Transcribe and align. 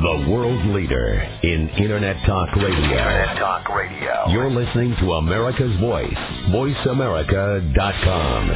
The 0.00 0.24
world 0.30 0.64
leader 0.74 1.20
in 1.42 1.68
Internet 1.76 2.24
Talk 2.24 2.56
Radio. 2.56 2.72
Internet 2.72 3.36
Talk 3.36 3.68
Radio. 3.68 4.28
You're 4.28 4.50
listening 4.50 4.96
to 5.00 5.12
America's 5.12 5.78
Voice. 5.78 6.14
VoiceAmerica.com. 6.48 8.48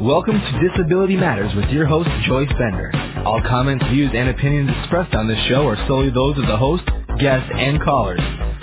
Welcome 0.00 0.40
to 0.40 0.68
Disability 0.70 1.16
Matters 1.16 1.54
with 1.54 1.68
your 1.68 1.84
host, 1.84 2.08
Joyce 2.26 2.48
Bender. 2.58 2.90
All 3.26 3.42
comments, 3.42 3.84
views, 3.90 4.12
and 4.14 4.30
opinions 4.30 4.70
expressed 4.80 5.14
on 5.14 5.28
this 5.28 5.38
show 5.46 5.68
are 5.68 5.76
solely 5.86 6.08
those 6.08 6.38
of 6.38 6.46
the 6.46 6.56
host, 6.56 6.84
guests, 7.20 7.50
and 7.54 7.78
callers. 7.82 8.20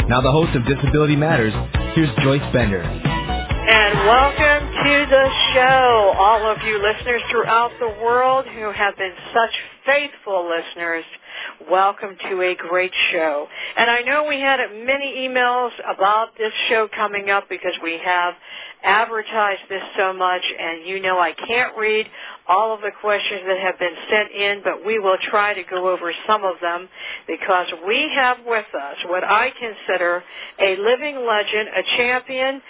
Now 0.09 0.21
the 0.21 0.31
host 0.31 0.55
of 0.55 0.65
Disability 0.65 1.15
Matters, 1.15 1.53
here's 1.93 2.09
Joyce 2.23 2.41
Bender. 2.51 2.81
And 2.81 3.93
welcome 4.09 4.60
to 4.83 5.05
the 5.05 5.29
show, 5.53 6.13
all 6.17 6.49
of 6.49 6.57
you 6.63 6.81
listeners 6.81 7.21
throughout 7.29 7.69
the 7.79 8.03
world 8.03 8.47
who 8.47 8.71
have 8.71 8.97
been 8.97 9.13
such 9.31 9.51
faithful 9.85 10.49
listeners. 10.49 11.03
Welcome 11.69 12.17
to 12.29 12.41
a 12.41 12.55
great 12.55 12.91
show. 13.11 13.47
And 13.77 13.91
I 13.91 14.01
know 14.01 14.25
we 14.27 14.39
had 14.39 14.59
many 14.83 15.27
emails 15.27 15.69
about 15.87 16.29
this 16.35 16.51
show 16.67 16.87
coming 16.95 17.29
up 17.29 17.47
because 17.47 17.73
we 17.83 17.99
have 18.03 18.33
advertised 18.83 19.61
this 19.69 19.83
so 19.95 20.13
much 20.13 20.41
and 20.59 20.87
you 20.87 20.99
know 20.99 21.19
I 21.19 21.33
can't 21.33 21.77
read 21.77 22.07
all 22.47 22.73
of 22.73 22.81
the 22.81 22.91
questions 23.01 23.41
that 23.45 23.59
have 23.59 23.77
been 23.77 23.95
sent 24.09 24.31
in, 24.31 24.61
but 24.63 24.85
we 24.85 24.97
will 24.97 25.17
try 25.29 25.53
to 25.53 25.61
go 25.69 25.89
over 25.89 26.11
some 26.25 26.43
of 26.43 26.55
them 26.59 26.89
because 27.27 27.67
we 27.87 28.11
have 28.15 28.37
with 28.45 28.65
us 28.73 28.97
what 29.05 29.23
I 29.23 29.51
consider 29.51 30.23
a 30.59 30.75
living 30.77 31.25
legend, 31.27 31.69
a 31.69 31.97
champion, 31.97 32.61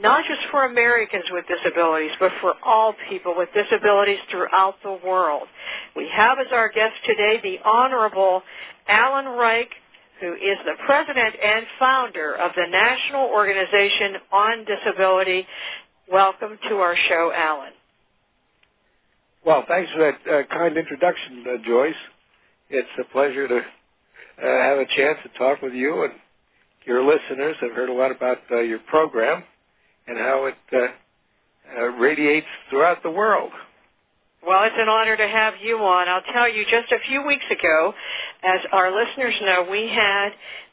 not 0.00 0.24
just 0.26 0.40
for 0.50 0.64
Americans 0.64 1.24
with 1.30 1.44
disabilities, 1.46 2.12
but 2.18 2.32
for 2.40 2.54
all 2.64 2.94
people 3.10 3.34
with 3.36 3.48
disabilities 3.54 4.18
throughout 4.30 4.74
the 4.82 4.98
world. 5.04 5.46
We 5.94 6.08
have 6.14 6.38
as 6.38 6.52
our 6.52 6.70
guest 6.70 6.94
today 7.06 7.40
the 7.42 7.58
Honorable 7.68 8.42
Alan 8.88 9.26
Reich, 9.38 9.68
who 10.20 10.32
is 10.34 10.58
the 10.64 10.74
president 10.86 11.34
and 11.42 11.66
founder 11.78 12.34
of 12.34 12.52
the 12.56 12.66
National 12.70 13.28
Organization 13.28 14.16
on 14.32 14.64
Disability. 14.64 15.46
Welcome 16.10 16.58
to 16.68 16.76
our 16.76 16.96
show, 17.08 17.32
Alan. 17.34 17.72
Well, 19.44 19.64
thanks 19.68 19.90
for 19.92 19.98
that 20.00 20.32
uh, 20.32 20.42
kind 20.54 20.76
introduction, 20.76 21.44
uh, 21.46 21.66
Joyce. 21.66 21.94
It's 22.70 22.88
a 22.98 23.04
pleasure 23.12 23.48
to 23.48 23.56
uh, 23.56 23.62
have 24.42 24.78
a 24.78 24.86
chance 24.96 25.18
to 25.24 25.38
talk 25.38 25.62
with 25.62 25.72
you 25.74 26.04
and 26.04 26.12
your 26.86 27.02
listeners. 27.04 27.56
I've 27.62 27.72
heard 27.72 27.88
a 27.88 27.94
lot 27.94 28.10
about 28.10 28.38
uh, 28.50 28.60
your 28.60 28.78
program 28.80 29.44
and 30.10 30.18
how 30.18 30.46
it 30.46 30.54
uh, 30.72 31.78
uh, 31.78 31.84
radiates 32.02 32.46
throughout 32.68 33.02
the 33.02 33.10
world. 33.10 33.52
Well, 34.44 34.64
it's 34.64 34.74
an 34.76 34.88
honor 34.88 35.16
to 35.16 35.28
have 35.28 35.54
you 35.62 35.76
on. 35.78 36.08
I'll 36.08 36.32
tell 36.32 36.52
you, 36.52 36.64
just 36.64 36.90
a 36.90 36.98
few 37.06 37.24
weeks 37.26 37.44
ago, 37.50 37.94
as 38.42 38.60
our 38.72 38.90
listeners 38.90 39.34
know, 39.42 39.68
we 39.70 39.88
had 39.88 40.30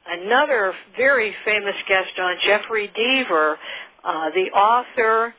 another 0.09 0.73
very 0.95 1.35
famous 1.45 1.75
guest 1.87 2.17
on, 2.17 2.35
Jeffery 2.45 2.89
Deaver, 2.97 3.55
uh, 4.03 4.29
the 4.31 4.49
author 4.57 5.35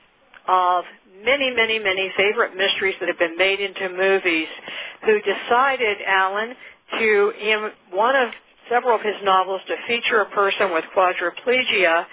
of 0.47 0.85
many, 1.25 1.51
many, 1.51 1.79
many 1.79 2.13
favorite 2.17 2.55
mysteries 2.55 2.95
that 3.01 3.09
have 3.09 3.19
been 3.19 3.37
made 3.37 3.61
into 3.61 3.89
movies, 3.97 4.49
who 5.05 5.19
decided, 5.21 5.97
Alan, 6.07 6.55
to, 7.01 7.33
in 7.43 7.71
one 7.93 8.15
of 8.15 8.29
several 8.71 8.95
of 8.95 9.01
his 9.01 9.17
novels, 9.25 9.63
to 9.67 9.75
feature 9.89 10.21
a 10.21 10.31
person 10.31 10.71
with 10.73 10.85
quadriplegia 10.95 12.05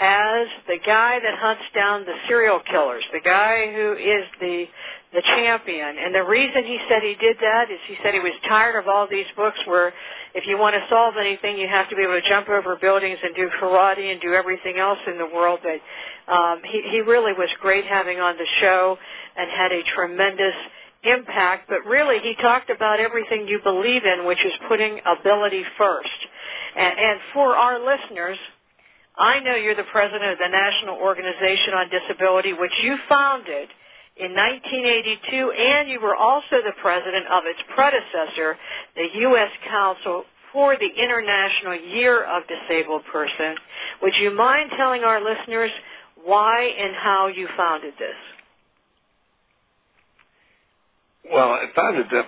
as 0.00 0.46
the 0.66 0.78
guy 0.84 1.18
that 1.18 1.38
hunts 1.38 1.62
down 1.74 2.04
the 2.04 2.14
serial 2.28 2.60
killers, 2.70 3.04
the 3.12 3.20
guy 3.20 3.72
who 3.72 3.92
is 3.94 4.24
the 4.40 4.66
the 5.12 5.22
champion. 5.22 5.96
And 5.98 6.14
the 6.14 6.22
reason 6.22 6.64
he 6.64 6.78
said 6.88 7.02
he 7.02 7.14
did 7.14 7.36
that 7.40 7.70
is 7.70 7.78
he 7.88 7.96
said 8.02 8.12
he 8.12 8.20
was 8.20 8.34
tired 8.46 8.78
of 8.78 8.88
all 8.88 9.08
these 9.10 9.26
books 9.36 9.58
where 9.64 9.92
if 10.34 10.46
you 10.46 10.58
want 10.58 10.74
to 10.74 10.84
solve 10.90 11.14
anything, 11.18 11.56
you 11.56 11.66
have 11.66 11.88
to 11.88 11.96
be 11.96 12.02
able 12.02 12.20
to 12.20 12.28
jump 12.28 12.48
over 12.48 12.76
buildings 12.76 13.18
and 13.22 13.34
do 13.34 13.48
karate 13.60 14.12
and 14.12 14.20
do 14.20 14.34
everything 14.34 14.78
else 14.78 14.98
in 15.06 15.16
the 15.16 15.26
world. 15.26 15.60
But 15.62 16.32
um, 16.32 16.60
he, 16.64 16.82
he 16.90 17.00
really 17.00 17.32
was 17.32 17.48
great 17.60 17.86
having 17.86 18.20
on 18.20 18.36
the 18.36 18.46
show 18.60 18.98
and 19.36 19.50
had 19.50 19.72
a 19.72 19.82
tremendous 19.94 20.54
impact. 21.04 21.70
But 21.70 21.86
really, 21.86 22.18
he 22.20 22.34
talked 22.42 22.68
about 22.68 23.00
everything 23.00 23.48
you 23.48 23.60
believe 23.64 24.02
in, 24.04 24.26
which 24.26 24.44
is 24.44 24.52
putting 24.68 25.00
ability 25.06 25.64
first. 25.78 26.18
And, 26.76 26.98
and 26.98 27.20
for 27.32 27.56
our 27.56 27.78
listeners, 27.78 28.36
I 29.18 29.40
know 29.40 29.56
you're 29.56 29.74
the 29.74 29.90
president 29.90 30.30
of 30.32 30.38
the 30.38 30.48
National 30.48 30.96
Organization 30.96 31.74
on 31.74 31.90
Disability, 31.90 32.52
which 32.52 32.72
you 32.82 32.96
founded 33.08 33.68
in 34.16 34.32
1982, 34.34 35.50
and 35.50 35.88
you 35.88 36.00
were 36.00 36.14
also 36.14 36.62
the 36.64 36.72
president 36.80 37.26
of 37.26 37.42
its 37.46 37.58
predecessor, 37.74 38.56
the 38.94 39.08
U.S. 39.30 39.50
Council 39.68 40.24
for 40.52 40.76
the 40.76 40.86
International 40.86 41.74
Year 41.74 42.24
of 42.24 42.42
Disabled 42.46 43.02
Person. 43.12 43.56
Would 44.02 44.14
you 44.20 44.30
mind 44.34 44.70
telling 44.76 45.02
our 45.02 45.20
listeners 45.20 45.70
why 46.24 46.62
and 46.78 46.94
how 46.94 47.26
you 47.26 47.48
founded 47.56 47.94
this? 47.98 48.16
Well, 51.32 51.50
I 51.50 51.66
founded 51.74 52.06
the 52.10 52.22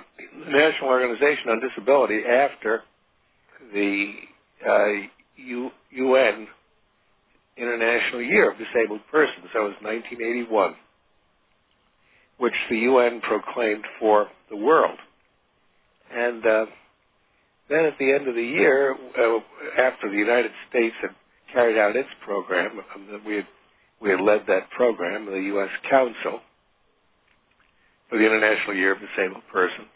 National 0.51 0.91
Organization 0.91 1.51
on 1.51 1.61
Disability 1.61 2.21
after 2.25 2.83
the 3.73 4.13
uh, 4.69 4.87
U- 5.37 5.71
UN 5.93 6.49
International 7.57 8.23
Year 8.23 8.51
of 8.51 8.59
Disabled 8.59 9.01
Persons. 9.11 9.47
That 9.55 9.61
was 9.61 9.75
1981 9.83 10.75
which 12.41 12.55
the 12.71 12.79
UN 12.79 13.21
proclaimed 13.21 13.85
for 14.01 14.27
the 14.49 14.57
world. 14.57 14.99
And 16.11 16.45
uh, 16.45 16.67
then 17.69 17.85
at 17.85 17.99
the 17.99 18.13
end 18.13 18.27
of 18.27 18.35
the 18.35 18.43
year, 18.43 18.93
uh, 18.93 19.39
after 19.79 20.11
the 20.11 20.17
United 20.17 20.51
States 20.69 20.95
had 21.03 21.11
carried 21.53 21.79
out 21.79 21.97
its 21.97 22.09
program, 22.25 22.81
um, 22.95 23.23
we 23.27 23.37
had, 23.37 23.47
we 24.01 24.11
had 24.11 24.21
led 24.21 24.47
that 24.49 24.71
program, 24.71 25.27
the 25.27 25.37
U.S. 25.53 25.69
Council 25.89 26.41
for 28.09 28.19
the 28.19 28.25
International 28.25 28.75
Year 28.75 28.93
of 28.93 28.99
Disabled 29.01 29.43
Persons. 29.53 29.89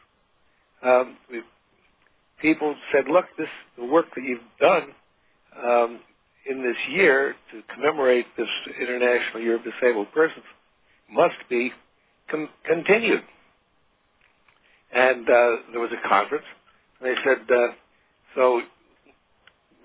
Um, 0.83 1.17
people 2.43 2.77
said, 2.93 3.07
"Look, 3.11 3.25
this 3.39 3.49
the 3.79 3.87
work 3.87 4.07
that 4.15 4.23
you've 4.23 4.41
done 4.61 4.89
um, 5.57 6.01
in 6.51 6.63
this 6.63 6.77
year 6.95 7.35
to 7.53 7.63
commemorate 7.75 8.27
this 8.37 8.49
International 8.81 9.43
Year 9.43 9.57
of 9.57 9.63
Disabled 9.65 10.09
Persons 10.15 10.45
must 11.11 11.37
be 11.51 11.73
com- 12.31 12.51
continued. 12.67 13.23
And 14.95 15.29
uh, 15.29 15.57
there 15.73 15.81
was 15.81 15.91
a 15.93 16.09
conference. 16.09 16.45
And 17.01 17.11
they 17.11 17.21
said, 17.25 17.57
uh, 17.57 17.69
so 18.37 18.63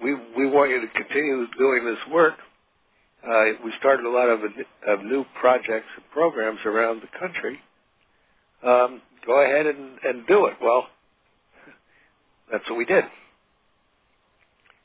we 0.04 0.16
we 0.38 0.48
want 0.48 0.72
you 0.72 0.82
to 0.82 0.88
continue 0.90 1.48
doing 1.58 1.86
this 1.86 2.14
work. 2.14 2.36
Uh, 3.28 3.46
we 3.66 3.74
started 3.80 4.06
a 4.06 4.10
lot 4.12 4.30
of, 4.30 4.42
of 4.88 5.04
new 5.06 5.26
projects 5.42 5.88
and 5.98 6.06
programs 6.14 6.60
around 6.66 7.02
the 7.02 7.20
country. 7.20 7.60
Um, 8.66 9.02
go 9.26 9.42
ahead 9.44 9.68
and, 9.68 9.98
and 10.04 10.28
do 10.28 10.48
it. 10.48 10.56
Well, 10.62 10.88
that's 12.52 12.70
what 12.70 12.78
we 12.78 12.86
did. 12.86 13.06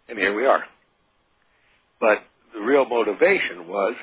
And 0.08 0.18
here 0.18 0.34
we 0.36 0.46
are. 0.46 0.64
But 2.04 2.22
the 2.52 2.60
real 2.60 2.84
motivation 2.84 3.66
was 3.66 3.94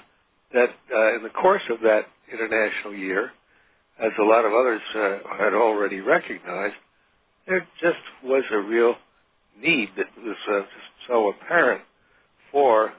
that 0.53 0.69
uh, 0.91 1.16
in 1.17 1.22
the 1.22 1.29
course 1.29 1.62
of 1.69 1.81
that 1.81 2.06
international 2.34 2.95
year, 2.95 3.31
as 4.00 4.12
a 4.19 4.23
lot 4.23 4.44
of 4.44 4.53
others 4.53 4.81
uh, 4.95 5.17
had 5.38 5.53
already 5.53 6.00
recognized, 6.00 6.73
there 7.47 7.67
just 7.79 8.00
was 8.23 8.44
a 8.51 8.57
real 8.57 8.95
need 9.62 9.89
that 9.97 10.07
was 10.17 10.35
uh, 10.51 10.62
so 11.07 11.29
apparent 11.29 11.81
for 12.51 12.91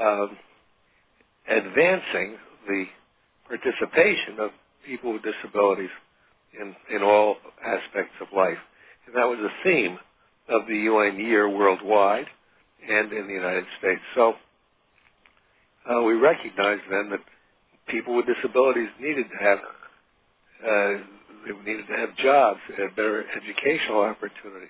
um, 0.00 0.34
advancing 1.46 2.38
the 2.66 2.86
participation 3.48 4.40
of 4.40 4.50
people 4.86 5.12
with 5.12 5.22
disabilities 5.22 5.90
in, 6.58 6.74
in 6.96 7.02
all 7.02 7.36
aspects 7.62 8.14
of 8.22 8.28
life. 8.34 8.56
And 9.06 9.14
that 9.14 9.26
was 9.26 9.40
a 9.40 9.62
theme 9.62 9.98
of 10.48 10.66
the 10.66 10.76
UN 10.76 11.20
year 11.20 11.50
worldwide 11.50 12.28
and 12.88 13.12
in 13.12 13.26
the 13.26 13.34
United 13.34 13.64
States. 13.78 14.00
So 14.14 14.34
uh, 15.90 16.02
we 16.02 16.14
recognized 16.14 16.82
then 16.90 17.10
that 17.10 17.20
people 17.88 18.16
with 18.16 18.26
disabilities 18.26 18.88
needed 19.00 19.26
to 19.30 19.44
have 19.44 19.58
uh, 20.66 20.92
they 21.46 21.52
needed 21.64 21.86
to 21.86 21.96
have 21.96 22.16
jobs, 22.16 22.58
had 22.76 22.96
better 22.96 23.24
educational 23.36 24.00
opportunity, 24.02 24.66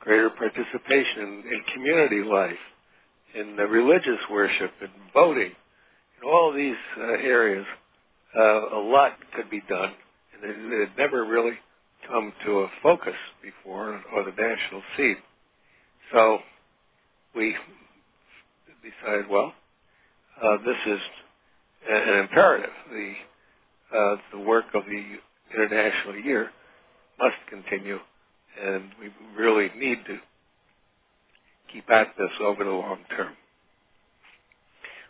greater 0.00 0.30
participation 0.30 1.22
in, 1.22 1.44
in 1.52 1.62
community 1.74 2.22
life, 2.22 2.58
in 3.34 3.56
religious 3.56 4.18
worship, 4.30 4.72
in 4.80 4.88
voting, 5.12 5.52
in 6.20 6.28
all 6.28 6.52
these 6.52 6.76
uh, 6.98 7.02
areas. 7.02 7.66
Uh, 8.36 8.76
a 8.76 8.82
lot 8.82 9.12
could 9.36 9.50
be 9.50 9.62
done, 9.68 9.92
and 10.34 10.50
it, 10.50 10.72
it 10.72 10.88
had 10.88 10.98
never 10.98 11.24
really 11.24 11.52
come 12.08 12.32
to 12.44 12.60
a 12.60 12.68
focus 12.82 13.14
before 13.42 14.00
or 14.14 14.24
the 14.24 14.30
national 14.30 14.82
scene. 14.96 15.16
So 16.12 16.38
we 17.38 17.54
decided, 18.82 19.28
well, 19.30 19.52
uh, 20.42 20.56
this 20.66 20.76
is 20.86 21.00
an 21.88 22.18
imperative. 22.18 22.70
The 22.90 23.12
uh, 23.96 24.16
the 24.32 24.40
work 24.40 24.66
of 24.74 24.82
the 24.84 25.04
International 25.54 26.16
Year 26.16 26.50
must 27.18 27.36
continue, 27.48 27.98
and 28.62 28.90
we 29.00 29.08
really 29.40 29.70
need 29.78 29.98
to 30.06 30.18
keep 31.72 31.88
at 31.90 32.08
this 32.18 32.30
over 32.40 32.64
the 32.64 32.70
long 32.70 32.98
term. 33.16 33.32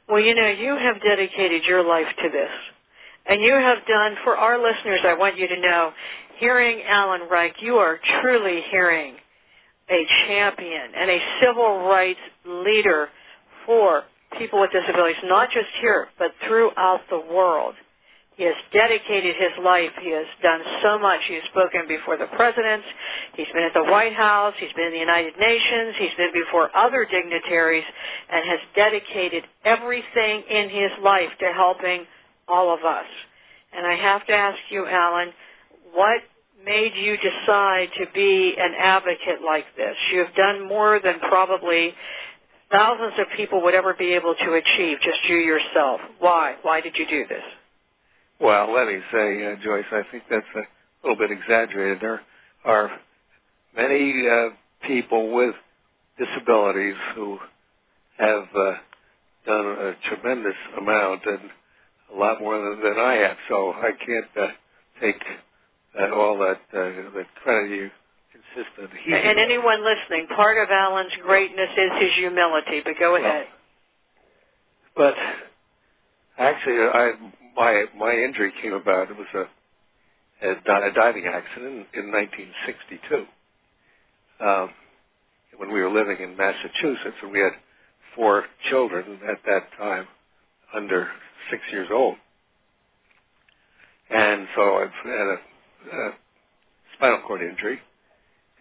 Well, 0.09 0.21
you 0.21 0.35
know, 0.35 0.49
you 0.49 0.77
have 0.77 1.03
dedicated 1.03 1.65
your 1.65 1.87
life 1.87 2.07
to 2.23 2.29
this. 2.31 2.51
And 3.27 3.43
you 3.43 3.53
have 3.53 3.79
done, 3.87 4.17
for 4.25 4.37
our 4.37 4.57
listeners, 4.57 5.01
I 5.05 5.15
want 5.15 5.37
you 5.37 5.49
to 5.49 5.61
know, 5.61 5.93
hearing 6.39 6.83
Alan 6.87 7.23
Reich, 7.31 7.57
you 7.61 7.77
are 7.77 8.01
truly 8.23 8.63
hearing 8.71 9.17
a 9.91 10.07
champion 10.27 10.93
and 10.97 11.11
a 11.11 11.19
civil 11.41 11.81
rights 11.89 12.21
leader 12.45 13.09
for 13.67 14.05
people 14.39 14.61
with 14.61 14.71
disabilities, 14.73 15.17
not 15.25 15.51
just 15.51 15.69
here, 15.81 16.09
but 16.19 16.33
throughout 16.47 17.01
the 17.11 17.19
world. 17.19 17.75
He 18.37 18.45
has 18.45 18.55
dedicated 18.73 19.35
his 19.35 19.65
life. 19.65 19.91
He 20.01 20.13
has 20.13 20.27
done 20.41 20.61
so 20.81 20.97
much. 20.97 21.21
He 21.27 21.35
has 21.35 21.43
spoken 21.51 21.89
before 21.89 22.17
the 22.17 22.27
presidents. 22.37 22.87
He's 23.35 23.49
been 23.53 23.65
at 23.65 23.75
the 23.75 23.91
White 23.91 24.15
House. 24.15 24.55
He's 24.61 24.73
been 24.75 24.87
in 24.87 24.93
the 24.93 25.01
United 25.01 25.35
Nations. 25.41 25.97
He's 25.99 26.15
been 26.17 26.31
before 26.33 26.71
other 26.77 27.05
dignitaries 27.05 27.83
and 28.31 28.49
has 28.49 28.61
dedicated 28.77 29.43
everything 29.65 30.45
in 30.49 30.71
his 30.71 30.93
life 31.03 31.31
to 31.41 31.47
helping 31.53 32.07
all 32.47 32.73
of 32.73 32.85
us. 32.85 33.07
And 33.73 33.85
I 33.85 33.97
have 33.97 34.25
to 34.29 34.33
ask 34.33 34.59
you, 34.71 34.87
Alan, 34.87 35.33
what 35.93 36.23
made 36.69 36.93
you 36.95 37.17
decide 37.17 37.89
to 37.97 38.05
be 38.15 38.55
an 38.59 38.75
advocate 38.79 39.41
like 39.45 39.65
this? 39.75 39.97
You 40.13 40.19
have 40.25 40.35
done 40.35 40.69
more 40.69 41.01
than 41.03 41.19
probably 41.21 41.95
thousands 42.71 43.15
of 43.19 43.27
people 43.37 43.63
would 43.63 43.75
ever 43.75 43.95
be 43.95 44.13
able 44.13 44.35
to 44.35 44.53
achieve, 44.53 44.99
just 45.03 45.19
you 45.29 45.37
yourself. 45.37 46.01
Why? 46.19 46.57
Why 46.63 46.83
did 46.83 46.97
you 46.99 47.07
do 47.09 47.27
this? 47.27 47.43
Well, 48.39 48.73
let 48.73 48.87
me 48.87 49.01
say, 49.11 49.47
uh, 49.47 49.57
Joyce, 49.65 49.87
I 49.91 50.03
think 50.13 50.25
that's 50.31 50.47
a 50.55 51.09
little 51.09 51.17
bit 51.17 51.37
exaggerated. 51.37 51.99
There 52.03 52.21
are 52.65 52.91
many 53.75 54.29
uh, 54.29 54.51
people 54.87 55.33
with 55.35 55.55
disabilities 56.19 56.95
who 57.15 57.39
have 58.19 58.45
uh, 58.55 58.73
done 59.47 59.67
a 59.67 59.95
tremendous 60.09 60.57
amount 60.77 61.23
and 61.25 61.51
a 62.15 62.19
lot 62.19 62.41
more 62.41 62.59
than, 62.59 62.83
than 62.83 62.99
I 62.99 63.15
have. 63.15 63.37
So 63.49 63.73
I 63.73 63.91
can't 64.05 64.27
uh, 64.39 64.53
take 65.01 65.21
uh, 65.99 66.15
all 66.15 66.39
that 66.39 66.61
uh, 66.73 67.11
that 67.15 67.27
credit 67.43 67.71
you 67.71 67.91
insist 68.35 68.71
on. 68.81 68.89
He, 69.05 69.13
and 69.13 69.39
anyone 69.39 69.85
listening, 69.85 70.27
part 70.35 70.59
of 70.59 70.71
Alan's 70.71 71.13
greatness 71.23 71.71
is 71.77 72.03
his 72.03 72.13
humility. 72.15 72.81
But 72.85 72.95
go 72.99 73.17
ahead. 73.17 73.47
Well, 74.97 75.13
but 75.13 75.15
actually, 76.43 76.77
I 76.77 77.13
my 77.57 77.85
my 77.97 78.13
injury 78.13 78.53
came 78.63 78.75
about. 78.75 79.11
It 79.11 79.17
was 79.17 79.27
a 79.35 79.45
a, 80.43 80.53
a 80.53 80.93
diving 80.93 81.27
accident 81.27 81.87
in 81.95 82.13
1962 82.13 83.27
um, 84.41 84.71
when 85.57 85.73
we 85.73 85.81
were 85.81 85.91
living 85.91 86.19
in 86.21 86.37
Massachusetts, 86.37 87.17
and 87.23 87.33
we 87.33 87.41
had 87.41 87.53
four 88.15 88.45
children 88.71 89.19
at 89.29 89.39
that 89.47 89.69
time 89.77 90.07
under 90.75 91.09
six 91.51 91.63
years 91.73 91.89
old. 91.93 92.17
And 94.11 94.47
so 94.57 94.77
I've 94.77 94.89
had 95.05 95.27
a, 95.27 95.37
a 95.93 96.11
spinal 96.97 97.21
cord 97.27 97.43
injury, 97.43 97.79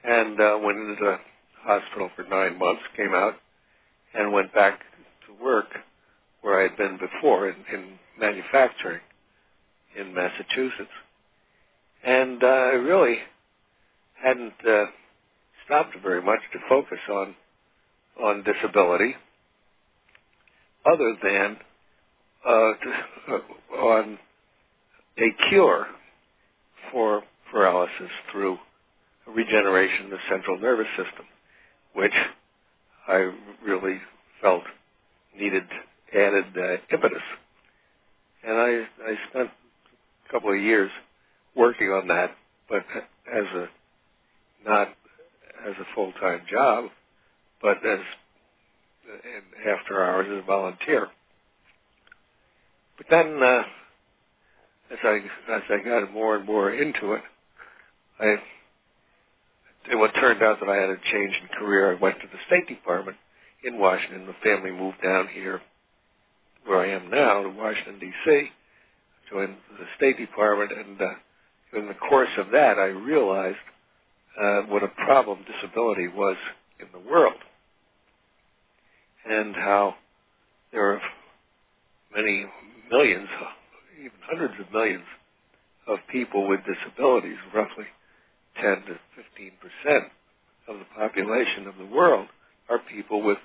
and 0.04 0.40
uh, 0.40 0.60
went 0.64 0.78
into 0.80 0.96
the 1.00 1.18
hospital 1.62 2.10
for 2.16 2.24
nine 2.26 2.58
months. 2.60 2.82
Came 2.96 3.14
out 3.14 3.36
and 4.14 4.34
went 4.34 4.54
back 4.54 4.80
to 5.28 5.44
work 5.44 5.68
where 6.42 6.60
I 6.60 6.64
had 6.64 6.78
been 6.78 6.98
before 6.98 7.50
in, 7.50 7.56
in 7.74 8.00
manufacturing 8.20 9.02
in 10.00 10.14
Massachusetts. 10.14 10.90
And 12.06 12.44
uh, 12.44 12.48
I 12.48 12.76
really 12.76 13.18
hadn't 14.24 14.54
uh, 14.68 14.86
stopped 15.66 15.96
very 16.04 16.22
much 16.22 16.40
to 16.54 16.60
focus 16.70 17.00
on 17.12 17.36
on 18.24 18.44
disability, 18.44 19.16
other 20.86 21.16
than 21.24 21.58
uh, 22.48 22.74
to, 22.74 23.42
on 23.78 24.20
a 25.20 25.50
cure 25.50 25.88
for 26.92 27.24
paralysis 27.52 28.12
through 28.32 28.58
regeneration 29.28 30.06
of 30.06 30.12
the 30.12 30.18
central 30.30 30.60
nervous 30.60 30.88
system, 30.98 31.26
which 31.94 32.14
I 33.08 33.32
really 33.66 34.00
felt 34.42 34.64
needed 35.38 35.64
added 36.14 36.46
uh, 36.58 36.78
impetus. 36.94 37.24
And 38.46 38.58
I, 38.58 38.86
I 39.06 39.16
spent 39.30 39.50
a 40.10 40.32
couple 40.32 40.54
of 40.54 40.62
years 40.62 40.92
working 41.56 41.88
on 41.90 42.08
that, 42.08 42.32
but 42.70 42.86
as 43.34 43.46
a 43.56 43.68
not 44.66 44.90
as 45.68 45.74
a 45.80 45.96
full 45.96 46.12
time 46.14 46.42
job, 46.52 46.86
but 47.62 47.78
as 47.86 48.00
in 49.24 49.70
after 49.72 50.04
hours 50.04 50.28
as 50.32 50.44
a 50.44 50.46
volunteer. 50.46 51.08
But 52.98 53.08
then, 53.10 53.42
uh, 53.44 53.64
as 54.92 54.98
I 55.04 55.20
as 55.54 55.62
I 55.70 55.78
got 55.84 56.12
more 56.12 56.36
and 56.38 56.46
more 56.46 56.74
into 56.74 57.14
it, 57.14 57.22
I 58.20 58.36
it 59.92 59.96
what 59.96 60.14
turned 60.16 60.44
out 60.44 60.60
that 60.60 60.70
I 60.70 60.76
had 60.76 60.90
a 60.90 60.98
change 61.12 61.34
in 61.42 61.48
career. 61.58 61.92
I 61.92 62.00
went 62.00 62.20
to 62.22 62.28
the 62.28 62.40
State 62.48 62.68
Department 62.68 63.18
in 63.64 63.80
Washington. 63.80 64.28
The 64.28 64.34
family 64.44 64.72
moved 64.72 65.02
down 65.02 65.28
here 65.28 65.62
where 66.66 66.80
I 66.80 66.90
am 66.90 67.10
now, 67.10 67.44
to 67.44 67.50
Washington 67.50 68.00
D.C. 68.00 68.50
Joined 69.32 69.56
the 69.80 69.86
State 69.96 70.18
Department, 70.18 70.72
and 70.72 71.02
uh, 71.02 71.78
in 71.78 71.88
the 71.88 71.94
course 71.94 72.30
of 72.38 72.48
that, 72.52 72.78
I 72.78 72.86
realized 72.86 73.58
uh, 74.42 74.62
what 74.64 74.84
a 74.84 74.90
problem 74.90 75.40
disability 75.46 76.08
was 76.08 76.36
in 76.80 76.88
the 76.94 77.10
world, 77.10 77.34
and 79.30 79.56
how 79.56 79.96
there 80.72 80.94
are 80.94 81.02
many 82.16 82.46
millions, 82.92 83.28
even 84.00 84.18
hundreds 84.24 84.54
of 84.60 84.72
millions, 84.72 85.06
of 85.88 86.00
people 86.12 86.48
with 86.48 86.60
disabilities, 86.66 87.38
roughly 87.54 87.86
10 88.62 88.84
to 88.88 89.00
15 89.16 89.52
percent 89.62 90.12
of 90.68 90.80
the 90.80 90.86
population 90.96 91.68
of 91.68 91.78
the 91.78 91.86
world 91.86 92.28
are 92.70 92.80
people 92.80 93.22
with 93.22 93.38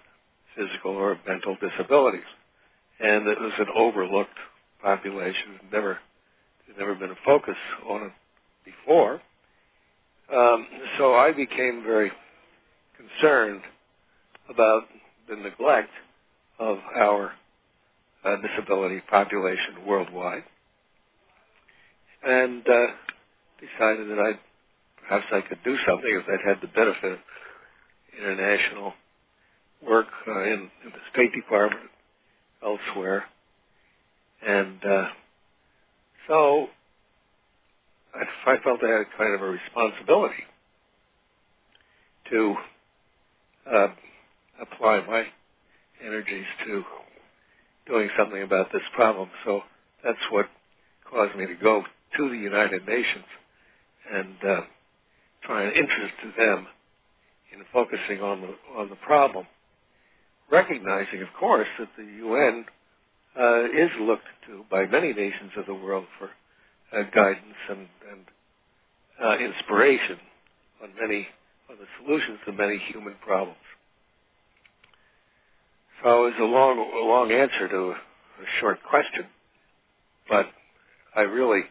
physical 0.57 0.93
or 0.93 1.19
mental 1.27 1.57
disabilities 1.61 2.27
and 3.03 3.27
it 3.27 3.41
was 3.41 3.53
an 3.59 3.67
overlooked 3.77 4.39
population. 4.81 5.59
Never, 5.73 5.99
had 6.67 6.79
never 6.79 6.95
been 6.95 7.11
a 7.11 7.17
focus 7.25 7.57
on 7.89 8.05
it 8.05 8.13
before. 8.65 9.21
Um, 10.33 10.67
so 10.99 11.15
I 11.15 11.33
became 11.33 11.83
very 11.85 12.13
concerned 12.97 13.63
about 14.49 14.85
the 15.29 15.37
neglect 15.37 15.91
of 16.59 16.79
our 16.97 17.33
uh, 18.25 18.37
disability 18.37 19.03
population 19.11 19.87
worldwide, 19.87 20.45
and 22.27 22.63
uh, 22.69 22.87
decided 23.61 24.09
that 24.11 24.19
I 24.21 24.33
perhaps 25.03 25.27
I 25.33 25.41
could 25.43 25.59
do 25.65 25.77
something 25.87 26.11
if 26.23 26.25
I'd 26.29 26.49
had 26.49 26.59
the 26.63 26.69
benefit 26.69 27.13
of 27.15 27.19
international 28.23 28.95
work 29.87 30.07
uh, 30.29 30.43
in, 30.45 30.71
in 30.85 30.91
the 30.93 31.03
State 31.13 31.33
Department 31.35 31.91
elsewhere. 32.65 33.25
And 34.47 34.79
uh, 34.85 35.07
so 36.29 36.67
I, 38.15 38.53
I 38.53 38.57
felt 38.65 38.81
I 38.85 38.99
had 38.99 39.07
kind 39.19 39.35
of 39.35 39.43
a 39.43 39.47
responsibility 39.47 40.45
to 42.31 42.55
uh, 43.75 43.89
apply 44.63 45.05
my 45.07 45.25
energies 46.05 46.47
to 46.67 46.85
doing 47.87 48.09
something 48.19 48.43
about 48.43 48.73
this 48.73 48.83
problem. 48.95 49.31
So 49.45 49.63
that's 50.05 50.19
what 50.31 50.47
caused 51.11 51.37
me 51.37 51.47
to 51.47 51.55
go 51.57 51.85
to 52.17 52.29
the 52.29 52.37
United 52.37 52.87
Nations 52.87 53.25
and 54.13 54.37
uh, 54.49 54.61
try 55.45 55.65
and 55.65 55.77
interest 55.77 56.15
them 56.39 56.67
in 57.55 57.65
focusing 57.73 58.23
on 58.23 58.43
the 58.43 58.55
on 58.79 58.91
the 58.91 58.97
problem 58.97 59.47
recognizing, 60.51 61.23
of 61.23 61.29
course, 61.39 61.69
that 61.79 61.89
the 61.97 62.05
UN 62.05 62.65
uh, 63.39 63.65
is 63.67 63.91
looked 64.01 64.29
to 64.47 64.65
by 64.71 64.87
many 64.87 65.13
nations 65.13 65.53
of 65.57 65.67
the 65.67 65.75
world 65.75 66.07
for 66.19 66.31
uh, 66.97 67.05
guidance 67.15 67.57
and, 67.71 67.89
and 68.11 68.25
uh, 69.25 69.39
inspiration 69.39 70.19
on 70.83 70.91
many 71.01 71.29
on 71.71 71.77
the 71.79 71.87
solutions 72.05 72.39
to 72.47 72.53
many 72.53 72.79
human 72.93 73.15
problems. 73.25 73.59
So 76.03 76.27
it 76.27 76.35
was 76.35 76.41
a 76.41 76.45
long, 76.45 76.79
a 76.79 77.07
long 77.07 77.33
answer 77.33 77.69
to 77.69 77.77
a, 77.77 77.91
a 77.93 78.47
short 78.61 78.79
question, 78.89 79.27
but 80.29 80.47
I 81.17 81.23
really, 81.23 81.63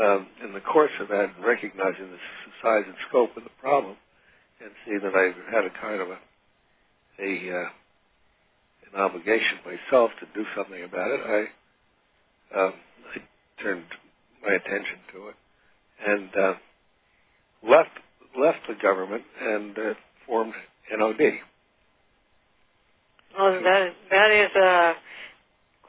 um, 0.00 0.26
in 0.44 0.52
the 0.54 0.60
course 0.60 0.92
of 1.00 1.08
that, 1.08 1.28
recognizing 1.44 2.10
the 2.10 2.18
size 2.62 2.84
and 2.86 2.96
scope 3.08 3.36
of 3.36 3.44
the 3.44 3.50
problem, 3.60 3.96
and 4.60 4.70
see 4.86 4.98
that 5.02 5.14
I 5.14 5.54
had 5.54 5.64
a 5.64 5.70
kind 5.80 6.00
of 6.02 6.08
a, 6.08 6.18
a 7.22 7.62
uh, 7.62 7.68
an 8.94 9.00
obligation 9.00 9.58
myself 9.64 10.10
to 10.20 10.26
do 10.34 10.46
something 10.56 10.82
about 10.84 11.10
it, 11.10 11.20
I, 12.54 12.60
um, 12.60 12.74
I 13.14 13.62
turned 13.62 13.84
my 14.44 14.54
attention 14.54 14.98
to 15.12 15.28
it 15.28 15.34
and 16.06 16.30
uh, 16.36 16.54
left 17.68 17.90
left 18.38 18.60
the 18.68 18.74
government 18.82 19.22
and 19.40 19.78
uh, 19.78 19.94
formed 20.26 20.54
NOD. 20.96 21.20
Well, 23.38 23.52
that 23.62 23.92
that 24.10 24.30
is 24.30 24.50
uh, 24.56 24.94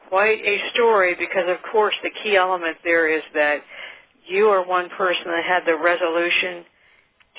quite 0.08 0.40
a 0.44 0.70
story 0.74 1.14
because, 1.18 1.48
of 1.48 1.56
course, 1.72 1.94
the 2.02 2.10
key 2.22 2.36
element 2.36 2.76
there 2.84 3.08
is 3.08 3.22
that 3.34 3.60
you 4.26 4.46
are 4.48 4.66
one 4.66 4.88
person 4.90 5.24
that 5.26 5.44
had 5.44 5.64
the 5.66 5.76
resolution 5.76 6.64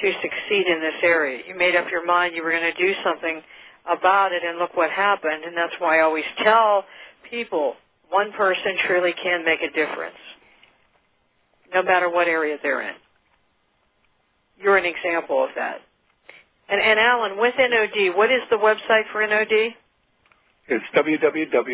to 0.01 0.11
succeed 0.21 0.67
in 0.67 0.81
this 0.81 1.01
area. 1.03 1.43
You 1.47 1.55
made 1.55 1.75
up 1.75 1.85
your 1.91 2.05
mind 2.05 2.35
you 2.35 2.43
were 2.43 2.51
going 2.51 2.73
to 2.73 2.77
do 2.77 2.93
something 3.03 3.41
about 3.85 4.31
it, 4.31 4.43
and 4.43 4.59
look 4.59 4.75
what 4.75 4.91
happened. 4.91 5.43
And 5.45 5.55
that's 5.55 5.73
why 5.79 5.99
I 5.99 6.01
always 6.03 6.25
tell 6.43 6.85
people 7.29 7.75
one 8.09 8.31
person 8.33 8.77
truly 8.87 9.13
can 9.21 9.45
make 9.45 9.61
a 9.61 9.69
difference, 9.71 10.17
no 11.73 11.83
matter 11.83 12.09
what 12.09 12.27
area 12.27 12.57
they're 12.63 12.81
in. 12.81 12.95
You're 14.61 14.77
an 14.77 14.85
example 14.85 15.43
of 15.43 15.51
that. 15.55 15.81
And, 16.69 16.81
and 16.81 16.99
Alan, 16.99 17.39
with 17.39 17.53
NOD, 17.57 18.15
what 18.15 18.31
is 18.31 18.41
the 18.49 18.57
website 18.57 19.11
for 19.11 19.25
NOD? 19.25 19.73
It's 20.69 20.85
www.nod.org. 20.95 21.73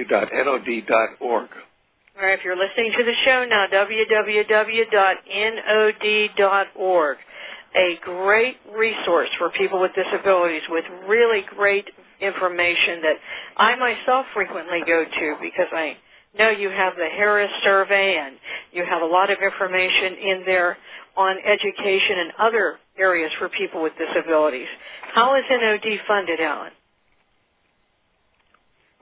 Right, 2.18 2.40
if 2.40 2.46
you're 2.46 2.56
listening 2.56 2.94
to 2.98 3.04
the 3.04 3.14
show 3.26 3.44
now, 3.44 3.68
www.nod.org. 3.68 4.38
A 7.76 8.00
great 8.02 8.56
resource 8.74 9.28
for 9.38 9.50
people 9.50 9.82
with 9.82 9.92
disabilities 9.94 10.62
with 10.70 10.86
really 11.10 11.42
great 11.58 11.90
information 12.22 13.02
that 13.02 13.18
I 13.58 13.76
myself 13.76 14.28
frequently 14.34 14.80
go 14.88 15.04
to 15.04 15.36
because 15.42 15.68
I 15.74 15.98
know 16.40 16.52
you 16.52 16.70
have 16.70 16.96
the 16.96 17.10
Harris 17.10 17.52
survey 17.66 18.16
and 18.18 18.38
you 18.72 18.86
have 18.86 19.02
a 19.02 19.06
lot 19.06 19.30
of 19.30 19.40
information 19.42 20.14
in 20.14 20.44
there 20.46 20.78
on 21.18 21.36
education 21.46 22.20
and 22.20 22.32
other 22.40 22.80
areas 22.98 23.34
for 23.40 23.50
people 23.50 23.84
with 23.84 23.92
disabilities. 23.98 24.70
How 25.14 25.36
is 25.36 25.44
NOD 25.50 26.00
funded, 26.08 26.40
Alan? 26.40 26.72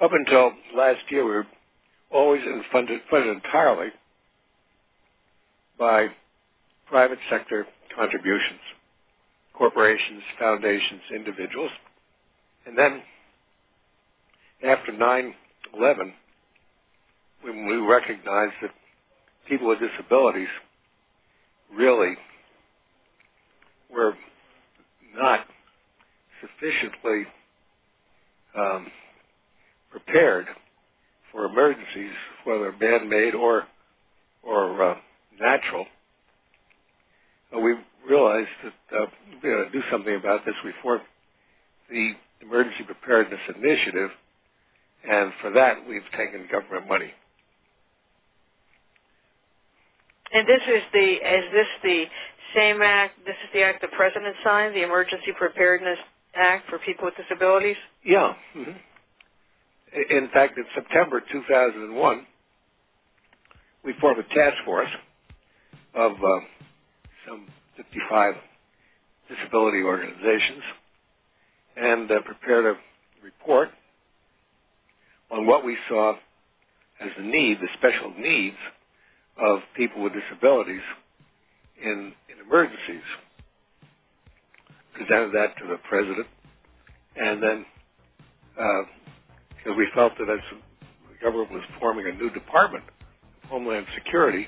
Up 0.03 0.11
until 0.11 0.51
last 0.75 0.99
year, 1.09 1.23
we 1.23 1.31
were 1.31 1.47
always 2.11 2.41
funded, 2.73 2.99
funded 3.09 3.37
entirely 3.37 3.87
by 5.79 6.07
private 6.87 7.19
sector 7.29 7.65
contributions, 7.95 8.59
corporations, 9.53 10.21
foundations, 10.37 11.01
individuals. 11.15 11.71
And 12.65 12.77
then 12.77 13.01
after 14.67 14.91
9-11, 14.91 15.33
when 17.41 17.65
we 17.67 17.77
recognized 17.77 18.55
that 18.61 18.71
people 19.47 19.69
with 19.69 19.79
disabilities 19.79 20.49
really 21.73 22.17
were 23.89 24.15
not 25.15 25.45
sufficiently 26.41 27.23
um, 28.57 28.87
prepared 29.93 30.47
for 31.31 31.45
emergencies, 31.45 32.11
whether 32.43 32.73
man-made 32.79 33.35
or 33.35 33.63
or 34.43 34.91
uh, 34.91 34.95
natural. 35.39 35.85
Uh, 37.55 37.59
we 37.59 37.75
realized 38.07 38.49
that 38.63 38.97
uh, 38.97 39.05
we 39.41 39.49
had 39.49 39.65
to 39.65 39.69
do 39.71 39.81
something 39.89 40.15
about 40.15 40.45
this. 40.45 40.55
We 40.65 40.73
formed 40.81 41.03
the 41.89 42.11
Emergency 42.41 42.83
Preparedness 42.83 43.39
Initiative, 43.55 44.09
and 45.09 45.31
for 45.41 45.51
that 45.51 45.87
we've 45.87 46.01
taken 46.17 46.47
government 46.51 46.89
money. 46.89 47.11
And 50.33 50.47
this 50.47 50.61
is 50.67 50.81
the 50.91 51.09
is 51.13 51.45
this 51.53 51.67
the 51.83 52.05
same 52.55 52.81
act? 52.81 53.13
This 53.25 53.35
is 53.45 53.49
the 53.53 53.61
act 53.61 53.81
the 53.81 53.87
president 53.95 54.35
signed, 54.43 54.75
the 54.75 54.83
Emergency 54.83 55.31
Preparedness 55.37 55.99
Act 56.35 56.67
for 56.69 56.79
people 56.79 57.05
with 57.05 57.13
disabilities. 57.15 57.77
Yeah. 58.03 58.33
Mm-hmm. 58.57 58.71
In 59.95 60.29
fact, 60.33 60.57
in 60.57 60.65
September 60.73 61.21
2001, 61.31 62.25
we 63.85 63.93
formed 64.01 64.19
a 64.19 64.33
task 64.33 64.57
force 64.65 64.89
of 65.93 66.13
uh, 66.13 66.39
some 67.27 67.47
55 67.77 68.35
disability 69.29 69.83
organizations 69.83 70.63
and 71.75 72.11
uh, 72.11 72.21
prepared 72.21 72.65
a 72.65 72.75
report 73.23 73.69
on 75.31 75.45
what 75.45 75.65
we 75.65 75.77
saw 75.89 76.13
as 76.99 77.09
the 77.17 77.23
need, 77.23 77.59
the 77.59 77.67
special 77.77 78.13
needs 78.17 78.57
of 79.37 79.59
people 79.75 80.01
with 80.03 80.13
disabilities 80.13 80.81
in, 81.81 82.13
in 82.29 82.45
emergencies. 82.45 83.03
Presented 84.93 85.31
that 85.33 85.57
to 85.57 85.67
the 85.67 85.77
president, 85.89 86.27
and 87.15 87.41
then 87.41 87.65
uh, 88.59 88.81
because 89.63 89.77
we 89.77 89.87
felt 89.95 90.13
that 90.19 90.29
as 90.29 90.39
the 90.51 91.23
government 91.23 91.51
was 91.51 91.63
forming 91.79 92.07
a 92.07 92.11
new 92.11 92.29
department, 92.29 92.83
Homeland 93.49 93.85
Security, 93.95 94.47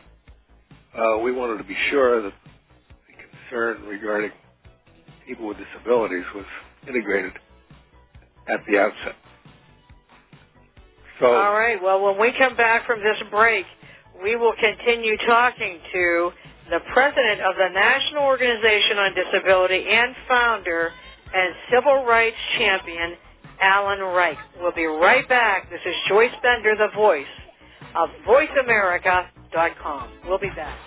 uh, 0.98 1.18
we 1.20 1.32
wanted 1.32 1.58
to 1.58 1.64
be 1.64 1.76
sure 1.90 2.22
that 2.22 2.34
the 3.08 3.14
concern 3.48 3.88
regarding 3.88 4.32
people 5.28 5.48
with 5.48 5.58
disabilities 5.58 6.26
was 6.34 6.46
integrated 6.88 7.34
at 8.48 8.60
the 8.68 8.78
outset. 8.80 9.16
So, 11.20 11.28
all 11.28 11.54
right. 11.54 11.82
Well, 11.82 12.02
when 12.04 12.20
we 12.20 12.34
come 12.38 12.58
back 12.58 12.86
from 12.86 13.00
this 13.00 13.18
break, 13.32 13.66
we 14.22 14.36
will 14.36 14.54
continue 14.60 15.18
talking 15.26 15.80
to 15.94 16.32
the 16.70 16.80
president 16.94 17.42
of 17.42 17.56
the 17.56 17.70
National 17.74 18.24
Organization 18.24 18.98
on 18.98 19.16
Disability 19.16 19.86
and 19.90 20.16
founder 20.28 20.92
and 21.34 21.56
civil 21.72 22.04
rights 22.06 22.36
champion, 22.58 23.16
Alan 23.62 24.00
Reich. 24.00 24.38
We'll 24.60 24.74
be 24.74 24.86
right 24.86 25.28
back. 25.28 25.70
This 25.70 25.82
is 25.86 25.96
Joyce 26.08 26.32
Bender, 26.42 26.76
the 26.78 26.96
voice 26.96 27.26
of 27.96 28.10
VoiceAmerica.com. 28.28 30.10
We'll 30.28 30.40
be 30.40 30.50
back. 30.50 30.78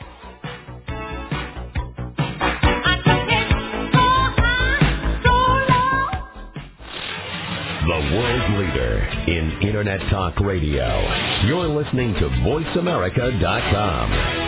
The 7.89 8.01
world 8.15 8.51
leader 8.61 8.99
in 9.29 9.51
Internet 9.67 10.01
Talk 10.11 10.39
Radio. 10.41 10.87
You're 11.47 11.69
listening 11.69 12.13
to 12.15 12.29
VoiceAmerica.com. 12.29 14.48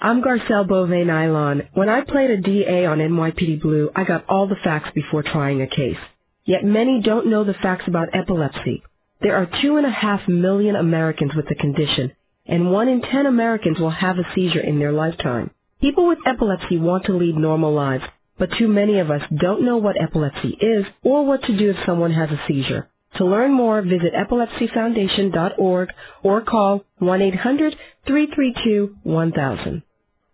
I'm 0.00 0.22
Garcelle 0.22 0.68
Beauvais 0.68 1.04
Nilon. 1.04 1.66
When 1.74 1.88
I 1.88 2.02
played 2.02 2.30
a 2.30 2.40
DA 2.40 2.86
on 2.86 2.98
NYPD 2.98 3.60
Blue, 3.60 3.90
I 3.96 4.04
got 4.04 4.24
all 4.28 4.46
the 4.46 4.54
facts 4.62 4.90
before 4.94 5.24
trying 5.24 5.60
a 5.60 5.66
case. 5.66 5.96
Yet 6.44 6.62
many 6.64 7.00
don't 7.02 7.26
know 7.26 7.42
the 7.42 7.54
facts 7.54 7.88
about 7.88 8.14
epilepsy. 8.14 8.84
There 9.20 9.34
are 9.36 9.50
two 9.60 9.76
and 9.76 9.84
a 9.84 9.90
half 9.90 10.28
million 10.28 10.76
Americans 10.76 11.32
with 11.34 11.48
the 11.48 11.56
condition, 11.56 12.12
and 12.48 12.72
one 12.72 12.88
in 12.88 13.02
ten 13.02 13.26
Americans 13.26 13.78
will 13.78 13.90
have 13.90 14.18
a 14.18 14.24
seizure 14.34 14.60
in 14.60 14.78
their 14.78 14.92
lifetime. 14.92 15.50
People 15.80 16.08
with 16.08 16.18
epilepsy 16.26 16.78
want 16.78 17.04
to 17.04 17.16
lead 17.16 17.36
normal 17.36 17.72
lives, 17.72 18.04
but 18.38 18.50
too 18.58 18.68
many 18.68 18.98
of 18.98 19.10
us 19.10 19.22
don't 19.38 19.64
know 19.64 19.76
what 19.76 20.00
epilepsy 20.00 20.56
is 20.60 20.84
or 21.02 21.24
what 21.24 21.42
to 21.44 21.56
do 21.56 21.70
if 21.70 21.76
someone 21.86 22.12
has 22.12 22.30
a 22.30 22.40
seizure. 22.48 22.88
To 23.16 23.24
learn 23.24 23.52
more, 23.52 23.80
visit 23.82 24.12
epilepsyfoundation.org 24.14 25.88
or 26.22 26.40
call 26.42 26.84
1-800-332-1000. 27.00 29.82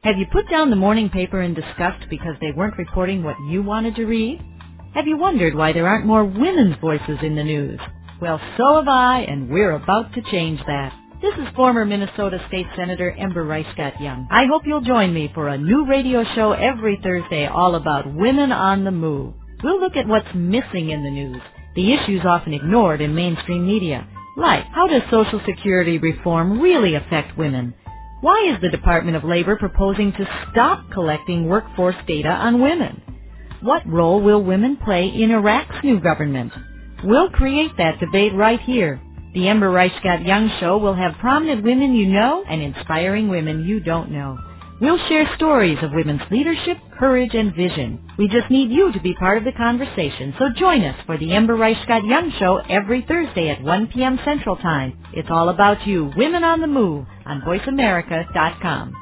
Have 0.02 0.16
you 0.18 0.26
put 0.30 0.50
down 0.50 0.70
the 0.70 0.76
morning 0.76 1.08
paper 1.08 1.40
in 1.40 1.54
disgust 1.54 2.08
because 2.10 2.34
they 2.40 2.52
weren't 2.52 2.78
reporting 2.78 3.22
what 3.22 3.36
you 3.48 3.62
wanted 3.62 3.94
to 3.96 4.06
read? 4.06 4.42
Have 4.94 5.06
you 5.06 5.16
wondered 5.16 5.54
why 5.54 5.72
there 5.72 5.88
aren't 5.88 6.06
more 6.06 6.24
women's 6.24 6.76
voices 6.80 7.18
in 7.22 7.36
the 7.36 7.44
news? 7.44 7.80
Well, 8.20 8.40
so 8.56 8.76
have 8.76 8.88
I, 8.88 9.20
and 9.20 9.50
we're 9.50 9.72
about 9.72 10.14
to 10.14 10.22
change 10.30 10.60
that. 10.66 10.92
This 11.24 11.46
is 11.46 11.54
former 11.56 11.86
Minnesota 11.86 12.36
State 12.48 12.66
Senator 12.76 13.10
Ember 13.10 13.46
Reichgott 13.46 13.94
Junge. 13.94 14.28
I 14.30 14.44
hope 14.44 14.64
you'll 14.66 14.82
join 14.82 15.14
me 15.14 15.30
for 15.32 15.48
a 15.48 15.56
new 15.56 15.86
radio 15.86 16.22
show 16.34 16.52
every 16.52 17.00
Thursday 17.02 17.46
all 17.46 17.76
about 17.76 18.14
women 18.14 18.52
on 18.52 18.84
the 18.84 18.90
move. 18.90 19.32
We'll 19.62 19.80
look 19.80 19.96
at 19.96 20.06
what's 20.06 20.28
missing 20.34 20.90
in 20.90 21.02
the 21.02 21.08
news, 21.08 21.40
the 21.76 21.94
issues 21.94 22.20
often 22.26 22.52
ignored 22.52 23.00
in 23.00 23.14
mainstream 23.14 23.66
media, 23.66 24.06
like 24.36 24.66
how 24.66 24.86
does 24.86 25.00
Social 25.10 25.40
Security 25.46 25.96
reform 25.96 26.60
really 26.60 26.94
affect 26.94 27.38
women? 27.38 27.72
Why 28.20 28.52
is 28.54 28.60
the 28.60 28.68
Department 28.68 29.16
of 29.16 29.24
Labor 29.24 29.56
proposing 29.56 30.12
to 30.12 30.48
stop 30.52 30.90
collecting 30.92 31.48
workforce 31.48 31.96
data 32.06 32.28
on 32.28 32.60
women? 32.60 33.00
What 33.62 33.88
role 33.88 34.20
will 34.20 34.44
women 34.44 34.76
play 34.76 35.06
in 35.06 35.30
Iraq's 35.30 35.82
new 35.82 36.00
government? 36.00 36.52
We'll 37.02 37.30
create 37.30 37.70
that 37.78 37.98
debate 37.98 38.34
right 38.34 38.60
here. 38.60 39.00
The 39.34 39.48
Ember 39.48 39.68
Reichgott 39.70 40.24
Junge 40.24 40.60
Show 40.60 40.78
will 40.78 40.94
have 40.94 41.18
prominent 41.18 41.64
women 41.64 41.94
you 41.94 42.06
know 42.06 42.44
and 42.48 42.62
inspiring 42.62 43.26
women 43.28 43.64
you 43.64 43.80
don't 43.80 44.10
know. 44.12 44.38
We'll 44.80 44.98
share 45.08 45.28
stories 45.36 45.78
of 45.82 45.90
women's 45.92 46.22
leadership, 46.30 46.78
courage, 46.98 47.34
and 47.34 47.54
vision. 47.54 47.98
We 48.16 48.28
just 48.28 48.48
need 48.50 48.70
you 48.70 48.92
to 48.92 49.00
be 49.00 49.14
part 49.14 49.38
of 49.38 49.44
the 49.44 49.52
conversation, 49.52 50.34
so 50.38 50.50
join 50.56 50.84
us 50.84 50.96
for 51.06 51.18
the 51.18 51.32
Ember 51.32 51.56
Reichgott 51.56 52.02
Junge 52.02 52.38
Show 52.38 52.60
every 52.68 53.02
Thursday 53.08 53.48
at 53.50 53.60
1 53.62 53.86
p.m. 53.88 54.18
Central 54.24 54.56
Time. 54.56 54.96
It's 55.12 55.30
all 55.30 55.48
about 55.48 55.84
you, 55.86 56.12
Women 56.16 56.44
on 56.44 56.60
the 56.60 56.66
Move, 56.68 57.06
on 57.26 57.40
VoiceAmerica.com. 57.42 58.94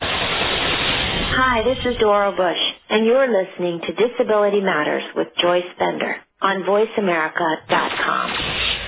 Hi, 0.00 1.62
this 1.64 1.78
is 1.84 1.96
Dora 1.98 2.30
Bush, 2.32 2.58
and 2.90 3.04
you're 3.04 3.26
listening 3.26 3.80
to 3.80 3.92
Disability 3.92 4.60
Matters 4.60 5.02
with 5.16 5.28
Joyce 5.40 5.64
Bender 5.78 6.16
on 6.40 6.62
VoiceAmerica.com. 6.62 8.85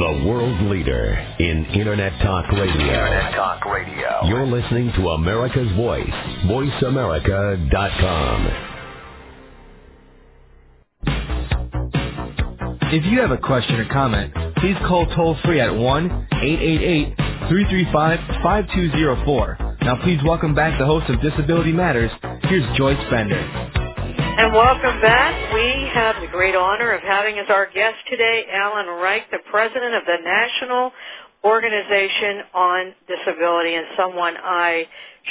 The 0.00 0.24
world 0.26 0.58
leader 0.70 1.12
in 1.40 1.66
Internet 1.66 2.22
Talk 2.22 2.50
Radio. 2.52 2.72
Internet 2.72 3.34
Talk 3.34 3.66
Radio. 3.66 4.20
You're 4.24 4.46
listening 4.46 4.90
to 4.96 5.10
America's 5.10 5.70
Voice. 5.76 6.08
VoiceAmerica.com. 6.46 8.46
If 12.90 13.04
you 13.04 13.20
have 13.20 13.30
a 13.30 13.36
question 13.36 13.76
or 13.76 13.84
comment, 13.92 14.32
please 14.56 14.76
call 14.88 15.04
toll 15.14 15.36
free 15.44 15.60
at 15.60 15.74
1 15.74 16.28
888 16.32 17.14
335 17.50 18.20
5204. 18.42 19.76
Now, 19.82 20.02
please 20.02 20.18
welcome 20.24 20.54
back 20.54 20.78
the 20.78 20.86
host 20.86 21.10
of 21.10 21.20
Disability 21.20 21.72
Matters. 21.72 22.10
Here's 22.44 22.64
Joyce 22.74 22.96
Bender. 23.10 23.59
And 24.38 24.52
welcome 24.54 25.00
back. 25.00 25.54
We 25.54 25.90
have 25.92 26.20
the 26.20 26.28
great 26.28 26.54
honor 26.54 26.92
of 26.92 27.02
having 27.02 27.38
as 27.38 27.46
our 27.50 27.66
guest 27.66 27.96
today 28.08 28.46
Alan 28.52 28.86
Reich, 28.86 29.30
the 29.30 29.40
president 29.50 29.94
of 29.94 30.04
the 30.06 30.16
National 30.24 30.92
Organization 31.44 32.42
on 32.54 32.94
Disability, 33.08 33.74
and 33.74 33.86
someone 33.96 34.34
I 34.38 34.86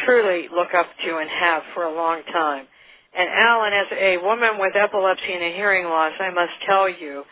truly 0.06 0.48
look 0.54 0.74
up 0.74 0.88
to 1.06 1.18
and 1.18 1.30
have 1.30 1.64
for 1.74 1.86
a 1.86 1.96
long 1.96 2.22
time. 2.32 2.66
And 3.18 3.30
Alan, 3.30 3.74
as 3.74 3.88
a 3.92 4.18
woman 4.18 4.60
with 4.60 4.76
epilepsy 4.76 5.34
and 5.34 5.44
a 5.44 5.56
hearing 5.56 5.86
loss, 5.86 6.14
I 6.20 6.30
must 6.30 6.54
tell 6.68 6.90
you 6.90 7.24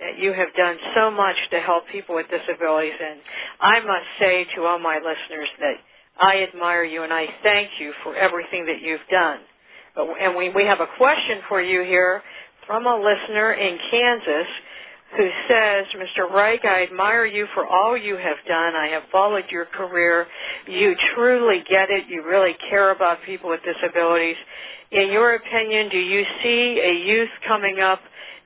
that 0.00 0.18
you 0.18 0.32
have 0.32 0.48
done 0.56 0.76
so 0.96 1.10
much 1.10 1.36
to 1.52 1.60
help 1.60 1.84
people 1.92 2.16
with 2.16 2.26
disabilities. 2.28 2.98
And 3.00 3.20
I 3.60 3.80
must 3.80 4.08
say 4.18 4.46
to 4.56 4.64
all 4.64 4.78
my 4.78 4.96
listeners 4.96 5.48
that 5.60 5.76
I 6.20 6.42
admire 6.42 6.84
you 6.84 7.02
and 7.04 7.12
I 7.12 7.26
thank 7.42 7.68
you 7.78 7.92
for 8.02 8.16
everything 8.16 8.66
that 8.66 8.80
you've 8.82 9.06
done. 9.10 9.40
And 9.96 10.36
we, 10.36 10.50
we 10.50 10.64
have 10.64 10.80
a 10.80 10.86
question 10.96 11.40
for 11.48 11.60
you 11.60 11.82
here 11.82 12.22
from 12.66 12.86
a 12.86 12.96
listener 12.96 13.52
in 13.52 13.78
Kansas 13.90 14.46
who 15.16 15.28
says, 15.48 15.86
Mr. 15.96 16.30
Reich, 16.30 16.64
I 16.64 16.84
admire 16.84 17.26
you 17.26 17.46
for 17.54 17.66
all 17.66 17.96
you 17.96 18.16
have 18.16 18.36
done. 18.46 18.76
I 18.76 18.88
have 18.92 19.02
followed 19.10 19.44
your 19.50 19.64
career. 19.64 20.26
You 20.68 20.94
truly 21.14 21.64
get 21.68 21.90
it. 21.90 22.04
You 22.08 22.24
really 22.24 22.56
care 22.68 22.92
about 22.92 23.18
people 23.26 23.50
with 23.50 23.60
disabilities. 23.64 24.36
In 24.92 25.10
your 25.10 25.34
opinion, 25.34 25.88
do 25.88 25.98
you 25.98 26.24
see 26.42 26.80
a 26.80 27.06
youth 27.06 27.28
coming 27.46 27.80
up 27.80 28.00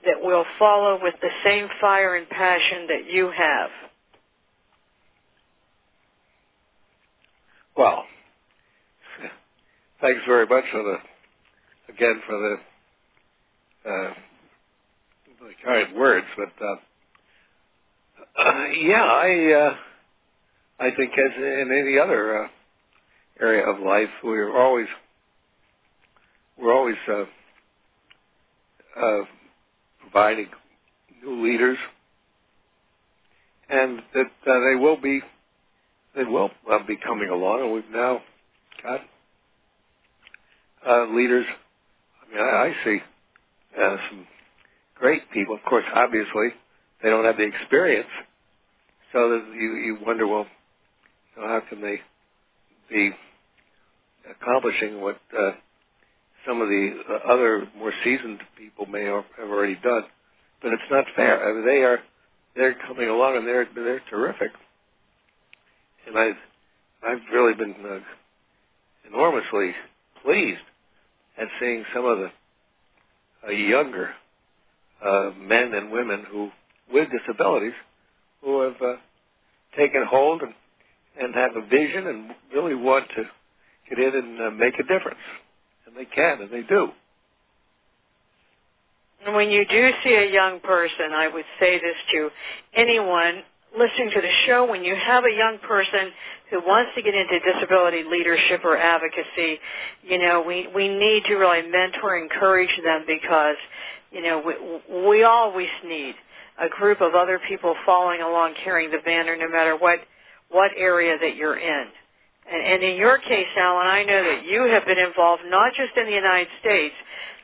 that 0.07 0.23
will 0.23 0.45
follow 0.59 0.99
with 1.03 1.15
the 1.21 1.29
same 1.45 1.69
fire 1.81 2.17
and 2.17 2.29
passion 2.29 2.87
that 2.89 3.13
you 3.13 3.31
have? 3.37 3.71
Well, 7.77 8.05
thanks 10.01 10.21
very 10.27 10.47
much 10.47 10.65
for 10.71 10.83
the 10.83 10.97
again 11.97 12.23
for 12.27 12.39
the 13.85 13.91
uh, 13.91 14.15
the 15.41 15.99
words, 15.99 16.27
but 16.37 16.67
uh, 16.67 16.97
uh, 18.49 18.67
yeah, 18.83 19.03
I 19.05 19.53
uh, 19.53 19.77
I 20.81 20.91
think 20.97 21.13
as 21.13 21.37
in 21.37 21.71
any 21.73 21.99
other 21.99 22.45
uh, 22.45 22.49
area 23.41 23.67
of 23.69 23.81
life, 23.81 24.11
we're 24.25 24.57
always 24.57 24.87
we're 26.59 26.75
always 26.75 26.97
uh, 27.09 27.25
providing 30.01 30.49
new 31.25 31.45
leaders, 31.45 31.79
and 33.71 34.01
that 34.15 34.27
they 34.47 34.77
will 34.81 35.01
be 35.01 35.21
they 36.17 36.25
will 36.25 36.51
be 36.87 36.97
coming 36.97 37.31
along, 37.31 37.63
and 37.63 37.73
we've 37.75 37.91
now 37.93 38.23
got 38.83 39.01
leaders 41.15 41.47
I 42.35 42.41
I, 42.41 42.75
see 42.85 42.99
uh, 43.81 43.97
some 44.11 44.27
great 44.97 45.31
people. 45.33 45.57
Of 45.57 45.63
course, 45.69 45.85
obviously, 45.95 46.49
they 47.03 47.11
don't 47.11 47.25
have 47.27 47.39
the 47.39 47.45
experience, 47.45 48.09
so 49.13 49.43
you 49.55 49.77
you 49.77 49.99
wonder, 50.07 50.27
well, 50.27 50.47
know, 51.43 51.49
how 51.49 51.63
can 51.69 51.81
they 51.83 52.01
be 52.91 53.13
accomplishing 54.31 55.01
what 55.03 55.19
uh, 55.39 55.53
some 56.47 56.63
of 56.63 56.69
the 56.69 56.95
uh, 57.11 57.33
other 57.33 57.69
more 57.79 57.93
seasoned 58.05 58.41
people 58.59 58.87
may 58.87 59.05
have 59.05 59.25
already 59.41 59.77
done? 59.83 60.05
But 60.63 60.73
it's 60.75 60.83
not 60.91 61.05
fair. 61.17 61.49
I 61.49 61.55
mean, 61.55 61.67
they 61.67 61.85
are 61.85 62.01
they're 62.57 62.77
coming 62.89 63.09
along 63.11 63.37
and 63.39 63.47
they're 63.47 63.69
they're 63.75 64.03
terrific, 64.11 64.53
and 66.07 66.19
I've 66.19 66.37
I've 67.07 67.23
really 67.33 67.55
been 67.55 67.75
uh, 67.85 68.01
enormously 69.09 69.73
pleased 70.25 70.61
and 71.39 71.49
seeing 71.61 71.85
some 71.95 72.05
of 72.05 72.19
the 72.19 72.31
uh, 73.47 73.51
younger 73.51 74.11
uh, 75.05 75.31
men 75.39 75.75
and 75.75 75.91
women 75.91 76.25
who, 76.31 76.51
with 76.93 77.09
disabilities, 77.11 77.75
who 78.43 78.61
have 78.63 78.81
uh, 78.81 78.97
taken 79.77 80.05
hold 80.09 80.43
and, 80.43 80.55
and 81.21 81.35
have 81.35 81.57
a 81.57 81.67
vision 81.67 82.07
and 82.07 82.31
really 82.53 82.75
want 82.75 83.07
to 83.17 83.25
get 83.89 83.99
in 83.99 84.15
and 84.15 84.41
uh, 84.41 84.51
make 84.51 84.75
a 84.75 84.83
difference. 84.83 85.21
And 85.87 85.97
they 85.97 86.07
can, 86.07 86.41
and 86.43 86.51
they 86.51 86.63
do. 86.63 86.89
And 89.25 89.35
when 89.35 89.51
you 89.51 89.65
do 89.67 89.91
see 90.03 90.15
a 90.15 90.31
young 90.31 90.61
person, 90.61 91.13
I 91.15 91.29
would 91.29 91.45
say 91.59 91.79
this 91.79 91.97
to 92.13 92.31
anyone 92.75 93.43
listening 93.79 94.11
to 94.15 94.21
the 94.21 94.33
show, 94.47 94.67
when 94.69 94.85
you 94.85 94.95
have 94.95 95.25
a 95.25 95.37
young 95.37 95.59
person 95.67 96.11
who 96.51 96.61
wants 96.61 96.93
to 96.95 97.03
get 97.03 97.15
into 97.15 97.39
disability 97.41 98.05
leadership 98.05 98.65
or 98.65 98.77
advocacy, 98.77 99.59
you 100.03 100.19
know, 100.19 100.43
we, 100.47 100.69
we 100.75 100.89
need 100.89 101.25
to 101.27 101.35
really 101.35 101.63
mentor 101.69 102.17
encourage 102.17 102.71
them 102.85 103.05
because, 103.07 103.57
you 104.13 104.23
know, 104.23 104.43
we, 104.45 105.09
we 105.09 105.23
always 105.25 105.69
need 105.85 106.15
a 106.61 106.69
group 106.69 107.01
of 107.01 107.15
other 107.15 107.41
people 107.49 107.75
following 107.85 108.23
along 108.23 108.55
carrying 108.63 108.91
the 108.91 109.03
banner 109.05 109.37
no 109.37 109.49
matter 109.49 109.77
what, 109.77 109.99
what 110.51 110.71
area 110.77 111.17
that 111.21 111.37
you're 111.37 111.59
in. 111.59 111.87
And, 112.51 112.67
and 112.75 112.83
in 112.83 112.97
your 112.97 113.19
case, 113.19 113.47
Alan, 113.59 113.87
I 113.87 114.05
know 114.05 114.23
that 114.23 114.45
you 114.47 114.63
have 114.71 114.87
been 114.87 114.99
involved 114.99 115.43
not 115.47 115.73
just 115.75 115.97
in 115.97 116.07
the 116.07 116.13
United 116.13 116.49
States, 116.61 116.95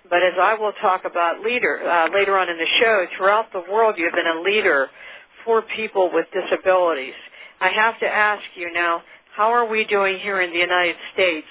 but 0.08 0.22
as 0.22 0.34
I 0.40 0.54
will 0.54 0.72
talk 0.80 1.04
about 1.04 1.36
uh, 1.38 1.40
later 2.14 2.38
on 2.38 2.48
in 2.48 2.58
the 2.58 2.66
show, 2.80 3.06
throughout 3.16 3.52
the 3.52 3.62
world 3.70 3.96
you 3.98 4.04
have 4.04 4.14
been 4.14 4.26
a 4.26 4.42
leader 4.42 4.88
for 5.44 5.62
people 5.62 6.10
with 6.12 6.26
disabilities. 6.32 7.14
I 7.60 7.68
have 7.68 7.98
to 8.00 8.06
ask 8.06 8.42
you 8.56 8.72
now, 8.72 9.02
how 9.36 9.52
are 9.52 9.66
we 9.66 9.84
doing 9.84 10.18
here 10.18 10.40
in 10.40 10.50
the 10.50 10.58
United 10.58 10.96
States 11.12 11.46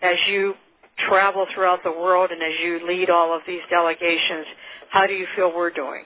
as 0.00 0.16
you 0.28 0.54
travel 1.08 1.46
throughout 1.54 1.80
the 1.84 1.90
world 1.90 2.30
and 2.30 2.42
as 2.42 2.58
you 2.62 2.86
lead 2.86 3.10
all 3.10 3.34
of 3.34 3.42
these 3.46 3.60
delegations? 3.70 4.46
How 4.90 5.06
do 5.06 5.14
you 5.14 5.26
feel 5.36 5.54
we're 5.54 5.70
doing? 5.70 6.04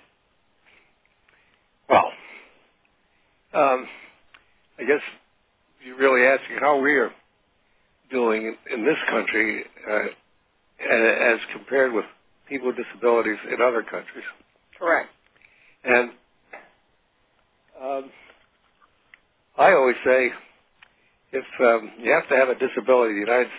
Well, 1.89 2.11
um, 3.55 3.87
I 4.79 4.85
guess 4.85 5.01
you're 5.85 5.97
really 5.97 6.27
asking 6.27 6.59
how 6.61 6.81
we 6.81 6.95
are 6.95 7.11
doing 8.11 8.43
in, 8.43 8.75
in 8.75 8.85
this 8.85 8.99
country 9.09 9.65
uh, 9.91 10.07
as 10.81 11.39
compared 11.53 11.93
with 11.93 12.05
people 12.49 12.69
with 12.69 12.77
disabilities 12.77 13.39
in 13.49 13.61
other 13.61 13.83
countries. 13.83 14.25
Correct. 14.79 15.09
And 15.85 16.11
um, 17.81 18.11
I 19.59 19.71
always 19.87 20.03
say 20.05 20.33
if 21.33 21.45
um, 21.61 21.93
you 22.01 22.11
have 22.11 22.29
to 22.29 22.35
have 22.35 22.49
a 22.49 22.55
disability, 22.55 23.15
the 23.15 23.21
United 23.21 23.51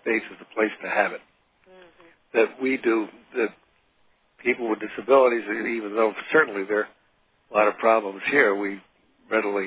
States 0.00 0.24
is 0.32 0.38
the 0.38 0.46
place 0.54 0.70
to 0.82 0.88
have 0.88 1.12
it. 1.12 1.20
Mm-hmm. 1.68 2.38
That 2.38 2.62
we 2.62 2.78
do 2.78 3.06
that 3.36 3.48
people 4.42 4.70
with 4.70 4.78
disabilities, 4.80 5.42
even 5.46 5.92
though 5.94 6.14
certainly 6.32 6.64
there 6.64 6.80
are 6.80 6.88
a 7.50 7.54
lot 7.54 7.68
of 7.68 7.76
problems 7.76 8.22
here, 8.30 8.54
we 8.54 8.80
readily 9.30 9.66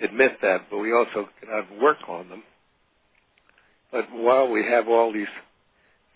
admit 0.00 0.38
that, 0.42 0.66
but 0.68 0.78
we 0.78 0.92
also 0.92 1.28
cannot 1.40 1.80
work 1.80 1.98
on 2.08 2.28
them. 2.28 2.42
But 3.92 4.06
while 4.12 4.48
we 4.50 4.64
have 4.64 4.88
all 4.88 5.12
these 5.12 5.26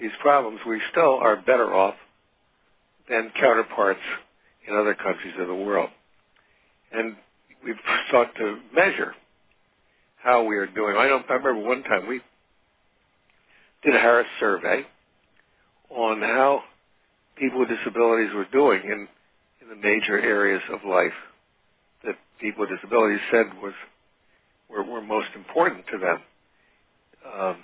these 0.00 0.10
problems, 0.20 0.58
we 0.66 0.80
still 0.90 1.18
are 1.18 1.36
better 1.36 1.72
off 1.72 1.94
than 3.08 3.30
counterparts 3.40 4.00
in 4.66 4.74
other 4.74 4.94
countries 4.94 5.34
of 5.38 5.46
the 5.46 5.54
world. 5.54 5.90
And 6.92 7.16
we've 7.64 7.76
sought 8.10 8.34
to 8.36 8.58
measure 8.74 9.14
how 10.22 10.44
we 10.44 10.56
are 10.56 10.66
doing. 10.66 10.96
I 10.96 11.08
don't. 11.08 11.24
I 11.30 11.34
remember 11.34 11.66
one 11.66 11.82
time 11.82 12.08
we 12.08 12.20
did 13.84 13.94
a 13.94 13.98
Harris 13.98 14.26
survey 14.40 14.84
on 15.90 16.20
how 16.20 16.62
people 17.36 17.60
with 17.60 17.68
disabilities 17.68 18.30
were 18.34 18.46
doing 18.52 18.82
in 18.84 19.08
in 19.62 19.68
the 19.68 19.76
major 19.76 20.18
areas 20.18 20.62
of 20.72 20.80
life 20.88 21.12
that 22.04 22.16
people 22.40 22.60
with 22.62 22.70
disabilities 22.70 23.20
said 23.30 23.46
was 23.62 23.74
were, 24.68 24.82
were 24.82 25.00
most 25.00 25.28
important 25.34 25.84
to 25.92 25.98
them. 25.98 26.22
Um, 27.38 27.56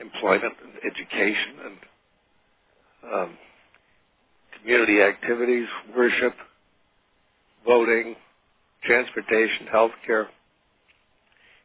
employment, 0.00 0.54
and 0.62 0.72
education, 0.84 1.52
and 1.64 3.12
um, 3.12 3.38
community 4.58 5.02
activities, 5.02 5.68
worship, 5.96 6.34
voting, 7.66 8.16
transportation, 8.84 9.66
health 9.70 9.92
care. 10.06 10.28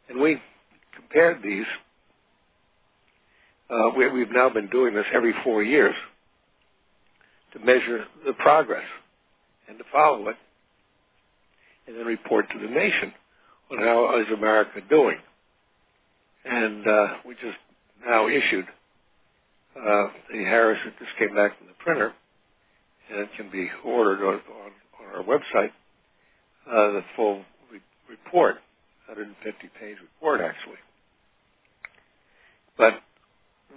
And 0.10 0.22
we 0.22 0.42
compared 0.96 1.42
these. 1.44 1.66
Uh, 3.70 3.92
we, 3.98 4.10
we've 4.10 4.32
now 4.32 4.50
been 4.50 4.70
doing 4.70 4.94
this 4.94 5.06
every 5.14 5.34
four 5.44 5.64
years 5.64 5.96
to 7.54 7.60
measure 7.60 8.06
the 8.26 8.34
progress 8.34 8.86
and 9.68 9.78
to 9.78 9.84
follow 9.92 10.28
it 10.30 10.36
and 11.88 11.98
then 11.98 12.06
report 12.06 12.46
to 12.52 12.60
the 12.60 12.68
nation 12.68 13.14
on 13.72 13.80
how 13.80 14.20
is 14.20 14.28
America 14.34 14.82
doing. 14.90 15.18
And 16.46 16.88
uh, 16.88 17.08
we 17.28 17.34
just 17.36 17.58
now 18.06 18.28
issued 18.28 18.66
uh, 19.76 20.08
the 20.32 20.44
Harris 20.44 20.80
that 20.86 20.98
just 21.00 21.18
came 21.18 21.36
back 21.36 21.58
from 21.58 21.68
the 21.68 21.74
printer, 21.80 22.14
and 23.10 23.22
it 23.22 23.30
can 23.36 23.50
be 23.50 23.70
ordered 23.84 24.26
on, 24.26 24.36
on, 24.36 24.72
on 25.00 25.16
our 25.16 25.24
website. 25.24 25.72
Uh, 26.68 26.94
the 26.94 27.04
full 27.16 27.44
re- 27.72 27.80
report, 28.10 28.58
150 29.08 29.70
page 29.80 29.98
report 30.02 30.42
actually. 30.42 30.78
But 32.78 32.96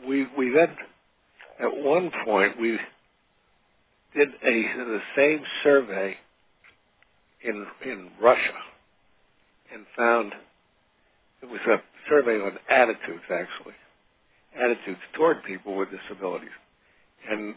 we 0.06 0.26
we 0.36 0.50
then 0.54 0.76
at 1.60 1.84
one 1.84 2.10
point 2.24 2.58
we 2.60 2.78
did 4.16 4.28
a 4.42 4.62
the 4.76 5.00
same 5.16 5.42
survey 5.62 6.16
in 7.44 7.66
in 7.84 8.10
Russia 8.20 8.54
and 9.72 9.84
found 9.96 10.32
it 11.42 11.46
was 11.46 11.60
a 11.68 11.76
survey 12.08 12.40
on 12.40 12.58
attitudes 12.68 13.22
actually 13.30 13.74
attitudes 14.56 15.00
toward 15.14 15.42
people 15.44 15.76
with 15.76 15.88
disabilities 15.90 16.48
and 17.30 17.54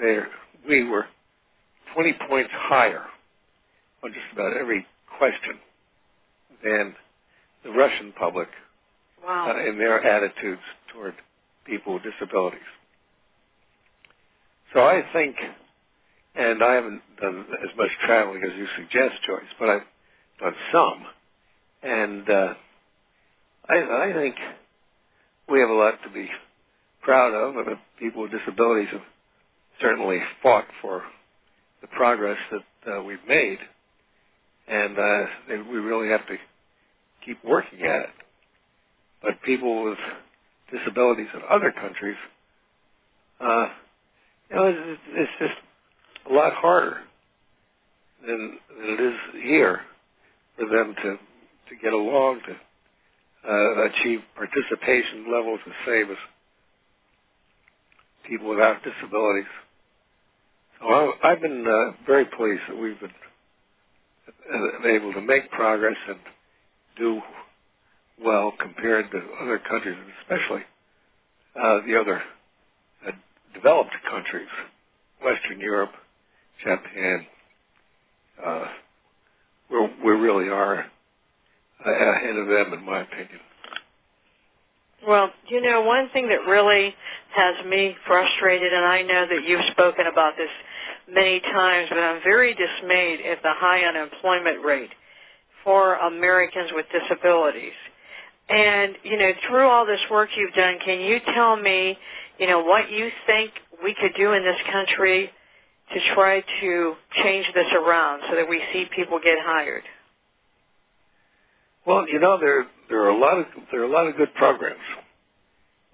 there 0.00 0.28
we 0.68 0.84
were 0.84 1.06
20 1.94 2.14
points 2.28 2.50
higher 2.52 3.04
on 4.04 4.12
just 4.12 4.26
about 4.32 4.56
every 4.56 4.86
question 5.18 5.58
than 6.62 6.94
the 7.66 7.72
Russian 7.72 8.12
public 8.12 8.48
wow. 9.24 9.50
uh, 9.50 9.68
in 9.68 9.76
their 9.76 10.02
attitudes 10.04 10.62
toward 10.92 11.14
people 11.64 11.94
with 11.94 12.02
disabilities. 12.04 12.60
So 14.72 14.80
I 14.80 15.02
think, 15.12 15.36
and 16.36 16.62
I 16.62 16.74
haven't 16.74 17.02
done 17.20 17.46
as 17.62 17.76
much 17.76 17.90
traveling 18.04 18.42
as 18.44 18.56
you 18.56 18.66
suggest, 18.76 19.22
Joyce, 19.26 19.42
but 19.58 19.68
I've 19.68 19.82
done 20.40 20.54
some, 20.72 21.06
and 21.82 22.30
uh, 22.30 22.54
I, 23.68 23.74
I 23.74 24.12
think 24.14 24.36
we 25.48 25.60
have 25.60 25.70
a 25.70 25.74
lot 25.74 25.94
to 26.04 26.10
be 26.10 26.28
proud 27.02 27.34
of, 27.34 27.56
and 27.56 27.76
people 27.98 28.22
with 28.22 28.32
disabilities 28.32 28.88
have 28.92 29.02
certainly 29.80 30.18
fought 30.42 30.66
for 30.80 31.02
the 31.80 31.88
progress 31.88 32.38
that 32.52 32.92
uh, 32.92 33.02
we've 33.02 33.18
made, 33.28 33.58
and 34.68 34.98
uh, 34.98 35.24
we 35.48 35.78
really 35.78 36.08
have 36.08 36.26
to 36.26 36.36
keep 37.26 37.44
working 37.44 37.82
at 37.82 38.02
it. 38.02 38.10
But 39.22 39.42
people 39.44 39.84
with 39.84 39.98
disabilities 40.72 41.28
in 41.34 41.42
other 41.50 41.72
countries, 41.72 42.16
uh, 43.40 43.68
you 44.50 44.56
know, 44.56 44.66
it's, 44.68 45.02
it's 45.14 45.32
just 45.40 45.74
a 46.30 46.34
lot 46.34 46.54
harder 46.54 46.98
than, 48.26 48.58
than 48.78 48.90
it 48.94 49.00
is 49.00 49.42
here 49.44 49.80
for 50.56 50.66
them 50.68 50.94
to 51.02 51.18
to 51.70 51.76
get 51.82 51.92
along 51.92 52.40
to 52.46 52.54
uh, 53.50 53.86
achieve 53.86 54.20
participation 54.36 55.32
levels 55.32 55.60
the 55.66 55.72
same 55.86 56.10
as 56.10 56.18
people 58.28 58.50
without 58.50 58.78
disabilities. 58.84 59.48
So 60.80 61.12
I've 61.24 61.40
been 61.42 61.66
uh, 61.66 61.92
very 62.06 62.26
pleased 62.26 62.62
that 62.68 62.76
we've 62.78 63.00
been 63.00 63.10
uh, 64.54 64.88
able 64.88 65.12
to 65.14 65.20
make 65.22 65.50
progress 65.50 65.96
and 66.08 66.18
do 66.98 67.20
well 68.22 68.52
compared 68.58 69.10
to 69.10 69.18
other 69.42 69.58
countries, 69.58 69.96
especially 70.22 70.62
uh, 71.60 71.80
the 71.86 71.98
other 71.98 72.22
uh, 73.06 73.10
developed 73.54 73.94
countries, 74.10 74.48
Western 75.24 75.60
Europe, 75.60 75.92
Japan. 76.62 77.26
Uh, 78.44 78.64
we 79.70 79.78
we 80.04 80.12
really 80.12 80.48
are 80.48 80.86
ahead 81.84 82.36
of 82.36 82.48
them, 82.48 82.72
in 82.72 82.84
my 82.84 83.02
opinion. 83.02 83.40
Well, 85.06 85.30
you 85.48 85.60
know, 85.60 85.82
one 85.82 86.08
thing 86.12 86.28
that 86.28 86.50
really 86.50 86.94
has 87.34 87.64
me 87.66 87.94
frustrated, 88.06 88.72
and 88.72 88.84
I 88.84 89.02
know 89.02 89.26
that 89.28 89.44
you've 89.46 89.64
spoken 89.70 90.06
about 90.06 90.36
this 90.36 90.50
many 91.08 91.40
times, 91.40 91.88
but 91.90 91.98
I'm 91.98 92.22
very 92.22 92.54
dismayed 92.54 93.20
at 93.20 93.42
the 93.42 93.52
high 93.54 93.82
unemployment 93.84 94.64
rate 94.64 94.90
for 95.66 95.96
Americans 95.96 96.70
with 96.72 96.86
disabilities. 96.92 97.74
And, 98.48 98.94
you 99.02 99.18
know, 99.18 99.32
through 99.48 99.68
all 99.68 99.84
this 99.84 99.98
work 100.08 100.28
you've 100.36 100.54
done, 100.54 100.76
can 100.84 101.00
you 101.00 101.18
tell 101.34 101.56
me, 101.56 101.98
you 102.38 102.46
know, 102.46 102.62
what 102.62 102.88
you 102.88 103.10
think 103.26 103.50
we 103.82 103.92
could 104.00 104.12
do 104.16 104.32
in 104.32 104.44
this 104.44 104.56
country 104.72 105.28
to 105.92 106.14
try 106.14 106.42
to 106.60 106.94
change 107.24 107.46
this 107.52 107.66
around 107.74 108.22
so 108.30 108.36
that 108.36 108.48
we 108.48 108.62
see 108.72 108.86
people 108.94 109.18
get 109.18 109.38
hired? 109.42 109.82
Well, 111.84 112.08
you 112.08 112.20
know, 112.20 112.38
there 112.38 112.66
there 112.88 113.02
are 113.02 113.10
a 113.10 113.18
lot 113.18 113.38
of 113.38 113.46
there 113.70 113.80
are 113.80 113.84
a 113.84 113.90
lot 113.90 114.06
of 114.06 114.16
good 114.16 114.34
programs, 114.34 114.80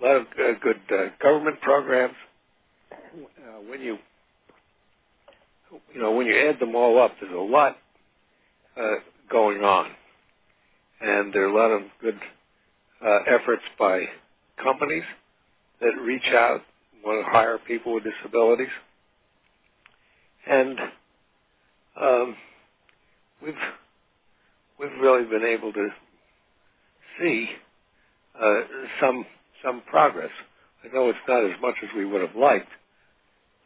a 0.01 0.05
lot 0.05 0.17
of 0.17 0.23
uh, 0.23 0.59
good 0.63 0.81
uh, 0.91 1.11
government 1.23 1.61
programs. 1.61 2.15
Uh, 2.93 3.61
when 3.69 3.83
you 3.83 3.99
you 5.93 6.01
know 6.01 6.13
when 6.13 6.27
you 6.27 6.35
add 6.35 6.59
them 6.61 6.75
all 6.75 6.99
up, 6.99 7.13
there's 7.21 7.35
a 7.35 7.37
lot 7.37 7.77
uh, 8.79 8.97
going 9.33 9.65
on, 9.65 9.91
and 11.01 11.35
there 11.35 11.45
are 11.45 11.49
a 11.51 11.57
lot 11.57 11.71
of 11.73 11.83
good 12.01 12.19
uh, 13.05 13.19
efforts 13.29 13.63
by 13.79 14.05
companies 14.63 15.05
that 15.81 15.93
reach 16.03 16.27
out, 16.35 16.63
want 17.05 17.25
to 17.25 17.33
hire 17.33 17.59
people 17.67 17.95
with 17.95 18.05
disabilities, 18.05 18.69
and 20.49 20.79
um, 22.01 22.37
we've 23.43 23.55
we've 24.81 25.01
really 25.01 25.25
been 25.25 25.45
able 25.45 25.73
to 25.73 25.89
see 27.21 27.49
uh, 28.41 28.61
some 29.01 29.27
some 29.65 29.83
progress. 29.91 30.31
I 30.85 30.95
know 30.95 31.09
it's 31.11 31.19
not 31.29 31.45
as 31.45 31.61
much 31.61 31.77
as 31.83 31.91
we 31.97 32.05
would 32.05 32.23
have 32.23 32.37
liked, 32.37 32.71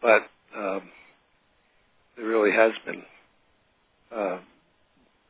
but 0.02 0.22
um, 0.56 0.82
there 2.16 2.26
really 2.26 2.52
has 2.52 2.72
been 2.86 3.02
uh, 4.14 4.38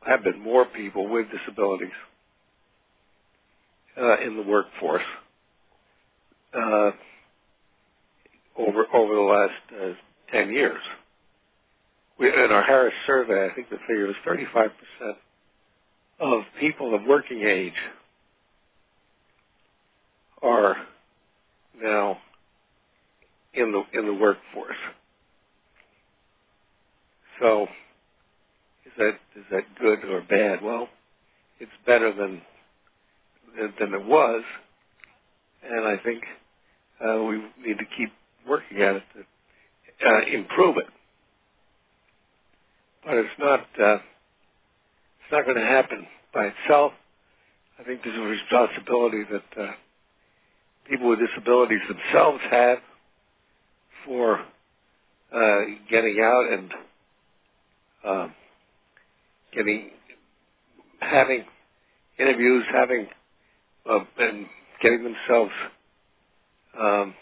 have 0.07 0.23
been 0.23 0.41
more 0.41 0.65
people 0.65 1.09
with 1.09 1.27
disabilities 1.31 1.93
uh, 4.01 4.19
in 4.21 4.37
the 4.37 4.43
workforce 4.43 5.03
uh, 6.55 6.91
over 8.57 8.85
over 8.93 9.15
the 9.15 9.21
last 9.21 9.83
uh, 9.83 9.93
ten 10.31 10.51
years. 10.53 10.81
We, 12.19 12.27
in 12.29 12.51
our 12.51 12.63
Harris 12.63 12.93
survey, 13.07 13.47
I 13.51 13.55
think 13.55 13.69
the 13.69 13.77
figure 13.87 14.07
was 14.07 14.15
35 14.25 14.71
percent 14.71 15.17
of 16.19 16.43
people 16.59 16.95
of 16.95 17.03
working 17.07 17.43
age 17.43 17.73
are 20.43 20.77
now 21.81 22.19
in 23.53 23.71
the 23.71 23.99
in 23.99 24.07
the 24.07 24.13
workforce. 24.13 24.77
So 27.41 27.67
that 28.97 29.17
is 29.35 29.45
that 29.51 29.63
good 29.79 30.03
or 30.05 30.21
bad? 30.21 30.63
Well, 30.63 30.89
it's 31.59 31.71
better 31.85 32.13
than 32.13 32.41
than 33.79 33.93
it 33.93 34.05
was, 34.05 34.43
and 35.63 35.87
I 35.87 35.97
think 35.97 36.23
uh, 37.05 37.23
we 37.23 37.37
need 37.65 37.77
to 37.79 37.85
keep 37.97 38.11
working 38.47 38.81
at 38.81 38.97
it 38.97 39.03
to 40.01 40.07
uh, 40.07 40.21
improve 40.33 40.77
it. 40.77 40.87
But 43.05 43.15
it's 43.15 43.39
not 43.39 43.61
uh, 43.61 43.95
it's 45.05 45.31
not 45.31 45.45
going 45.45 45.57
to 45.57 45.65
happen 45.65 46.07
by 46.33 46.47
itself. 46.47 46.93
I 47.79 47.83
think 47.83 48.01
there's 48.03 48.17
a 48.17 48.21
responsibility 48.21 49.23
that 49.31 49.61
uh, 49.63 49.71
people 50.89 51.09
with 51.09 51.19
disabilities 51.19 51.81
themselves 51.87 52.39
have 52.51 52.79
for 54.05 54.39
uh, 55.33 55.59
getting 55.89 56.19
out 56.23 56.51
and 56.51 56.71
uh, 58.05 58.27
getting 59.55 59.91
having 61.01 61.45
interviews, 62.19 62.65
having 62.73 63.07
uh, 63.89 63.99
and 64.19 64.47
getting 64.81 65.03
themselves 65.03 65.51
um, 66.79 67.15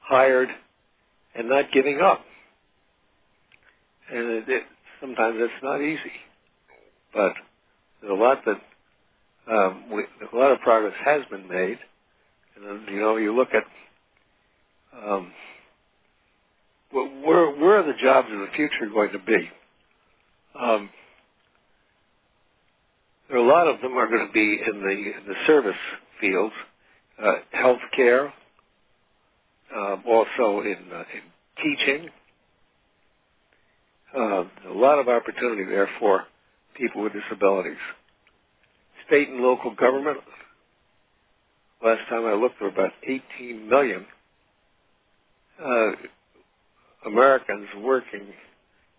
hired, 0.00 0.48
and 1.36 1.48
not 1.48 1.66
giving 1.72 2.00
up. 2.00 2.22
And 4.12 4.28
it, 4.30 4.44
it, 4.48 4.62
sometimes 5.00 5.36
it's 5.38 5.64
not 5.64 5.82
easy, 5.82 6.12
but 7.14 7.34
there's 8.00 8.12
a 8.12 8.22
lot 8.22 8.38
that 8.46 8.60
um, 9.52 9.84
we, 9.92 10.04
a 10.32 10.36
lot 10.36 10.52
of 10.52 10.60
progress 10.60 10.94
has 11.04 11.22
been 11.30 11.48
made. 11.48 11.78
And 12.56 12.88
you 12.88 13.00
know, 13.00 13.16
you 13.16 13.36
look 13.36 13.50
at 13.54 13.64
um, 15.08 15.32
where 16.92 17.50
where 17.52 17.80
are 17.80 17.86
the 17.86 17.98
jobs 18.02 18.28
of 18.32 18.40
the 18.40 18.48
future 18.56 18.90
going 18.92 19.12
to 19.12 19.18
be? 19.20 19.50
Um, 20.60 20.90
a 23.34 23.40
lot 23.40 23.66
of 23.66 23.80
them 23.80 23.92
are 23.96 24.08
going 24.08 24.26
to 24.26 24.32
be 24.32 24.60
in 24.66 24.80
the 24.80 25.12
the 25.32 25.34
service 25.46 25.74
fields, 26.20 26.54
uh, 27.22 27.34
healthcare, 27.54 28.30
uh, 29.74 29.96
also 30.06 30.60
in, 30.62 30.76
uh, 30.92 31.04
in 31.14 31.22
teaching. 31.62 32.08
Uh, 34.16 34.44
a 34.70 34.74
lot 34.74 34.98
of 34.98 35.08
opportunity 35.08 35.64
there 35.64 35.88
for 35.98 36.24
people 36.76 37.02
with 37.02 37.12
disabilities. 37.12 37.78
State 39.06 39.28
and 39.28 39.40
local 39.40 39.74
government. 39.74 40.18
Last 41.84 42.08
time 42.08 42.24
I 42.26 42.34
looked, 42.34 42.58
there 42.60 42.68
were 42.70 42.74
about 42.74 42.92
18 43.02 43.68
million 43.68 44.06
uh, 45.62 45.90
Americans 47.06 47.68
working 47.82 48.26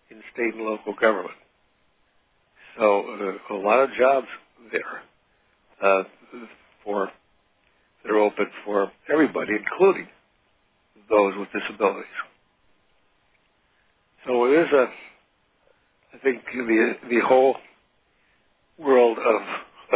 in 0.10 0.22
state 0.34 0.54
and 0.54 0.64
local 0.64 0.94
government. 0.94 1.36
So 2.78 3.06
uh, 3.50 3.56
a 3.56 3.58
lot 3.58 3.80
of 3.82 3.90
jobs 4.00 4.28
there 4.72 5.04
uh, 5.84 6.04
for 6.84 7.12
that 8.04 8.12
are 8.12 8.20
open 8.20 8.48
for 8.66 8.92
everybody, 9.12 9.54
including 9.54 10.08
those 11.10 11.34
with 11.38 11.50
disabilities. 11.54 12.06
So 14.28 14.46
it 14.46 14.60
is 14.68 14.74
a, 14.74 14.88
I 16.16 16.20
think 16.24 16.44
the 16.54 16.94
the 17.10 17.22
whole 17.28 17.56
world 18.80 19.18
of 19.20 19.42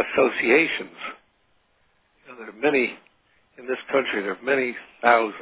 associations. 0.06 0.96
You 2.26 2.32
know, 2.32 2.38
there 2.38 2.50
are 2.50 2.72
many 2.72 2.94
in 3.58 3.66
this 3.66 3.78
country. 3.92 4.22
There 4.22 4.32
are 4.32 4.42
many 4.44 4.76
thousands 5.02 5.34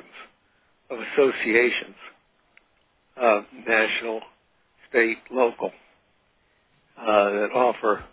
of 0.91 0.99
associations, 1.01 1.97
uh, 3.23 3.43
national, 3.69 4.21
state, 4.91 5.19
local, 5.33 5.73
uh, 7.01 7.31
that 7.31 7.51
offer 7.55 8.05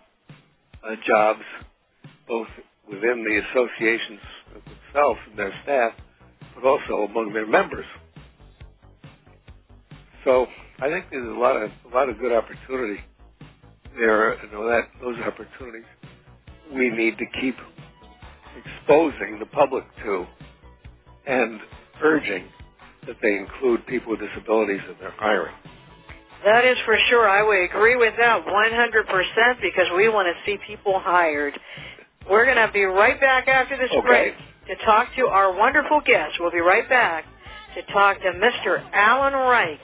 uh, 0.83 0.95
jobs 1.05 1.41
both 2.27 2.47
within 2.89 3.23
the 3.23 3.41
associations 3.49 4.19
themselves 4.53 5.19
and 5.29 5.37
their 5.37 5.53
staff, 5.63 5.93
but 6.55 6.65
also 6.65 7.03
among 7.09 7.33
their 7.33 7.47
members. 7.47 7.85
So 10.23 10.47
I 10.79 10.89
think 10.89 11.05
there's 11.11 11.27
a 11.27 11.39
lot 11.39 11.55
of 11.55 11.71
a 11.91 11.95
lot 11.95 12.09
of 12.09 12.17
good 12.19 12.31
opportunity 12.31 13.01
there. 13.97 14.35
You 14.43 14.51
know 14.51 14.67
that 14.67 14.89
those 15.01 15.17
opportunities 15.19 15.85
we 16.73 16.89
need 16.89 17.17
to 17.17 17.25
keep 17.41 17.55
exposing 18.57 19.39
the 19.39 19.45
public 19.45 19.83
to 20.03 20.25
and 21.25 21.59
urging 22.01 22.47
that 23.05 23.15
they 23.21 23.37
include 23.37 23.85
people 23.87 24.11
with 24.11 24.19
disabilities 24.19 24.81
in 24.89 24.95
their 24.99 25.13
hiring. 25.17 25.53
That 26.45 26.65
is 26.65 26.77
for 26.85 26.97
sure. 27.09 27.27
I 27.27 27.43
would 27.43 27.63
agree 27.69 27.95
with 27.95 28.13
that 28.17 28.45
100% 28.45 29.61
because 29.61 29.87
we 29.95 30.09
want 30.09 30.27
to 30.27 30.33
see 30.45 30.57
people 30.67 30.99
hired. 30.99 31.53
We're 32.29 32.45
going 32.45 32.57
to 32.57 32.71
be 32.71 32.83
right 32.83 33.19
back 33.19 33.47
after 33.47 33.77
this 33.77 33.89
okay. 33.91 34.07
break 34.07 34.33
to 34.67 34.75
talk 34.85 35.07
to 35.17 35.27
our 35.27 35.55
wonderful 35.57 36.01
guest. 36.05 36.35
We'll 36.39 36.51
be 36.51 36.59
right 36.59 36.87
back 36.87 37.25
to 37.75 37.93
talk 37.93 38.19
to 38.21 38.31
Mr. 38.33 38.83
Alan 38.93 39.33
Reich. 39.33 39.79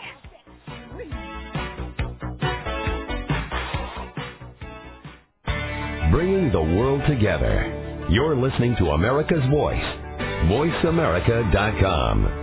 Bringing 6.11 6.51
the 6.51 6.61
world 6.61 7.01
together. 7.07 8.05
You're 8.09 8.35
listening 8.35 8.75
to 8.77 8.91
America's 8.91 9.43
Voice. 9.49 9.83
VoiceAmerica.com. 10.45 12.42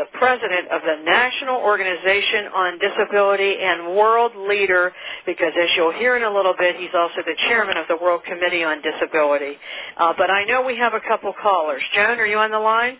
the 0.00 0.08
president 0.16 0.72
of 0.72 0.80
the 0.80 1.04
National 1.04 1.56
Organization 1.60 2.48
on 2.56 2.78
Disability 2.80 3.56
and 3.60 3.94
world 3.94 4.32
leader, 4.48 4.92
because 5.26 5.52
as 5.60 5.68
you'll 5.76 5.92
hear 5.92 6.16
in 6.16 6.24
a 6.24 6.32
little 6.32 6.54
bit, 6.58 6.76
he's 6.76 6.94
also 6.96 7.20
the 7.26 7.36
chairman 7.48 7.76
of 7.76 7.84
the 7.88 7.98
World 8.00 8.22
Committee 8.24 8.64
on 8.64 8.80
Disability. 8.80 9.56
Uh, 9.98 10.14
but 10.16 10.30
I 10.30 10.44
know 10.44 10.62
we 10.62 10.78
have 10.78 10.94
a 10.94 11.00
couple 11.06 11.34
callers. 11.42 11.82
Joan, 11.94 12.18
are 12.18 12.24
you 12.26 12.38
on 12.38 12.50
the 12.50 12.58
line? 12.58 12.96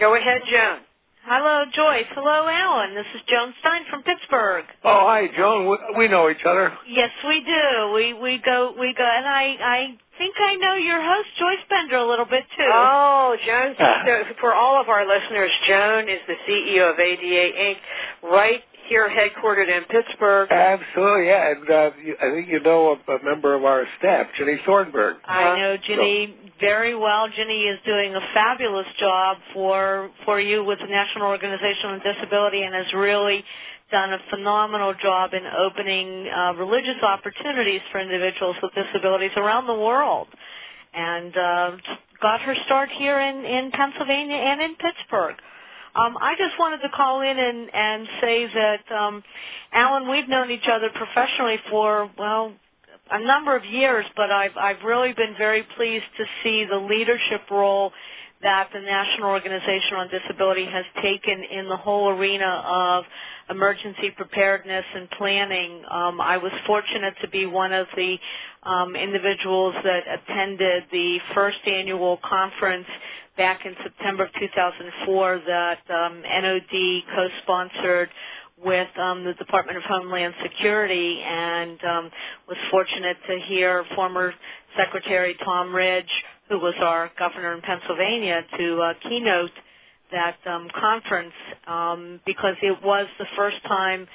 Go 0.00 0.16
ahead, 0.16 0.42
Joan. 0.50 0.78
Hello, 1.26 1.64
Joyce. 1.72 2.04
Hello, 2.14 2.46
Alan. 2.46 2.94
This 2.94 3.06
is 3.14 3.22
Joan 3.26 3.54
Stein 3.60 3.82
from 3.88 4.02
Pittsburgh. 4.02 4.66
Oh, 4.84 5.08
hi, 5.08 5.26
Joan. 5.34 5.66
We, 5.70 6.04
we 6.04 6.08
know 6.08 6.28
each 6.28 6.44
other. 6.44 6.70
Yes, 6.86 7.08
we 7.26 7.40
do. 7.40 7.92
We 7.94 8.12
we 8.12 8.42
go 8.44 8.74
we 8.78 8.92
go, 8.92 9.04
and 9.08 9.24
I 9.24 9.56
I 9.58 9.98
think 10.18 10.34
I 10.38 10.56
know 10.56 10.74
your 10.74 11.00
host, 11.00 11.28
Joyce 11.38 11.64
Bender, 11.70 11.96
a 11.96 12.06
little 12.06 12.26
bit 12.26 12.44
too. 12.54 12.68
Oh, 12.70 13.36
Joan. 13.46 13.74
So 13.80 14.34
for 14.38 14.52
all 14.52 14.78
of 14.78 14.90
our 14.90 15.08
listeners, 15.08 15.50
Joan 15.66 16.10
is 16.10 16.20
the 16.28 16.36
CEO 16.46 16.92
of 16.92 16.98
ADA 17.00 17.56
Inc. 17.56 17.76
Right 18.22 18.60
here, 18.88 19.08
headquartered 19.08 19.68
in 19.68 19.84
Pittsburgh. 19.84 20.50
Absolutely, 20.50 21.26
yeah. 21.26 21.50
And 21.52 21.70
uh, 21.70 21.90
you, 22.02 22.16
I 22.20 22.30
think 22.30 22.48
you 22.48 22.60
know 22.60 22.96
a, 23.08 23.12
a 23.12 23.24
member 23.24 23.54
of 23.54 23.64
our 23.64 23.84
staff, 23.98 24.26
Jenny 24.38 24.60
Thornburgh. 24.66 25.16
I 25.24 25.58
know 25.58 25.76
Ginny 25.86 26.34
very 26.60 26.94
well. 26.94 27.28
Ginny 27.34 27.64
is 27.64 27.78
doing 27.84 28.14
a 28.14 28.20
fabulous 28.32 28.86
job 28.98 29.38
for 29.52 30.10
for 30.24 30.40
you 30.40 30.64
with 30.64 30.78
the 30.78 30.86
National 30.86 31.26
Organization 31.28 31.90
on 31.90 32.00
Disability 32.00 32.62
and 32.62 32.74
has 32.74 32.92
really 32.94 33.44
done 33.90 34.12
a 34.12 34.18
phenomenal 34.30 34.94
job 35.00 35.34
in 35.34 35.42
opening 35.46 36.28
uh, 36.28 36.54
religious 36.54 37.02
opportunities 37.02 37.80
for 37.92 38.00
individuals 38.00 38.56
with 38.62 38.72
disabilities 38.74 39.32
around 39.36 39.66
the 39.66 39.74
world. 39.74 40.28
And 40.94 41.36
uh, 41.36 41.70
got 42.20 42.40
her 42.40 42.54
start 42.64 42.88
here 42.90 43.18
in, 43.20 43.44
in 43.44 43.70
Pennsylvania 43.70 44.36
and 44.36 44.60
in 44.62 44.74
Pittsburgh. 44.76 45.36
Um, 45.96 46.16
I 46.20 46.34
just 46.38 46.58
wanted 46.58 46.78
to 46.78 46.88
call 46.90 47.22
in 47.22 47.38
and, 47.38 47.70
and 47.74 48.08
say 48.20 48.46
that, 48.46 48.92
um, 48.96 49.22
Alan, 49.72 50.10
we've 50.10 50.28
known 50.28 50.50
each 50.50 50.68
other 50.70 50.90
professionally 50.94 51.58
for, 51.70 52.10
well, 52.18 52.52
a 53.10 53.24
number 53.24 53.56
of 53.56 53.64
years, 53.64 54.06
but 54.16 54.30
I've, 54.30 54.56
I've 54.56 54.82
really 54.84 55.12
been 55.12 55.34
very 55.38 55.64
pleased 55.76 56.04
to 56.18 56.24
see 56.42 56.64
the 56.70 56.78
leadership 56.78 57.42
role 57.50 57.92
that 58.42 58.68
the 58.74 58.80
National 58.80 59.30
Organization 59.30 59.96
on 59.96 60.08
Disability 60.10 60.66
has 60.66 60.84
taken 61.02 61.44
in 61.50 61.68
the 61.68 61.76
whole 61.76 62.10
arena 62.10 62.62
of 62.66 63.04
emergency 63.50 64.10
preparedness 64.16 64.84
and 64.94 65.10
planning. 65.12 65.82
Um, 65.90 66.20
I 66.20 66.36
was 66.38 66.52
fortunate 66.66 67.14
to 67.22 67.28
be 67.28 67.46
one 67.46 67.72
of 67.72 67.86
the 67.96 68.18
um, 68.64 68.96
individuals 68.96 69.74
that 69.84 70.02
attended 70.08 70.84
the 70.92 71.18
first 71.34 71.58
annual 71.66 72.18
conference 72.28 72.86
back 73.36 73.66
in 73.66 73.74
September 73.82 74.24
of 74.24 74.30
2004 74.38 75.42
that 75.46 75.78
um, 75.90 76.22
NOD 76.22 77.02
co-sponsored 77.14 78.08
with 78.64 78.88
um, 78.98 79.24
the 79.24 79.34
Department 79.34 79.76
of 79.76 79.84
Homeland 79.84 80.34
Security 80.42 81.20
and 81.24 81.78
um, 81.84 82.10
was 82.48 82.56
fortunate 82.70 83.16
to 83.28 83.38
hear 83.46 83.84
former 83.94 84.32
Secretary 84.76 85.36
Tom 85.44 85.74
Ridge, 85.74 86.10
who 86.48 86.58
was 86.58 86.74
our 86.80 87.10
governor 87.18 87.54
in 87.54 87.62
Pennsylvania, 87.62 88.42
to 88.58 88.80
uh, 88.80 88.94
keynote 89.02 89.50
that 90.12 90.36
um, 90.46 90.68
conference 90.78 91.32
um, 91.66 92.20
because 92.24 92.54
it 92.62 92.78
was 92.84 93.06
the 93.18 93.26
first 93.36 93.56
time 93.66 94.06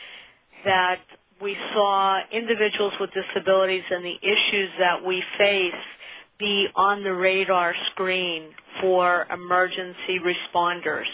that 0.64 1.00
we 1.42 1.56
saw 1.74 2.20
individuals 2.32 2.94
with 3.00 3.10
disabilities 3.12 3.84
and 3.90 4.04
the 4.04 4.16
issues 4.22 4.70
that 4.80 5.04
we 5.06 5.24
face 5.38 5.74
be 6.40 6.68
on 6.76 7.04
the 7.04 7.14
radar 7.14 7.76
screen 7.92 8.50
for 8.82 9.28
emergency 9.32 10.20
responders. 10.24 11.06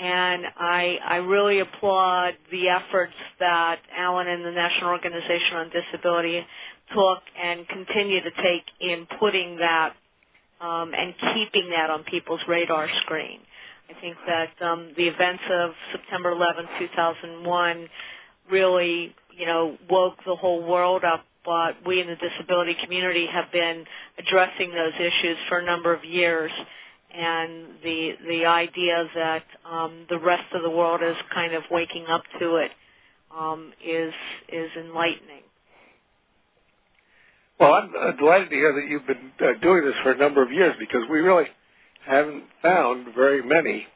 And 0.00 0.44
I, 0.56 0.98
I 1.06 1.16
really 1.16 1.60
applaud 1.60 2.34
the 2.50 2.68
efforts 2.68 3.12
that 3.40 3.78
Alan 3.96 4.28
and 4.28 4.44
the 4.44 4.50
National 4.50 4.90
Organization 4.90 5.56
on 5.56 5.70
Disability 5.70 6.44
took 6.92 7.22
and 7.40 7.66
continue 7.68 8.20
to 8.20 8.30
take 8.42 8.64
in 8.80 9.06
putting 9.18 9.56
that 9.58 9.94
um, 10.60 10.92
and 10.94 11.14
keeping 11.34 11.70
that 11.70 11.90
on 11.90 12.04
people's 12.04 12.40
radar 12.48 12.88
screen. 13.02 13.40
I 13.90 14.00
think 14.00 14.16
that 14.26 14.66
um, 14.66 14.92
the 14.96 15.08
events 15.08 15.42
of 15.50 15.70
September 15.92 16.30
11, 16.30 16.66
2001 16.78 17.88
really, 18.50 19.14
you 19.36 19.46
know, 19.46 19.76
woke 19.90 20.16
the 20.26 20.34
whole 20.34 20.62
world 20.66 21.04
up 21.04 21.24
but 21.44 21.74
we 21.86 22.00
in 22.00 22.06
the 22.06 22.16
disability 22.16 22.76
community 22.82 23.26
have 23.26 23.50
been 23.52 23.84
addressing 24.18 24.70
those 24.70 24.94
issues 24.94 25.36
for 25.48 25.58
a 25.58 25.64
number 25.64 25.94
of 25.94 26.04
years 26.04 26.50
and 27.14 27.66
the 27.82 28.12
the 28.28 28.46
idea 28.46 29.08
that 29.14 29.44
um, 29.70 30.06
the 30.08 30.18
rest 30.18 30.44
of 30.52 30.62
the 30.62 30.70
world 30.70 31.00
is 31.02 31.16
kind 31.32 31.54
of 31.54 31.62
waking 31.70 32.06
up 32.06 32.22
to 32.40 32.56
it 32.56 32.70
um, 33.36 33.72
is 33.84 34.12
is 34.48 34.70
enlightening. 34.76 35.42
Well, 37.58 37.74
I'm 37.74 37.92
uh, 37.96 38.12
delighted 38.12 38.50
to 38.50 38.56
hear 38.56 38.72
that 38.74 38.88
you've 38.88 39.06
been 39.06 39.30
uh, 39.40 39.58
doing 39.62 39.84
this 39.84 39.94
for 40.02 40.12
a 40.12 40.16
number 40.16 40.42
of 40.42 40.50
years 40.50 40.74
because 40.78 41.02
we 41.08 41.20
really 41.20 41.46
haven't 42.04 42.44
found 42.60 43.14
very 43.14 43.42
many 43.42 43.86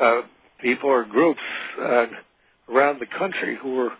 uh, 0.00 0.22
people 0.60 0.90
or 0.90 1.04
groups 1.04 1.40
uh, 1.80 2.06
around 2.68 3.00
the 3.00 3.06
country 3.18 3.56
who 3.62 3.78
are 3.78 3.92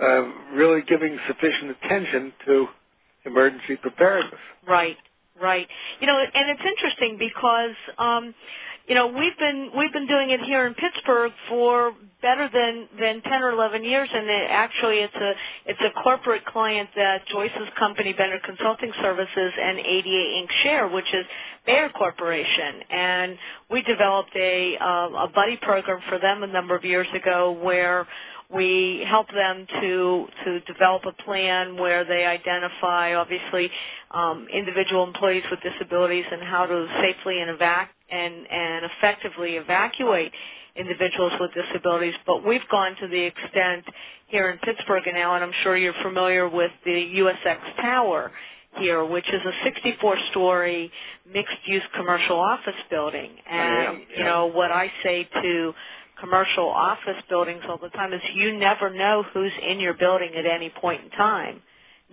uh, 0.00 0.22
really 0.54 0.82
giving 0.88 1.18
sufficient 1.26 1.76
attention 1.82 2.32
to 2.46 2.66
emergency 3.26 3.76
preparedness. 3.76 4.40
Right, 4.66 4.96
right. 5.40 5.66
You 6.00 6.06
know, 6.06 6.18
and 6.18 6.50
it's 6.50 6.62
interesting 6.66 7.16
because 7.18 7.76
um, 7.98 8.34
you 8.86 8.94
know 8.94 9.08
we've 9.08 9.36
been 9.38 9.70
we've 9.76 9.92
been 9.92 10.06
doing 10.06 10.30
it 10.30 10.40
here 10.40 10.66
in 10.66 10.74
Pittsburgh 10.74 11.32
for 11.48 11.92
better 12.22 12.48
than 12.52 12.88
than 12.98 13.22
10 13.22 13.42
or 13.42 13.50
11 13.50 13.84
years, 13.84 14.08
and 14.12 14.28
it, 14.28 14.50
actually 14.50 14.98
it's 14.98 15.14
a 15.14 15.32
it's 15.66 15.80
a 15.80 16.02
corporate 16.02 16.44
client 16.46 16.88
that 16.96 17.26
Joyce's 17.28 17.68
company, 17.78 18.12
Bender 18.12 18.38
Consulting 18.44 18.92
Services, 19.02 19.52
and 19.60 19.78
ADA 19.78 20.08
Inc. 20.08 20.50
share, 20.62 20.88
which 20.88 21.12
is 21.12 21.26
Bayer 21.66 21.88
Corporation, 21.90 22.82
and 22.90 23.36
we 23.70 23.82
developed 23.82 24.34
a 24.36 24.76
uh, 24.80 25.24
a 25.24 25.28
buddy 25.34 25.58
program 25.60 26.00
for 26.08 26.18
them 26.18 26.42
a 26.42 26.46
number 26.46 26.74
of 26.74 26.84
years 26.84 27.08
ago 27.14 27.52
where 27.52 28.06
we 28.52 29.04
help 29.08 29.28
them 29.32 29.66
to 29.80 30.26
to 30.44 30.60
develop 30.60 31.02
a 31.06 31.22
plan 31.22 31.76
where 31.76 32.04
they 32.04 32.24
identify 32.24 33.14
obviously 33.14 33.70
um, 34.12 34.46
individual 34.52 35.04
employees 35.04 35.44
with 35.50 35.60
disabilities 35.60 36.24
and 36.30 36.42
how 36.42 36.66
to 36.66 36.86
safely 37.00 37.40
and 37.40 37.58
evac 37.58 37.88
and 38.10 38.34
and 38.50 38.86
effectively 38.86 39.56
evacuate 39.56 40.32
individuals 40.76 41.32
with 41.40 41.50
disabilities. 41.54 42.14
But 42.26 42.46
we've 42.46 42.66
gone 42.70 42.96
to 43.00 43.08
the 43.08 43.22
extent 43.22 43.84
here 44.28 44.50
in 44.50 44.58
Pittsburgh 44.58 45.02
now, 45.12 45.34
and 45.34 45.44
I'm 45.44 45.52
sure 45.62 45.76
you're 45.76 45.94
familiar 46.02 46.48
with 46.48 46.70
the 46.84 46.90
USX 46.90 47.76
Tower 47.80 48.30
here, 48.76 49.04
which 49.04 49.28
is 49.28 49.40
a 49.44 49.68
64-story 49.68 50.90
mixed-use 51.32 51.82
commercial 51.96 52.38
office 52.38 52.74
building. 52.88 53.30
And 53.50 53.98
yeah. 54.10 54.18
you 54.18 54.24
know 54.24 54.46
what 54.46 54.70
I 54.70 54.90
say 55.02 55.28
to 55.42 55.74
commercial 56.20 56.68
office 56.68 57.22
buildings 57.30 57.62
all 57.68 57.78
the 57.78 57.90
time 57.90 58.12
is 58.12 58.20
you 58.34 58.58
never 58.58 58.90
know 58.90 59.24
who's 59.34 59.52
in 59.68 59.80
your 59.80 59.94
building 59.94 60.32
at 60.36 60.46
any 60.46 60.70
point 60.70 61.04
in 61.04 61.10
time, 61.12 61.62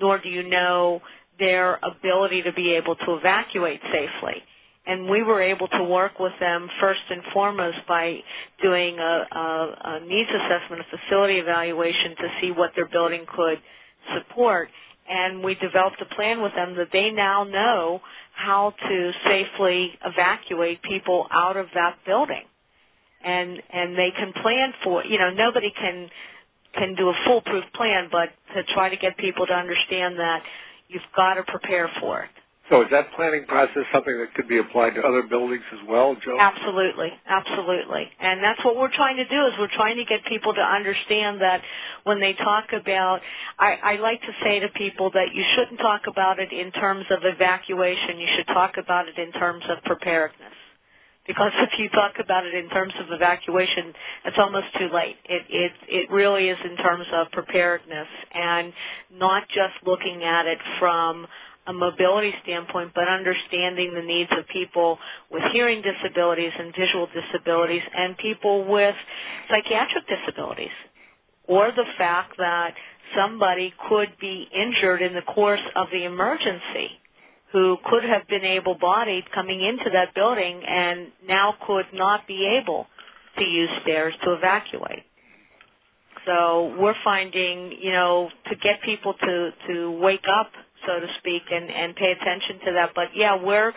nor 0.01 0.19
do 0.19 0.29
you 0.29 0.43
know 0.49 1.01
their 1.39 1.79
ability 1.83 2.43
to 2.43 2.53
be 2.53 2.73
able 2.73 2.95
to 2.95 3.15
evacuate 3.15 3.81
safely. 3.91 4.43
And 4.87 5.09
we 5.09 5.23
were 5.23 5.41
able 5.41 5.67
to 5.69 5.83
work 5.83 6.19
with 6.19 6.33
them 6.39 6.69
first 6.81 7.01
and 7.09 7.21
foremost 7.33 7.79
by 7.87 8.19
doing 8.63 8.99
a, 8.99 9.27
a, 9.31 9.75
a 9.85 9.99
needs 10.07 10.29
assessment, 10.29 10.81
a 10.81 10.97
facility 10.97 11.35
evaluation 11.35 12.15
to 12.17 12.29
see 12.41 12.51
what 12.51 12.71
their 12.75 12.87
building 12.89 13.25
could 13.35 13.59
support. 14.15 14.69
And 15.09 15.43
we 15.43 15.55
developed 15.55 16.01
a 16.01 16.15
plan 16.15 16.41
with 16.41 16.53
them 16.55 16.75
that 16.77 16.89
they 16.93 17.11
now 17.11 17.43
know 17.45 18.01
how 18.35 18.73
to 18.89 19.11
safely 19.25 19.93
evacuate 20.05 20.81
people 20.83 21.27
out 21.31 21.57
of 21.57 21.67
that 21.75 21.97
building. 22.05 22.43
And 23.27 23.61
and 23.73 23.97
they 23.97 24.11
can 24.11 24.31
plan 24.41 24.73
for 24.83 25.03
you 25.05 25.19
know 25.19 25.29
nobody 25.31 25.71
can 25.71 26.09
can 26.73 26.95
do 26.95 27.09
a 27.09 27.13
foolproof 27.25 27.65
plan, 27.73 28.07
but 28.11 28.29
to 28.55 28.63
try 28.73 28.89
to 28.89 28.97
get 28.97 29.17
people 29.17 29.45
to 29.47 29.53
understand 29.53 30.17
that 30.19 30.43
you've 30.87 31.01
got 31.15 31.35
to 31.35 31.43
prepare 31.43 31.89
for 31.99 32.21
it. 32.21 32.29
So 32.69 32.81
is 32.81 32.87
that 32.91 33.13
planning 33.15 33.45
process 33.47 33.83
something 33.93 34.17
that 34.19 34.33
could 34.33 34.47
be 34.49 34.57
applied 34.57 34.95
to 34.95 35.01
other 35.01 35.23
buildings 35.23 35.63
as 35.71 35.87
well, 35.87 36.15
Joe? 36.15 36.37
Absolutely, 36.37 37.13
absolutely. 37.25 38.09
And 38.19 38.43
that's 38.43 38.63
what 38.65 38.75
we're 38.75 38.91
trying 38.91 39.15
to 39.17 39.27
do 39.27 39.45
is 39.47 39.53
we're 39.57 39.73
trying 39.73 39.95
to 39.97 40.03
get 40.03 40.25
people 40.25 40.53
to 40.53 40.61
understand 40.61 41.39
that 41.39 41.61
when 42.03 42.19
they 42.19 42.33
talk 42.33 42.73
about, 42.73 43.21
I, 43.57 43.77
I 43.81 43.95
like 43.97 44.19
to 44.21 44.33
say 44.43 44.59
to 44.59 44.67
people 44.75 45.11
that 45.11 45.33
you 45.33 45.45
shouldn't 45.55 45.79
talk 45.79 46.07
about 46.07 46.39
it 46.39 46.51
in 46.51 46.71
terms 46.73 47.05
of 47.09 47.19
evacuation. 47.23 48.19
You 48.19 48.27
should 48.35 48.47
talk 48.47 48.75
about 48.77 49.07
it 49.07 49.17
in 49.17 49.31
terms 49.31 49.63
of 49.69 49.81
preparedness. 49.85 50.51
Because 51.27 51.51
if 51.57 51.77
you 51.77 51.89
talk 51.89 52.13
about 52.23 52.45
it 52.45 52.53
in 52.53 52.69
terms 52.69 52.93
of 52.99 53.07
evacuation, 53.11 53.93
it's 54.25 54.37
almost 54.39 54.67
too 54.79 54.89
late. 54.93 55.17
It 55.25 55.43
it 55.49 55.71
it 55.87 56.11
really 56.11 56.49
is 56.49 56.57
in 56.63 56.77
terms 56.77 57.05
of 57.13 57.27
preparedness 57.31 58.07
and 58.33 58.73
not 59.13 59.43
just 59.49 59.73
looking 59.85 60.23
at 60.23 60.45
it 60.45 60.57
from 60.79 61.27
a 61.67 61.73
mobility 61.73 62.33
standpoint, 62.43 62.93
but 62.95 63.09
understanding 63.09 63.93
the 63.93 64.01
needs 64.01 64.31
of 64.37 64.47
people 64.47 64.97
with 65.29 65.43
hearing 65.51 65.81
disabilities 65.81 66.53
and 66.57 66.73
visual 66.73 67.07
disabilities 67.13 67.83
and 67.93 68.17
people 68.17 68.65
with 68.65 68.95
psychiatric 69.49 70.05
disabilities. 70.07 70.71
Or 71.45 71.71
the 71.71 71.85
fact 71.97 72.37
that 72.37 72.73
somebody 73.17 73.73
could 73.89 74.09
be 74.19 74.47
injured 74.53 75.01
in 75.01 75.13
the 75.13 75.21
course 75.21 75.61
of 75.75 75.87
the 75.91 76.05
emergency 76.05 76.91
who 77.51 77.77
could 77.89 78.03
have 78.03 78.27
been 78.27 78.43
able-bodied 78.43 79.31
coming 79.33 79.61
into 79.61 79.89
that 79.91 80.13
building 80.13 80.61
and 80.67 81.07
now 81.27 81.55
could 81.65 81.85
not 81.93 82.27
be 82.27 82.59
able 82.61 82.87
to 83.37 83.43
use 83.43 83.69
stairs 83.83 84.13
to 84.23 84.33
evacuate. 84.33 85.03
So 86.25 86.75
we're 86.77 86.95
finding, 87.03 87.71
you 87.79 87.91
know, 87.91 88.29
to 88.49 88.55
get 88.57 88.81
people 88.83 89.13
to, 89.13 89.49
to 89.69 89.91
wake 89.91 90.25
up 90.29 90.51
so 90.85 90.99
to 90.99 91.07
speak, 91.19 91.43
and, 91.51 91.69
and 91.69 91.95
pay 91.95 92.11
attention 92.11 92.59
to 92.65 92.73
that. 92.73 92.91
But 92.95 93.07
yeah, 93.15 93.41
we're 93.41 93.73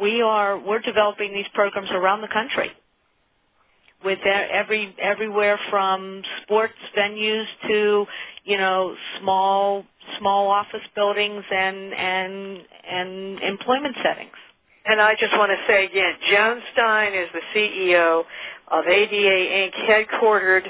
we 0.00 0.22
are 0.22 0.58
we're 0.58 0.80
developing 0.80 1.32
these 1.32 1.46
programs 1.54 1.90
around 1.90 2.20
the 2.20 2.28
country 2.28 2.70
with 4.04 4.18
every 4.24 4.94
everywhere 5.00 5.58
from 5.70 6.22
sports 6.42 6.74
venues 6.96 7.46
to 7.68 8.06
you 8.44 8.58
know 8.58 8.94
small 9.20 9.84
small 10.18 10.48
office 10.48 10.82
buildings 10.94 11.44
and 11.50 11.94
and 11.94 12.58
and 12.90 13.40
employment 13.40 13.96
settings. 14.02 14.36
And 14.84 15.00
I 15.00 15.14
just 15.14 15.32
want 15.36 15.50
to 15.50 15.56
say 15.66 15.86
again, 15.86 16.14
Joan 16.30 16.60
Stein 16.72 17.14
is 17.14 17.28
the 17.32 17.40
CEO 17.54 18.24
of 18.68 18.86
ADA 18.86 19.14
Inc., 19.14 19.72
headquartered 19.88 20.66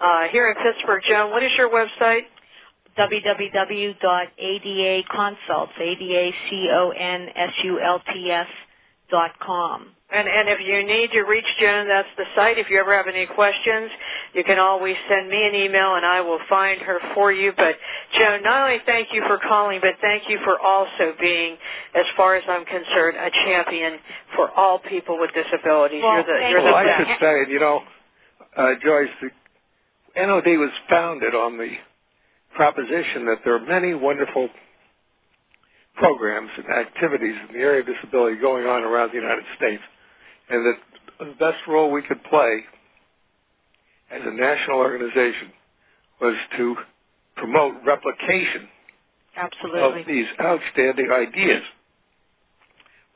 uh, 0.00 0.28
here 0.30 0.48
in 0.50 0.56
Pittsburgh. 0.62 1.02
Joan, 1.08 1.30
what 1.30 1.42
is 1.42 1.50
your 1.56 1.70
website? 1.70 2.26
www.adaconsults, 2.98 5.80
A-D-A-C-O-N-S-U-L-T-S 5.80 8.46
dot 9.10 9.30
com. 9.40 9.93
And, 10.14 10.28
and 10.28 10.48
if 10.48 10.60
you 10.60 10.86
need 10.86 11.10
to 11.12 11.22
reach 11.22 11.46
Joan, 11.60 11.88
that's 11.88 12.08
the 12.16 12.24
site. 12.36 12.58
If 12.58 12.70
you 12.70 12.78
ever 12.78 12.96
have 12.96 13.08
any 13.08 13.26
questions, 13.26 13.90
you 14.32 14.44
can 14.44 14.58
always 14.58 14.96
send 15.08 15.28
me 15.28 15.46
an 15.46 15.54
email 15.54 15.96
and 15.96 16.06
I 16.06 16.20
will 16.20 16.38
find 16.48 16.80
her 16.80 16.98
for 17.14 17.32
you. 17.32 17.52
But 17.56 17.74
Joan, 18.16 18.42
not 18.42 18.62
only 18.62 18.78
thank 18.86 19.08
you 19.12 19.22
for 19.26 19.38
calling, 19.38 19.80
but 19.80 19.94
thank 20.00 20.28
you 20.28 20.38
for 20.44 20.58
also 20.60 21.14
being, 21.20 21.56
as 21.94 22.06
far 22.16 22.36
as 22.36 22.44
I'm 22.48 22.64
concerned, 22.64 23.16
a 23.16 23.30
champion 23.44 23.98
for 24.36 24.50
all 24.52 24.78
people 24.78 25.18
with 25.18 25.30
disabilities. 25.34 26.02
Well, 26.02 26.14
you're 26.14 26.22
the, 26.22 26.38
thank 26.38 26.50
you're 26.52 26.62
well, 26.62 26.84
the 26.84 26.90
I 26.90 26.98
should 26.98 27.20
say, 27.20 27.52
you 27.52 27.58
know, 27.58 27.82
uh, 28.56 28.74
Joyce, 28.84 29.10
the 29.20 29.30
NOD 30.26 30.46
was 30.58 30.70
founded 30.88 31.34
on 31.34 31.58
the 31.58 31.72
proposition 32.54 33.26
that 33.26 33.38
there 33.44 33.56
are 33.56 33.66
many 33.66 33.94
wonderful 33.94 34.48
programs 35.96 36.50
and 36.56 36.66
activities 36.66 37.34
in 37.48 37.54
the 37.54 37.60
area 37.60 37.80
of 37.80 37.86
disability 37.86 38.36
going 38.40 38.66
on 38.66 38.82
around 38.82 39.10
the 39.10 39.18
United 39.18 39.44
States, 39.56 39.82
and 40.48 40.66
that 40.66 40.78
the 41.18 41.34
best 41.38 41.58
role 41.68 41.90
we 41.90 42.02
could 42.02 42.22
play 42.24 42.64
as 44.10 44.20
a 44.24 44.30
national 44.30 44.78
organization 44.78 45.52
was 46.20 46.36
to 46.56 46.76
promote 47.36 47.74
replication 47.84 48.68
Absolutely. 49.36 50.00
of 50.00 50.06
these 50.06 50.26
outstanding 50.40 51.10
ideas 51.10 51.62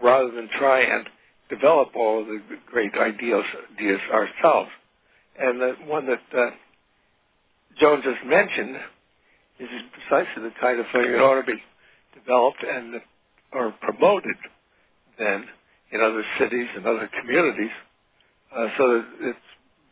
rather 0.03 0.31
than 0.31 0.49
try 0.59 0.81
and 0.81 1.09
develop 1.49 1.95
all 1.95 2.21
of 2.21 2.27
the 2.27 2.41
great 2.67 2.93
ideas, 2.95 3.45
ideas 3.77 4.01
ourselves. 4.13 4.71
And 5.39 5.61
the 5.61 5.75
one 5.87 6.07
that 6.07 6.21
uh, 6.37 6.51
Joan 7.81 8.03
just 8.03 8.25
mentioned 8.27 8.77
is 9.61 9.69
precisely 9.93 10.43
the 10.43 10.53
kind 10.61 10.81
of 10.81 10.87
thing 10.93 11.13
that 11.13 11.21
ought 11.21 11.41
to 11.41 11.47
be 11.47 11.63
developed 12.15 12.63
and 12.63 13.01
or 13.53 13.73
promoted 13.81 14.37
then 15.19 15.47
in 15.93 16.01
other 16.01 16.25
cities 16.39 16.69
and 16.77 16.87
other 16.87 17.09
communities 17.21 17.71
uh, 18.55 18.69
so 18.77 18.89
that 18.95 19.07
it's 19.21 19.39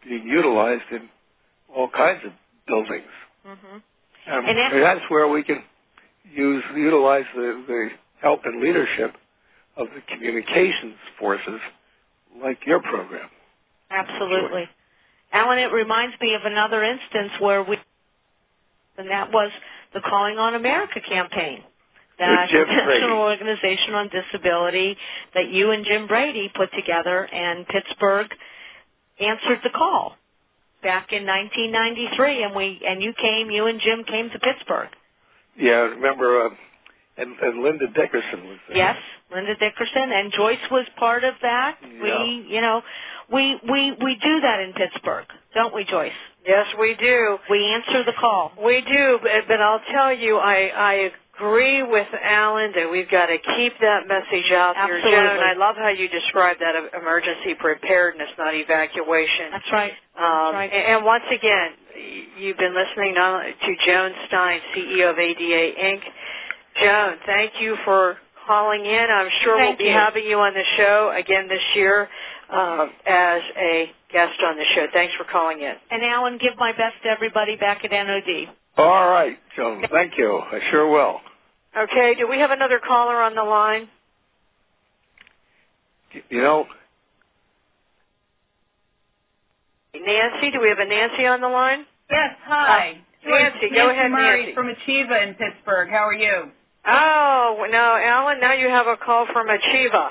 being 0.04 0.26
utilized 0.26 0.84
in 0.92 1.08
all 1.74 1.88
kinds 1.90 2.22
of 2.24 2.32
buildings. 2.66 3.10
hmm 3.44 3.76
Um, 3.76 3.82
And 4.26 4.58
that- 4.58 4.72
and 4.72 4.82
that's 4.82 5.08
where 5.10 5.28
we 5.28 5.42
can 5.42 5.62
use 6.32 6.64
utilize 6.74 7.24
the, 7.34 7.64
the 7.66 7.90
help 8.20 8.44
and 8.44 8.60
leadership 8.60 9.14
of 9.76 9.88
the 9.94 10.00
communications 10.02 10.96
forces 11.18 11.60
like 12.42 12.58
your 12.66 12.80
program. 12.80 13.30
Absolutely. 13.90 14.68
Alan, 15.32 15.58
it 15.58 15.72
reminds 15.72 16.18
me 16.20 16.34
of 16.34 16.42
another 16.44 16.82
instance 16.82 17.32
where 17.40 17.62
we, 17.62 17.78
and 18.98 19.10
that 19.10 19.32
was 19.32 19.50
the 19.94 20.00
Calling 20.00 20.38
on 20.38 20.54
America 20.54 21.00
campaign. 21.00 21.62
That 22.18 22.42
With 22.42 22.50
Jim 22.50 22.68
National 22.68 22.86
Brady. 22.86 23.12
Organization 23.12 23.94
on 23.94 24.08
Disability 24.08 24.96
that 25.34 25.48
you 25.50 25.70
and 25.70 25.84
Jim 25.84 26.06
Brady 26.06 26.50
put 26.54 26.70
together 26.72 27.24
and 27.24 27.66
Pittsburgh 27.66 28.28
answered 29.20 29.58
the 29.62 29.70
call 29.70 30.16
back 30.82 31.12
in 31.12 31.26
1993 31.26 32.42
and 32.44 32.54
we 32.54 32.80
and 32.86 33.02
you 33.02 33.12
came 33.20 33.50
you 33.50 33.66
and 33.66 33.80
Jim 33.80 34.04
came 34.04 34.30
to 34.30 34.38
Pittsburgh. 34.38 34.88
Yeah, 35.58 35.88
remember, 35.96 36.46
uh, 36.46 36.50
and, 37.16 37.34
and 37.40 37.62
Linda 37.62 37.86
Dickerson 37.88 38.46
was 38.46 38.58
there. 38.68 38.76
Yes, 38.76 38.96
Linda 39.32 39.54
Dickerson 39.56 40.12
and 40.12 40.32
Joyce 40.32 40.70
was 40.70 40.86
part 40.98 41.24
of 41.24 41.34
that. 41.40 41.78
Yeah. 41.82 42.02
We, 42.02 42.46
you 42.48 42.60
know, 42.60 42.82
we 43.32 43.58
we 43.68 43.92
we 44.02 44.14
do 44.22 44.40
that 44.40 44.60
in 44.60 44.74
Pittsburgh, 44.74 45.26
don't 45.54 45.74
we, 45.74 45.84
Joyce? 45.84 46.12
Yes, 46.46 46.66
we 46.78 46.94
do. 46.94 47.38
We 47.50 47.64
answer 47.74 48.04
the 48.04 48.12
call. 48.20 48.52
We 48.62 48.80
do, 48.82 49.18
but, 49.20 49.30
but 49.48 49.60
I'll 49.60 49.80
tell 49.92 50.16
you, 50.16 50.36
I, 50.36 50.70
I 50.76 51.10
agree 51.36 51.82
with 51.82 52.08
Alan 52.22 52.72
that 52.74 52.90
we've 52.90 53.10
got 53.10 53.26
to 53.26 53.38
keep 53.38 53.72
that 53.80 54.08
message 54.08 54.50
out 54.52 54.74
there. 54.74 54.96
Absolutely. 54.96 55.10
Joan, 55.10 55.38
I 55.38 55.54
love 55.56 55.76
how 55.76 55.88
you 55.88 56.08
describe 56.08 56.58
that 56.58 56.74
emergency 56.98 57.54
preparedness, 57.58 58.28
not 58.38 58.54
evacuation. 58.54 59.52
That's 59.52 59.72
right. 59.72 59.92
Um, 60.16 60.54
right. 60.54 60.72
and, 60.72 61.04
once 61.04 61.24
again, 61.30 61.70
you've 62.38 62.58
been 62.58 62.74
listening 62.74 63.14
to 63.14 63.76
Joan 63.86 64.12
Stein, 64.28 64.60
CEO 64.74 65.10
of 65.10 65.18
ADA 65.18 65.78
Inc. 65.80 66.00
Joan, 66.80 67.16
thank 67.26 67.52
you 67.60 67.76
for 67.84 68.16
calling 68.46 68.84
in. 68.84 69.06
I'm 69.10 69.28
sure 69.42 69.56
Thank 69.58 69.78
we'll 69.78 69.86
be 69.86 69.90
you. 69.90 69.96
having 69.96 70.24
you 70.24 70.38
on 70.38 70.54
the 70.54 70.64
show 70.76 71.12
again 71.16 71.48
this 71.48 71.62
year 71.74 72.08
um, 72.50 72.90
as 73.06 73.42
a 73.58 73.90
guest 74.12 74.40
on 74.44 74.56
the 74.56 74.64
show. 74.74 74.86
Thanks 74.92 75.14
for 75.16 75.24
calling 75.24 75.60
in. 75.60 75.74
And 75.90 76.02
Alan, 76.04 76.38
give 76.38 76.56
my 76.58 76.72
best 76.72 76.94
to 77.02 77.08
everybody 77.08 77.56
back 77.56 77.84
at 77.84 77.90
NOD. 77.90 78.54
All 78.76 79.08
right, 79.08 79.38
Joan. 79.56 79.84
Thank 79.90 80.18
you. 80.18 80.38
I 80.38 80.60
sure 80.70 80.90
will. 80.90 81.20
Okay, 81.76 82.14
do 82.14 82.28
we 82.28 82.38
have 82.38 82.50
another 82.50 82.80
caller 82.86 83.20
on 83.20 83.34
the 83.34 83.42
line? 83.42 83.88
You 86.30 86.42
know, 86.42 86.66
Nancy, 89.94 90.50
do 90.50 90.60
we 90.60 90.68
have 90.68 90.78
a 90.78 90.86
Nancy 90.86 91.26
on 91.26 91.40
the 91.40 91.48
line? 91.48 91.84
Yes, 92.10 92.36
hi. 92.44 93.02
Uh, 93.24 93.28
Nancy, 93.28 93.70
go 93.74 93.90
ahead, 93.90 94.10
Murray 94.10 94.42
Nancy. 94.42 94.54
from 94.54 94.68
Achieva 94.68 95.26
in 95.26 95.34
Pittsburgh. 95.34 95.88
How 95.90 96.06
are 96.06 96.14
you? 96.14 96.50
Oh, 96.86 97.66
no, 97.70 97.98
Alan, 98.00 98.40
now 98.40 98.52
you 98.52 98.68
have 98.68 98.86
a 98.86 98.96
call 98.96 99.26
from 99.32 99.48
Achieva. 99.48 100.10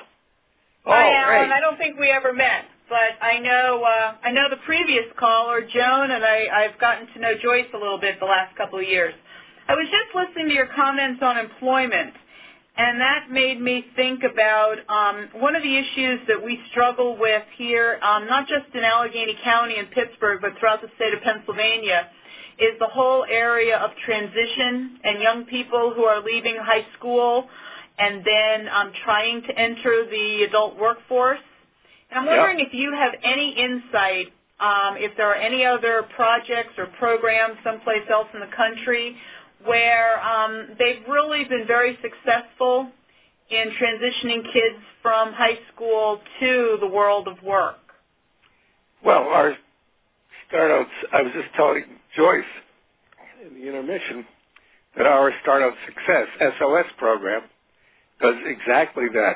oh, 0.86 0.92
hi, 0.92 1.16
Alan. 1.16 1.48
great. 1.48 1.52
I 1.52 1.60
don't 1.62 1.78
think 1.78 1.98
we 1.98 2.12
ever 2.12 2.34
met, 2.34 2.66
but 2.90 3.18
I 3.22 3.40
know 3.40 3.84
uh, 3.84 4.16
I 4.24 4.32
know 4.32 4.50
the 4.50 4.62
previous 4.66 5.06
caller, 5.18 5.62
Joan, 5.62 6.12
and 6.12 6.24
I, 6.24 6.46
I've 6.54 6.80
gotten 6.80 7.08
to 7.14 7.20
know 7.20 7.34
Joyce 7.42 7.68
a 7.74 7.78
little 7.78 8.00
bit 8.00 8.20
the 8.20 8.26
last 8.26 8.56
couple 8.58 8.80
of 8.80 8.86
years. 8.86 9.14
I 9.68 9.74
was 9.74 9.88
just 9.90 10.14
listening 10.14 10.50
to 10.50 10.54
your 10.54 10.70
comments 10.76 11.22
on 11.24 11.38
employment, 11.38 12.14
and 12.78 13.02
that 13.02 13.32
made 13.32 13.60
me 13.60 13.86
think 13.96 14.22
about 14.24 14.78
um, 14.90 15.42
one 15.42 15.56
of 15.56 15.64
the 15.64 15.78
issues 15.78 16.20
that 16.28 16.44
we 16.44 16.60
struggle 16.72 17.18
with 17.18 17.44
here, 17.58 18.00
um, 18.04 18.28
not 18.28 18.48
just 18.48 18.74
in 18.76 18.84
Allegheny 18.84 19.36
County 19.44 19.76
and 19.80 19.90
Pittsburgh, 19.92 20.40
but 20.42 20.52
throughout 20.60 20.82
the 20.82 20.90
state 20.96 21.14
of 21.14 21.22
Pennsylvania, 21.22 22.08
is 22.60 22.78
the 22.80 22.88
whole 22.88 23.26
area 23.30 23.78
of 23.78 23.92
transition 24.06 25.00
and 25.04 25.22
young 25.22 25.46
people 25.46 25.94
who 25.96 26.04
are 26.04 26.22
leaving 26.22 26.56
high 26.62 26.86
school 26.98 27.50
and 27.98 28.24
then 28.26 28.68
um, 28.70 28.92
trying 29.04 29.42
to 29.42 29.58
enter 29.58 30.06
the 30.10 30.46
adult 30.48 30.78
workforce. 30.78 31.40
And 32.12 32.20
I'm 32.20 32.26
wondering 32.26 32.60
if 32.60 32.74
you 32.74 32.94
have 32.94 33.14
any 33.24 33.56
insight, 33.58 34.28
um, 34.60 34.98
if 34.98 35.16
there 35.18 35.30
are 35.30 35.36
any 35.36 35.66
other 35.66 36.04
projects 36.16 36.74
or 36.78 36.88
programs 36.98 37.58
someplace 37.64 38.04
else 38.12 38.28
in 38.34 38.40
the 38.40 38.56
country 38.56 39.18
where 39.66 40.22
um, 40.24 40.70
they've 40.78 41.02
really 41.10 41.44
been 41.46 41.66
very 41.68 41.98
successful 42.02 42.90
in 43.50 43.72
transitioning 43.82 44.44
kids 44.54 44.84
from 45.02 45.34
high 45.34 45.58
school 45.74 46.20
to 46.40 46.78
the 46.80 46.88
world 46.88 47.28
of 47.28 47.42
work. 47.44 47.78
Well, 49.04 49.24
our 49.24 49.56
startups, 50.48 50.92
I 51.14 51.22
was 51.22 51.32
just 51.34 51.54
telling 51.56 51.84
Joyce 52.16 52.44
in 53.46 53.56
the 53.60 53.68
intermission 53.68 54.26
that 54.98 55.06
our 55.06 55.32
Start 55.42 55.62
on 55.64 55.74
Success 55.86 56.28
SOS 56.60 56.86
program 56.98 57.44
does 58.22 58.36
exactly 58.46 59.06
that. 59.14 59.36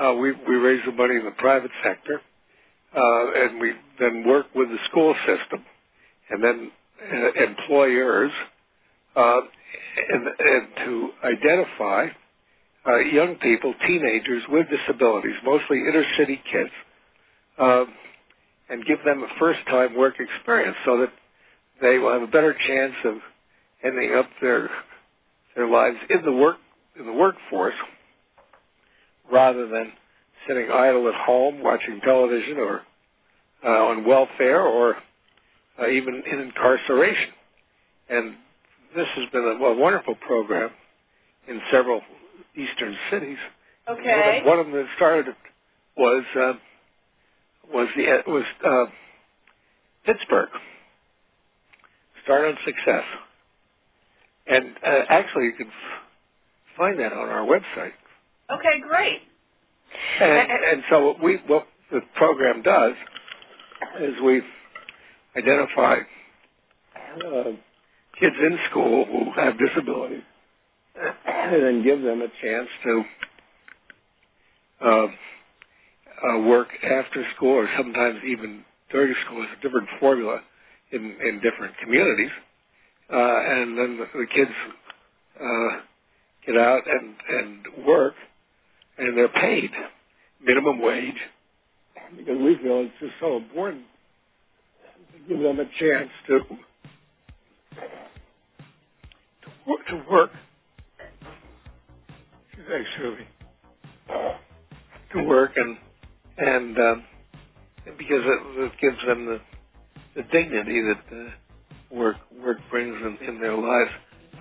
Uh, 0.00 0.14
we, 0.14 0.32
we 0.48 0.56
raise 0.56 0.80
the 0.86 0.92
money 0.92 1.16
in 1.16 1.24
the 1.24 1.32
private 1.32 1.70
sector, 1.84 2.20
uh, 2.96 3.44
and 3.44 3.60
we 3.60 3.72
then 4.00 4.24
work 4.26 4.46
with 4.54 4.68
the 4.68 4.78
school 4.90 5.14
system, 5.26 5.64
and 6.30 6.42
then 6.42 6.70
uh, 7.12 7.44
employers, 7.44 8.30
uh, 9.16 9.40
and, 10.10 10.26
and 10.38 10.68
to 10.84 11.10
identify 11.24 12.06
uh, 12.86 12.98
young 12.98 13.36
people, 13.36 13.74
teenagers 13.86 14.42
with 14.48 14.66
disabilities, 14.70 15.34
mostly 15.44 15.78
inner 15.80 16.04
city 16.18 16.40
kids, 16.50 16.70
uh, 17.58 17.84
and 18.70 18.84
give 18.86 18.98
them 19.04 19.22
a 19.22 19.38
first-time 19.38 19.96
work 19.96 20.14
experience 20.18 20.76
so 20.84 20.98
that 20.98 21.12
they 21.82 21.98
will 21.98 22.12
have 22.12 22.22
a 22.22 22.26
better 22.26 22.56
chance 22.66 22.94
of 23.04 23.14
ending 23.84 24.14
up 24.14 24.28
their 24.40 24.70
their 25.56 25.68
lives 25.68 25.96
in 26.08 26.22
the 26.24 26.32
work 26.32 26.56
in 26.98 27.06
the 27.06 27.12
workforce 27.12 27.74
rather 29.30 29.68
than 29.68 29.92
sitting 30.46 30.70
idle 30.70 31.08
at 31.08 31.14
home 31.14 31.62
watching 31.62 32.00
television 32.04 32.58
or 32.58 32.82
uh, 33.64 33.68
on 33.68 34.04
welfare 34.04 34.62
or 34.62 34.96
uh, 35.80 35.88
even 35.88 36.22
in 36.30 36.40
incarceration. 36.40 37.30
And 38.08 38.34
this 38.94 39.06
has 39.16 39.30
been 39.30 39.42
a, 39.44 39.64
a 39.64 39.74
wonderful 39.76 40.14
program 40.16 40.70
in 41.48 41.60
several 41.70 42.02
eastern 42.56 42.96
cities. 43.10 43.38
Okay. 43.88 44.40
One 44.44 44.58
of, 44.58 44.58
one 44.58 44.58
of 44.58 44.66
them 44.66 44.74
that 44.74 44.86
started 44.96 45.26
was 45.96 46.24
uh, 46.36 46.52
was 47.72 47.88
the 47.96 48.22
was 48.26 48.44
uh, 48.64 48.90
Pittsburgh. 50.04 50.48
Start 52.24 52.44
on 52.46 52.56
Success, 52.64 53.02
and 54.46 54.66
uh, 54.86 55.00
actually 55.08 55.46
you 55.46 55.52
can 55.54 55.66
f- 55.66 55.72
find 56.76 57.00
that 57.00 57.12
on 57.12 57.28
our 57.28 57.44
website. 57.44 57.92
Okay, 58.52 58.80
great. 58.86 59.20
And, 60.20 60.50
and 60.50 60.82
so 60.90 61.06
what 61.06 61.22
we 61.22 61.36
what 61.46 61.66
the 61.90 62.00
program 62.16 62.62
does 62.62 62.92
is 64.00 64.14
we 64.24 64.42
identify 65.36 65.96
uh, 67.26 67.50
kids 68.18 68.36
in 68.40 68.58
school 68.70 69.04
who 69.04 69.40
have 69.40 69.54
disabilities, 69.58 70.22
and 71.26 71.62
then 71.62 71.82
give 71.82 72.02
them 72.02 72.22
a 72.22 72.28
chance 72.42 72.68
to 72.84 73.04
uh, 74.84 75.06
uh, 76.28 76.38
work 76.40 76.68
after 76.82 77.24
school, 77.36 77.52
or 77.54 77.68
sometimes 77.76 78.20
even 78.26 78.64
during 78.90 79.14
school. 79.26 79.42
It's 79.42 79.52
a 79.58 79.62
different 79.62 79.88
formula 80.00 80.40
in 80.90 81.16
in 81.26 81.40
different 81.42 81.74
communities, 81.82 82.30
uh, 83.12 83.16
and 83.16 83.78
then 83.78 83.98
the, 83.98 84.18
the 84.18 84.26
kids 84.34 84.50
uh, 85.40 85.80
get 86.46 86.56
out 86.56 86.82
and 86.86 87.14
and 87.28 87.86
work 87.86 88.14
and 88.98 89.16
they're 89.16 89.28
paid 89.28 89.70
minimum 90.44 90.80
wage 90.80 91.16
because 92.16 92.38
we 92.38 92.56
feel 92.56 92.80
it's 92.86 92.92
just 93.00 93.12
so 93.20 93.36
important 93.36 93.84
to 95.12 95.18
give 95.28 95.40
them 95.42 95.60
a 95.60 95.64
chance 95.78 96.10
to 96.28 96.38
to 96.40 96.74
work. 99.66 99.86
To 99.88 100.04
work. 100.10 100.30
Me. 102.58 103.26
To 105.14 105.24
work 105.24 105.52
and 105.56 105.78
and 106.38 106.78
um, 106.78 107.04
because 107.84 108.22
it, 108.24 108.60
it 108.60 108.72
gives 108.80 108.98
them 109.06 109.26
the 109.26 109.40
the 110.16 110.22
dignity 110.32 110.82
that 110.82 111.16
uh, 111.16 111.30
work 111.90 112.16
work 112.44 112.58
brings 112.70 112.96
in, 112.96 113.28
in 113.28 113.40
their 113.40 113.56
lives, 113.56 113.90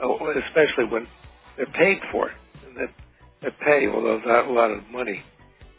oh, 0.04 0.18
especially 0.48 0.86
when 0.92 1.08
they're 1.58 1.66
paid 1.68 2.00
for 2.12 2.30
it, 2.30 2.36
and 2.68 2.78
that 2.78 2.90
that 3.42 3.60
pay, 3.60 3.88
although 3.88 4.20
not 4.26 4.48
a 4.48 4.52
lot 4.52 4.72
of 4.72 4.88
money, 4.92 5.24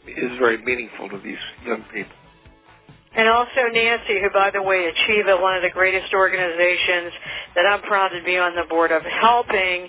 is 0.07 0.37
very 0.37 0.57
meaningful 0.63 1.09
to 1.09 1.19
these 1.19 1.37
young 1.65 1.83
people. 1.93 2.11
And 3.15 3.29
also 3.29 3.69
Nancy, 3.71 4.19
who 4.21 4.29
by 4.33 4.49
the 4.51 4.61
way 4.61 4.89
Achieva, 4.91 5.39
one 5.39 5.55
of 5.55 5.61
the 5.61 5.69
greatest 5.69 6.13
organizations 6.13 7.13
that 7.55 7.65
I'm 7.65 7.81
proud 7.83 8.09
to 8.09 8.23
be 8.23 8.37
on 8.37 8.55
the 8.55 8.63
board 8.67 8.91
of, 8.91 9.03
helping 9.03 9.87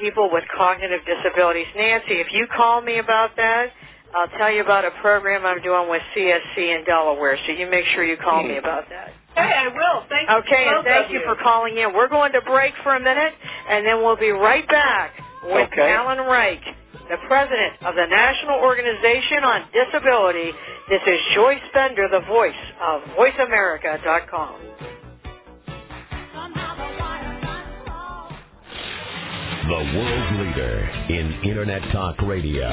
people 0.00 0.30
with 0.32 0.44
cognitive 0.56 1.00
disabilities. 1.04 1.66
Nancy, 1.76 2.14
if 2.14 2.28
you 2.32 2.46
call 2.56 2.80
me 2.80 2.98
about 2.98 3.36
that, 3.36 3.70
I'll 4.14 4.38
tell 4.38 4.50
you 4.50 4.62
about 4.62 4.84
a 4.84 4.90
program 5.02 5.44
I'm 5.46 5.62
doing 5.62 5.88
with 5.90 6.02
CSC 6.16 6.56
in 6.56 6.84
Delaware. 6.84 7.38
So 7.46 7.52
you 7.52 7.68
make 7.68 7.84
sure 7.86 8.04
you 8.04 8.16
call 8.16 8.42
me 8.42 8.54
hmm. 8.54 8.58
about 8.58 8.88
that. 8.88 9.12
Hey, 9.34 9.52
I 9.54 9.68
will. 9.68 10.04
Thank 10.08 10.28
you. 10.28 10.36
Okay, 10.36 10.66
and 10.66 10.84
thank 10.84 11.06
of 11.06 11.12
you 11.12 11.22
for 11.24 11.36
calling 11.42 11.76
in. 11.76 11.94
We're 11.94 12.08
going 12.08 12.32
to 12.32 12.40
break 12.40 12.74
for 12.82 12.96
a 12.96 13.00
minute, 13.00 13.32
and 13.68 13.86
then 13.86 13.98
we'll 13.98 14.16
be 14.16 14.30
right 14.30 14.66
back 14.68 15.12
with 15.44 15.70
Okay. 15.72 15.92
Alan 15.92 16.18
Reich, 16.18 16.62
the 17.10 17.18
president 17.26 17.74
of 17.82 17.96
the 17.96 18.06
National 18.06 18.60
Organization 18.60 19.42
on 19.42 19.64
Disability. 19.74 20.52
This 20.88 21.02
is 21.04 21.18
Joyce 21.34 21.58
Bender, 21.74 22.06
the 22.08 22.20
voice 22.20 22.54
of 22.80 23.02
VoiceAmerica.com. 23.18 24.60
The 29.66 29.82
world 29.98 30.30
leader 30.38 30.88
in 31.08 31.32
Internet 31.44 31.82
Talk 31.92 32.22
Radio. 32.22 32.70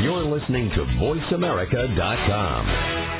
You're 0.00 0.24
listening 0.24 0.70
to 0.70 0.84
VoiceAmerica.com. 0.84 3.13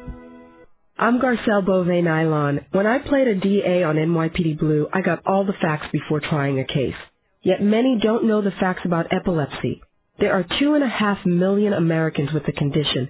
I'm 0.98 1.20
Garcelle 1.20 1.66
Beauvais 1.66 2.04
Nilon. 2.04 2.68
When 2.72 2.88
I 2.88 3.00
played 3.00 3.28
a 3.28 3.36
DA 3.36 3.84
on 3.84 3.98
NYPD 3.98 4.58
Blue, 4.58 4.88
I 4.94 5.02
got 5.02 5.24
all 5.26 5.44
the 5.44 5.52
facts 5.52 5.88
before 5.92 6.22
trying 6.22 6.58
a 6.60 6.64
case. 6.64 6.96
Yet 7.42 7.62
many 7.62 8.00
don't 8.02 8.24
know 8.24 8.42
the 8.42 8.52
facts 8.52 8.84
about 8.86 9.12
epilepsy. 9.12 9.82
There 10.20 10.32
are 10.32 10.46
two 10.58 10.74
and 10.74 10.86
a 10.86 10.88
half 10.88 11.26
million 11.26 11.74
Americans 11.74 12.32
with 12.32 12.46
the 12.46 12.54
condition, 12.54 13.10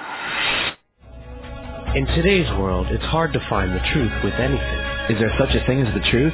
In 1.91 2.07
today's 2.15 2.47
world, 2.55 2.87
it's 2.87 3.03
hard 3.03 3.33
to 3.33 3.41
find 3.49 3.75
the 3.75 3.83
truth 3.91 4.15
with 4.23 4.33
anything. 4.35 4.79
Is 5.11 5.19
there 5.19 5.33
such 5.35 5.51
a 5.51 5.59
thing 5.67 5.83
as 5.83 5.91
the 5.91 5.99
truth? 6.07 6.31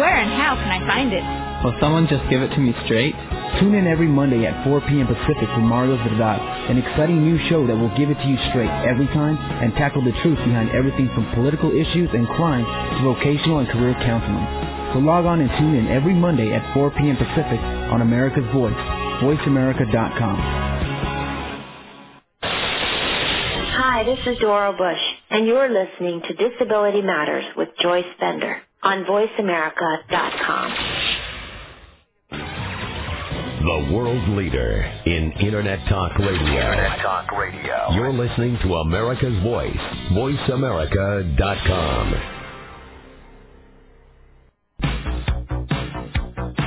Where 0.00 0.16
and 0.16 0.32
how 0.32 0.56
can 0.56 0.72
I 0.72 0.80
find 0.88 1.12
it? 1.12 1.20
Will 1.60 1.76
someone 1.76 2.08
just 2.08 2.24
give 2.32 2.40
it 2.40 2.48
to 2.56 2.58
me 2.58 2.72
straight? 2.88 3.12
Tune 3.60 3.76
in 3.76 3.84
every 3.86 4.08
Monday 4.08 4.46
at 4.48 4.64
4 4.64 4.80
p.m. 4.88 5.04
Pacific 5.04 5.44
with 5.44 5.68
Mario 5.68 6.00
Verdad, 6.00 6.40
an 6.72 6.80
exciting 6.80 7.20
new 7.20 7.36
show 7.52 7.66
that 7.66 7.76
will 7.76 7.92
give 8.00 8.08
it 8.08 8.16
to 8.16 8.24
you 8.26 8.40
straight 8.48 8.72
every 8.88 9.04
time 9.12 9.36
and 9.36 9.76
tackle 9.76 10.00
the 10.00 10.16
truth 10.24 10.40
behind 10.40 10.72
everything 10.72 11.12
from 11.12 11.28
political 11.36 11.68
issues 11.68 12.08
and 12.16 12.24
crime 12.40 12.64
to 12.64 13.04
vocational 13.04 13.60
and 13.60 13.68
career 13.68 13.92
counseling. 14.08 14.48
So 14.96 15.04
log 15.04 15.28
on 15.28 15.44
and 15.44 15.52
tune 15.60 15.84
in 15.84 15.92
every 15.92 16.14
Monday 16.16 16.56
at 16.56 16.64
4 16.72 16.90
p.m. 16.96 17.20
Pacific 17.20 17.60
on 17.92 18.00
America's 18.00 18.48
Voice, 18.56 18.72
voiceamerica.com. 19.20 20.63
Hi, 24.04 24.14
this 24.14 24.20
is 24.26 24.36
Dora 24.38 24.72
Bush, 24.76 25.00
and 25.30 25.46
you're 25.46 25.70
listening 25.70 26.20
to 26.28 26.34
Disability 26.34 27.00
Matters 27.00 27.46
with 27.56 27.70
Joyce 27.80 28.04
Bender 28.20 28.60
on 28.82 29.06
VoiceAmerica.com. 29.06 30.74
The 33.62 33.88
world 33.94 34.28
leader 34.36 34.82
in 35.06 35.32
Internet 35.40 35.88
Talk 35.88 36.18
Radio. 36.18 36.34
Internet 36.36 36.98
Talk 36.98 37.32
Radio. 37.32 37.92
You're 37.92 38.12
listening 38.12 38.58
to 38.64 38.74
America's 38.74 39.42
Voice, 39.42 39.74
voiceamerica.com. 40.12 42.14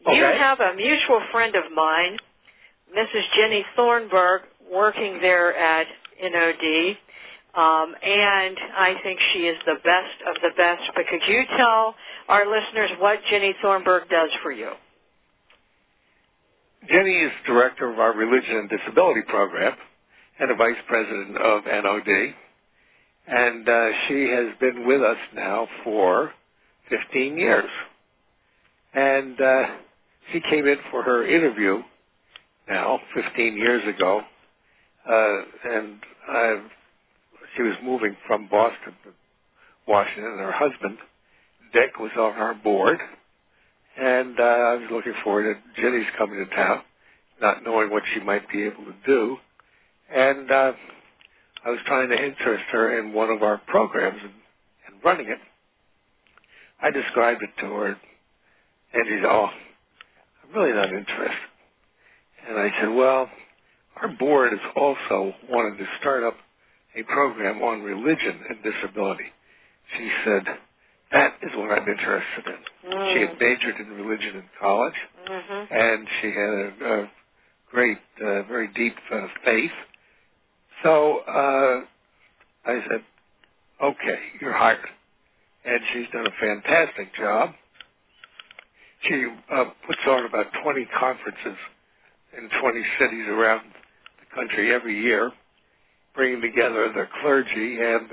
Okay. 0.08 0.16
You 0.16 0.24
have 0.24 0.58
a 0.58 0.74
mutual 0.74 1.22
friend 1.30 1.54
of 1.54 1.70
mine, 1.72 2.16
Mrs. 2.98 3.22
Jenny 3.36 3.64
Thornburgh, 3.76 4.42
working 4.72 5.20
there 5.20 5.56
at 5.56 5.86
NOD. 6.20 6.98
Um, 7.58 7.92
and 8.00 8.56
I 8.76 8.94
think 9.02 9.18
she 9.32 9.40
is 9.40 9.58
the 9.66 9.74
best 9.82 10.18
of 10.28 10.36
the 10.42 10.50
best. 10.56 10.82
But 10.94 11.06
could 11.10 11.22
you 11.26 11.42
tell 11.56 11.96
our 12.28 12.46
listeners 12.46 12.90
what 13.00 13.18
Jenny 13.28 13.52
Thornburgh 13.60 14.08
does 14.08 14.30
for 14.44 14.52
you? 14.52 14.70
Jenny 16.88 17.16
is 17.16 17.32
director 17.46 17.90
of 17.90 17.98
our 17.98 18.14
Religion 18.14 18.58
and 18.58 18.70
Disability 18.70 19.22
Program 19.26 19.72
and 20.38 20.52
a 20.52 20.54
vice 20.54 20.76
president 20.86 21.36
of 21.36 21.64
NOD. 21.64 22.34
And 23.26 23.68
uh, 23.68 23.88
she 24.06 24.28
has 24.28 24.56
been 24.60 24.86
with 24.86 25.02
us 25.02 25.18
now 25.34 25.66
for 25.82 26.30
15 26.90 27.36
years. 27.36 27.68
And 28.94 29.40
uh, 29.40 29.62
she 30.32 30.40
came 30.48 30.68
in 30.68 30.78
for 30.92 31.02
her 31.02 31.26
interview 31.26 31.82
now, 32.68 33.00
15 33.16 33.56
years 33.56 33.82
ago. 33.92 34.20
Uh, 35.10 35.38
and 35.64 35.98
i 36.28 36.62
she 37.56 37.62
was 37.62 37.74
moving 37.82 38.16
from 38.26 38.48
Boston 38.48 38.94
to 39.04 39.10
Washington, 39.86 40.32
and 40.32 40.40
her 40.40 40.52
husband, 40.52 40.98
Dick, 41.72 41.98
was 41.98 42.10
on 42.16 42.32
our 42.34 42.54
board. 42.54 42.98
And 43.98 44.38
uh, 44.38 44.42
I 44.42 44.74
was 44.74 44.88
looking 44.90 45.14
forward 45.24 45.54
to 45.54 45.82
Jenny's 45.82 46.06
coming 46.16 46.44
to 46.44 46.54
town, 46.54 46.82
not 47.40 47.64
knowing 47.64 47.90
what 47.90 48.04
she 48.14 48.20
might 48.20 48.48
be 48.50 48.62
able 48.62 48.84
to 48.84 48.94
do. 49.04 49.36
And 50.14 50.50
uh, 50.50 50.72
I 51.64 51.70
was 51.70 51.80
trying 51.86 52.08
to 52.10 52.14
interest 52.24 52.64
her 52.70 52.98
in 52.98 53.12
one 53.12 53.30
of 53.30 53.42
our 53.42 53.58
programs 53.66 54.20
and, 54.22 54.32
and 54.86 55.04
running 55.04 55.28
it. 55.28 55.38
I 56.80 56.90
described 56.90 57.42
it 57.42 57.50
to 57.60 57.66
her, 57.66 57.86
and 57.88 59.06
she 59.06 59.16
said, 59.16 59.24
"Oh, 59.24 59.48
I'm 60.44 60.54
really 60.54 60.72
not 60.72 60.86
interested." 60.86 61.48
And 62.48 62.56
I 62.56 62.70
said, 62.80 62.94
"Well, 62.94 63.28
our 64.00 64.08
board 64.08 64.52
has 64.52 64.60
also 64.76 65.34
wanted 65.50 65.78
to 65.78 65.86
start 66.00 66.22
up 66.22 66.36
a 67.00 67.04
program 67.04 67.62
on 67.62 67.82
religion 67.82 68.40
and 68.48 68.62
disability." 68.62 69.32
She 69.96 70.10
said, 70.24 70.44
"That 71.12 71.34
is 71.42 71.50
what 71.56 71.70
I'm 71.72 71.88
interested 71.88 72.44
in." 72.46 72.90
Mm. 72.92 73.12
She 73.12 73.20
had 73.20 73.40
majored 73.40 73.76
in 73.80 73.90
religion 73.92 74.36
in 74.36 74.44
college, 74.60 74.94
Mm-hmm. 75.28 75.74
and 75.74 76.08
she 76.20 76.26
had 76.28 76.50
a, 76.50 76.94
a 77.02 77.10
great, 77.70 77.98
uh, 78.20 78.42
very 78.42 78.68
deep 78.68 78.96
uh, 79.12 79.26
faith. 79.44 79.72
So 80.82 81.18
uh, 81.20 81.80
I 82.64 82.80
said, 82.90 83.02
"Okay, 83.82 84.18
you're 84.40 84.52
hired." 84.52 84.88
And 85.64 85.80
she's 85.92 86.06
done 86.12 86.26
a 86.26 86.30
fantastic 86.40 87.14
job. 87.14 87.50
She 89.02 89.26
uh, 89.52 89.64
puts 89.86 90.00
on 90.06 90.24
about 90.24 90.46
20 90.62 90.86
conferences 90.98 91.58
in 92.36 92.48
20 92.60 92.82
cities 92.98 93.26
around 93.28 93.62
the 94.20 94.34
country 94.34 94.72
every 94.72 94.98
year, 95.00 95.30
bringing 96.18 96.42
together 96.42 96.92
the 96.92 97.04
clergy 97.22 97.78
and 97.80 98.10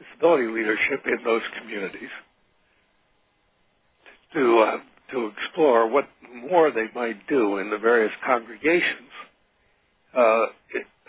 disability 0.00 0.48
leadership 0.48 1.00
in 1.06 1.24
those 1.24 1.42
communities 1.60 2.10
to 4.34 4.58
uh, 4.58 4.78
to 5.12 5.30
explore 5.38 5.88
what 5.88 6.08
more 6.50 6.72
they 6.72 6.86
might 6.96 7.24
do 7.28 7.58
in 7.58 7.70
the 7.70 7.78
various 7.78 8.12
congregations 8.26 9.10
uh, 10.18 10.46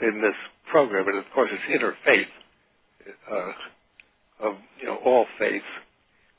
in 0.04 0.22
this 0.22 0.36
program, 0.70 1.08
and 1.08 1.18
of 1.18 1.26
course 1.34 1.50
it's 1.52 1.84
interfaith 1.84 2.28
uh, 3.32 3.52
of 4.48 4.56
you 4.80 4.88
know 4.88 4.98
all 5.04 5.26
faiths, 5.40 5.66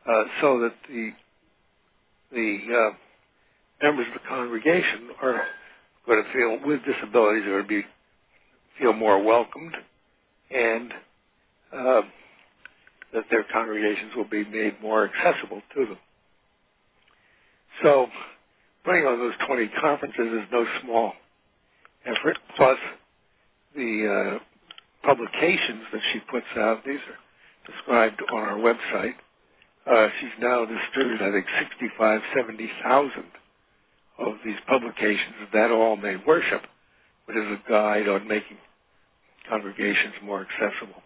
uh, 0.09 0.25
so 0.41 0.61
that 0.61 0.75
the 0.89 1.11
the 2.33 2.59
uh, 2.73 2.91
members 3.83 4.07
of 4.09 4.15
the 4.15 4.29
congregation 4.29 5.11
are 5.23 5.43
going 6.07 6.23
to 6.23 6.33
feel 6.33 6.69
with 6.69 6.81
disabilities 6.85 7.43
are 7.47 7.63
going 7.63 7.65
to 7.65 7.69
be 7.69 7.85
feel 8.79 8.93
more 8.93 9.23
welcomed, 9.23 9.75
and 10.51 10.93
uh, 11.73 12.03
that 13.13 13.25
their 13.31 13.45
congregations 13.53 14.13
will 14.17 14.29
be 14.29 14.45
made 14.45 14.81
more 14.83 15.09
accessible 15.11 15.63
to 15.75 15.87
them. 15.87 15.99
So, 17.83 18.07
putting 18.85 19.05
on 19.07 19.19
those 19.19 19.35
20 19.47 19.69
conferences 19.81 20.43
is 20.43 20.49
no 20.53 20.67
small 20.83 21.13
effort. 22.07 22.39
Plus, 22.57 22.79
the 23.77 24.39
uh, 24.39 25.07
publications 25.07 25.85
that 25.93 26.01
she 26.13 26.21
puts 26.31 26.47
out, 26.57 26.85
these 26.85 26.97
are 26.97 27.73
described 27.73 28.23
on 28.33 28.41
our 28.41 28.59
website. 28.59 29.15
Uh, 29.91 30.09
she's 30.21 30.31
now 30.41 30.65
distributed, 30.67 31.23
I 31.23 31.33
think, 31.33 31.47
65, 31.81 32.21
70,000 32.37 33.25
of 34.19 34.35
these 34.45 34.57
publications. 34.69 35.35
That 35.53 35.71
all 35.71 35.97
may 35.97 36.17
worship, 36.27 36.63
but 37.27 37.37
is 37.37 37.45
a 37.45 37.71
guide 37.71 38.09
on 38.09 38.29
making 38.29 38.59
congregations 39.49 40.15
more 40.23 40.47
accessible. 40.47 41.03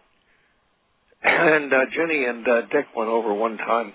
And 1.23 1.73
uh, 1.73 1.85
Jenny 1.95 2.25
and 2.25 2.47
uh, 2.47 2.63
Dick 2.63 2.87
went 2.97 3.11
over 3.11 3.33
one 3.33 3.57
time 3.57 3.93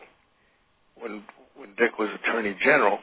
when 1.00 1.24
when 1.58 1.70
Dick 1.78 1.98
was 2.00 2.10
Attorney 2.24 2.56
General 2.64 3.00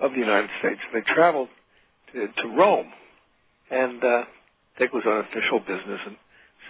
of 0.00 0.12
the 0.12 0.18
United 0.18 0.50
States. 0.60 0.80
They 0.92 1.00
traveled 1.00 1.48
to, 2.12 2.28
to 2.42 2.48
Rome, 2.48 2.92
and 3.70 4.02
uh, 4.04 4.24
Dick 4.78 4.92
was 4.92 5.04
on 5.06 5.24
official 5.24 5.60
business, 5.60 6.00
and 6.06 6.16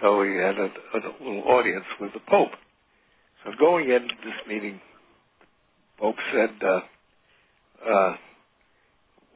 so 0.01 0.23
he 0.23 0.35
had 0.35 0.57
a, 0.57 0.69
a 0.93 0.99
little 1.23 1.43
audience 1.47 1.85
with 1.99 2.13
the 2.13 2.21
Pope. 2.27 2.51
So 3.43 3.51
going 3.59 3.89
into 3.89 4.15
this 4.23 4.47
meeting, 4.47 4.79
the 5.97 6.01
Pope 6.01 6.15
said, 6.33 6.51
uh, 6.63 6.79
uh, 7.89 8.15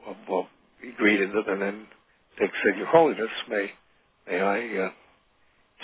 well, 0.06 0.16
well, 0.28 0.48
he 0.80 0.90
greeted 0.92 1.30
them, 1.30 1.44
and 1.48 1.62
then 1.62 1.86
Dick 2.38 2.50
said, 2.64 2.76
Your 2.76 2.86
Holiness, 2.86 3.30
may 3.48 3.70
may 4.28 4.40
I 4.40 4.84
uh, 4.86 4.90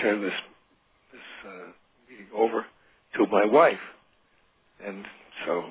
turn 0.00 0.22
this 0.22 0.32
this 1.12 1.20
uh, 1.46 1.70
meeting 2.10 2.26
over 2.34 2.64
to 3.16 3.26
my 3.26 3.44
wife? 3.44 3.78
And 4.84 5.04
so 5.44 5.64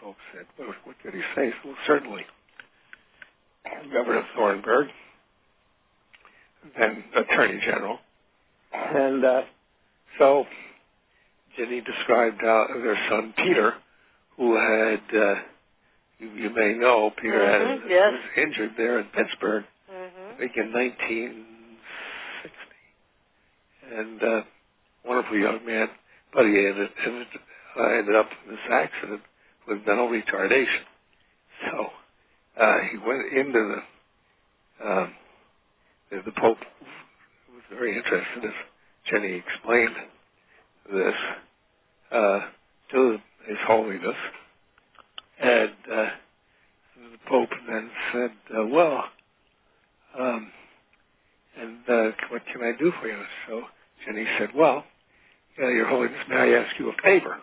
folks 0.00 0.18
said, 0.34 0.46
well, 0.58 0.74
what 0.84 0.96
could 1.02 1.14
he 1.14 1.20
say? 1.36 1.52
Well, 1.64 1.74
certainly. 1.86 2.22
Governor 3.92 4.24
Thornburgh, 4.34 4.88
then 6.78 7.04
Attorney 7.14 7.60
General. 7.64 7.98
And 8.72 9.24
uh, 9.24 9.42
so 10.18 10.44
Jenny 11.56 11.80
described 11.80 12.42
uh, 12.42 12.66
their 12.82 12.98
son 13.08 13.34
Peter, 13.36 13.74
who 14.36 14.56
had, 14.56 15.00
uh, 15.14 15.34
you, 16.18 16.30
you 16.30 16.50
may 16.50 16.72
know, 16.72 17.10
Peter 17.20 17.38
Mhm, 17.38 17.82
had 17.82 17.90
yes. 17.90 18.12
was 18.12 18.44
injured 18.44 18.70
there 18.76 18.98
in 18.98 19.04
Pittsburgh, 19.06 19.64
think 20.40 20.52
in 20.56 20.72
1960, 20.72 21.44
and 23.96 24.22
uh, 24.22 24.42
wonderful 25.06 25.38
young 25.38 25.64
man, 25.66 25.88
but 26.34 26.44
he 26.46 26.58
ended, 26.66 26.88
ended, 27.06 27.26
uh, 27.78 27.84
ended 27.84 28.16
up 28.16 28.28
in 28.46 28.52
this 28.52 28.60
accident 28.70 29.20
with 29.68 29.78
mental 29.86 30.08
retardation. 30.08 30.84
So 31.70 31.86
uh, 32.60 32.78
he 32.90 32.98
went 32.98 33.32
into 33.32 33.76
the, 34.82 34.90
um, 34.90 35.14
the 36.10 36.22
the 36.24 36.32
Pope 36.32 36.58
was 37.52 37.62
very 37.70 37.96
interested 37.96 38.44
as 38.44 38.52
Jenny 39.10 39.42
explained 39.46 39.96
this 40.92 41.14
uh, 42.12 42.40
to 42.92 43.18
His 43.46 43.58
Holiness, 43.66 44.16
and 45.40 45.70
uh, 45.92 46.06
the 46.96 47.18
Pope 47.28 47.50
then 47.68 47.90
said, 48.12 48.30
uh, 48.58 48.66
"Well, 48.66 49.04
um, 50.18 50.48
and 51.60 51.78
uh, 51.88 52.12
what 52.30 52.42
can 52.52 52.62
I 52.62 52.72
do 52.78 52.92
for 53.00 53.08
you?" 53.08 53.22
So 53.48 53.62
Jenny 54.06 54.26
said, 54.38 54.50
"Well, 54.56 54.84
yeah, 55.58 55.70
Your 55.70 55.88
Holiness, 55.88 56.18
may 56.28 56.36
I 56.36 56.48
ask 56.60 56.78
you 56.78 56.90
a 56.90 57.02
favor?" 57.04 57.38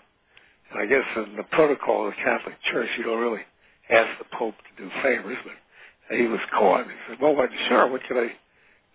And 0.72 0.82
I 0.82 0.86
guess 0.88 1.06
in 1.18 1.38
the 1.38 1.44
protocol 1.44 2.08
of 2.08 2.14
the 2.16 2.24
Catholic 2.24 2.56
Church, 2.72 2.90
you 2.98 3.06
don't 3.06 3.20
really 3.20 3.44
ask 3.92 4.10
the 4.20 4.26
Pope 4.38 4.56
to 4.56 4.84
do 4.84 4.90
favors, 5.04 5.38
but 5.46 6.18
he 6.18 6.28
was 6.28 6.40
caught. 6.58 6.86
He 6.86 6.94
said, 7.10 7.20
"Well, 7.22 7.36
what, 7.36 7.50
sure. 7.70 7.88
What 7.92 8.02
can 8.08 8.18
I 8.18 8.30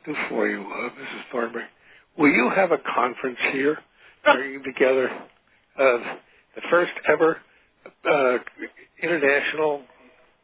do 0.06 0.16
for 0.28 0.48
you, 0.48 0.60
uh, 0.62 0.90
Mrs. 0.90 1.22
Thornburgh? 1.32 1.66
Will 2.18 2.30
you 2.30 2.50
have 2.54 2.72
a 2.72 2.78
conference 2.94 3.38
here, 3.52 3.78
bringing 4.24 4.62
together 4.64 5.10
uh, 5.78 5.98
the 6.56 6.62
first 6.70 6.92
ever 7.12 7.38
uh, 8.10 8.38
international 9.02 9.82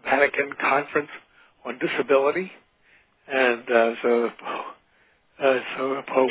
Vatican 0.05 0.53
conference 0.61 1.11
on 1.67 1.79
disability?" 1.81 2.53
And 3.31 3.71
uh, 3.71 3.91
so, 4.03 4.31
uh, 5.43 5.59
so 5.77 5.95
the 5.95 6.03
Pope 6.15 6.31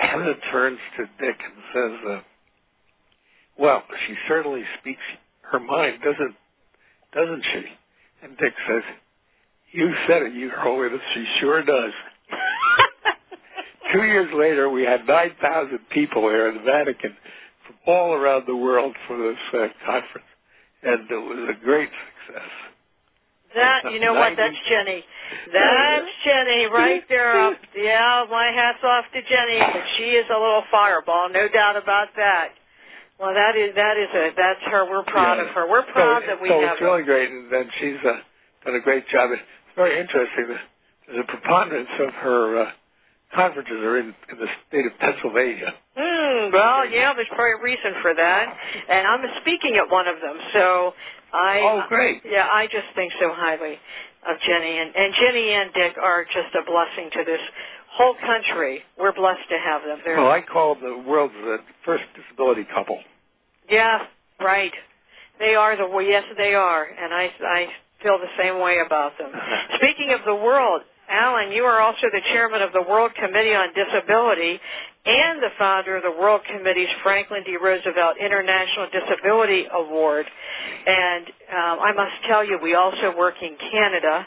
turns 0.52 0.78
to 0.96 1.04
Dick 1.20 1.36
and 1.38 1.62
says. 1.74 2.08
Uh, 2.08 2.20
well, 3.58 3.82
she 4.06 4.14
certainly 4.28 4.62
speaks 4.80 5.02
her 5.50 5.60
mind, 5.60 6.00
doesn't 6.02 6.34
doesn't 7.12 7.44
she? 7.52 7.64
And 8.22 8.36
Dick 8.38 8.54
says, 8.66 8.82
You 9.72 9.92
said 10.06 10.22
it, 10.22 10.34
Your 10.34 10.58
Holiness, 10.58 11.00
she 11.14 11.26
sure 11.40 11.62
does. 11.62 11.92
Two 13.92 14.04
years 14.04 14.30
later, 14.34 14.70
we 14.70 14.82
had 14.82 15.06
9,000 15.06 15.78
people 15.90 16.22
here 16.22 16.48
in 16.48 16.56
the 16.56 16.62
Vatican 16.62 17.16
from 17.66 17.76
all 17.86 18.14
around 18.14 18.44
the 18.46 18.56
world 18.56 18.96
for 19.06 19.18
this 19.18 19.38
uh, 19.52 19.66
conference, 19.84 20.26
and 20.82 21.10
it 21.10 21.14
was 21.14 21.54
a 21.54 21.64
great 21.64 21.90
success. 22.26 22.48
That 23.54 23.92
you 23.92 24.00
know 24.00 24.14
what? 24.14 24.34
That's 24.36 24.56
Jenny. 24.68 25.04
That's 25.52 26.06
Jenny 26.24 26.66
right 26.66 27.02
there. 27.08 27.38
Up. 27.40 27.54
Yeah, 27.76 28.24
my 28.30 28.50
hats 28.54 28.78
off 28.82 29.04
to 29.14 29.20
Jenny. 29.22 29.58
But 29.60 29.82
she 29.96 30.04
is 30.16 30.26
a 30.30 30.38
little 30.38 30.64
fireball, 30.70 31.28
no 31.30 31.48
doubt 31.48 31.76
about 31.76 32.08
that. 32.16 32.48
Well, 33.18 33.34
that 33.34 33.56
is 33.56 33.74
that 33.76 33.96
is 33.98 34.08
a 34.14 34.30
that's 34.36 34.60
her. 34.70 34.88
We're 34.88 35.04
proud 35.04 35.38
Yeah. 35.38 35.44
of 35.44 35.54
her. 35.54 35.68
We're 35.68 35.84
proud 35.92 36.22
so, 36.22 36.26
that 36.28 36.42
we 36.42 36.48
so 36.48 36.60
have 36.60 36.72
it's 36.72 36.80
her. 36.80 36.86
really 36.86 37.04
great, 37.04 37.30
and, 37.30 37.52
and 37.52 37.70
she's 37.78 37.96
uh, 38.04 38.18
done 38.64 38.74
a 38.74 38.80
great 38.80 39.06
job. 39.08 39.30
It's 39.32 39.42
very 39.76 40.00
interesting. 40.00 40.48
that 40.48 40.60
There's 41.06 41.20
a 41.20 41.30
preponderance 41.30 41.88
of 42.00 42.10
her 42.14 42.62
uh, 42.62 42.70
conferences 43.34 43.76
are 43.80 43.98
in, 43.98 44.14
in 44.30 44.38
the 44.38 44.46
state 44.68 44.86
of 44.86 44.92
Pennsylvania. 44.98 45.72
Hmm, 45.96 46.52
well, 46.52 46.88
yeah, 46.88 47.12
there's 47.14 47.28
probably 47.28 47.52
a 47.60 47.62
reason 47.62 47.92
for 48.02 48.12
that. 48.14 48.56
And 48.88 49.06
I'm 49.06 49.22
speaking 49.40 49.76
at 49.76 49.90
one 49.90 50.08
of 50.08 50.16
them, 50.20 50.36
so 50.52 50.92
I. 51.32 51.60
Oh, 51.62 51.82
great. 51.88 52.22
Yeah, 52.24 52.46
I 52.52 52.66
just 52.66 52.86
think 52.94 53.12
so 53.20 53.30
highly 53.32 53.74
of 54.28 54.36
Jenny, 54.46 54.78
and 54.78 54.94
and 54.94 55.14
Jenny 55.20 55.50
and 55.52 55.72
Dick 55.74 55.96
are 56.02 56.24
just 56.24 56.54
a 56.54 56.64
blessing 56.70 57.10
to 57.12 57.24
this 57.24 57.40
whole 57.92 58.14
country. 58.24 58.80
We're 58.98 59.12
blessed 59.12 59.48
to 59.50 59.58
have 59.58 59.82
them. 59.82 59.98
They're, 60.04 60.16
Well, 60.16 60.30
I 60.30 60.40
call 60.40 60.74
the 60.76 61.02
world's 61.06 61.34
the 61.34 61.58
first 61.84 62.04
disability 62.16 62.64
couple. 62.74 62.98
yeah, 63.68 63.98
right. 64.40 64.72
They 65.38 65.54
are 65.54 65.76
the 65.76 65.86
well, 65.88 66.02
yes, 66.04 66.24
they 66.36 66.54
are, 66.54 66.84
and 66.84 67.12
I 67.12 67.30
I 67.44 67.66
feel 68.02 68.18
the 68.18 68.42
same 68.42 68.60
way 68.60 68.78
about 68.84 69.12
them. 69.18 69.32
Speaking 69.76 70.12
of 70.12 70.20
the 70.26 70.34
world, 70.34 70.82
Alan, 71.12 71.52
you 71.52 71.64
are 71.64 71.80
also 71.80 72.08
the 72.10 72.22
chairman 72.32 72.62
of 72.62 72.72
the 72.72 72.82
World 72.82 73.12
Committee 73.14 73.54
on 73.54 73.68
Disability 73.74 74.58
and 75.04 75.42
the 75.42 75.50
founder 75.58 75.96
of 75.96 76.02
the 76.02 76.10
World 76.10 76.40
Committee's 76.48 76.88
Franklin 77.02 77.42
D. 77.44 77.56
Roosevelt 77.62 78.16
International 78.18 78.86
Disability 78.90 79.66
Award. 79.72 80.26
And 80.86 81.26
um, 81.52 81.76
I 81.80 81.92
must 81.94 82.12
tell 82.28 82.44
you, 82.44 82.58
we 82.62 82.74
also 82.74 83.14
work 83.16 83.34
in 83.42 83.56
Canada 83.70 84.26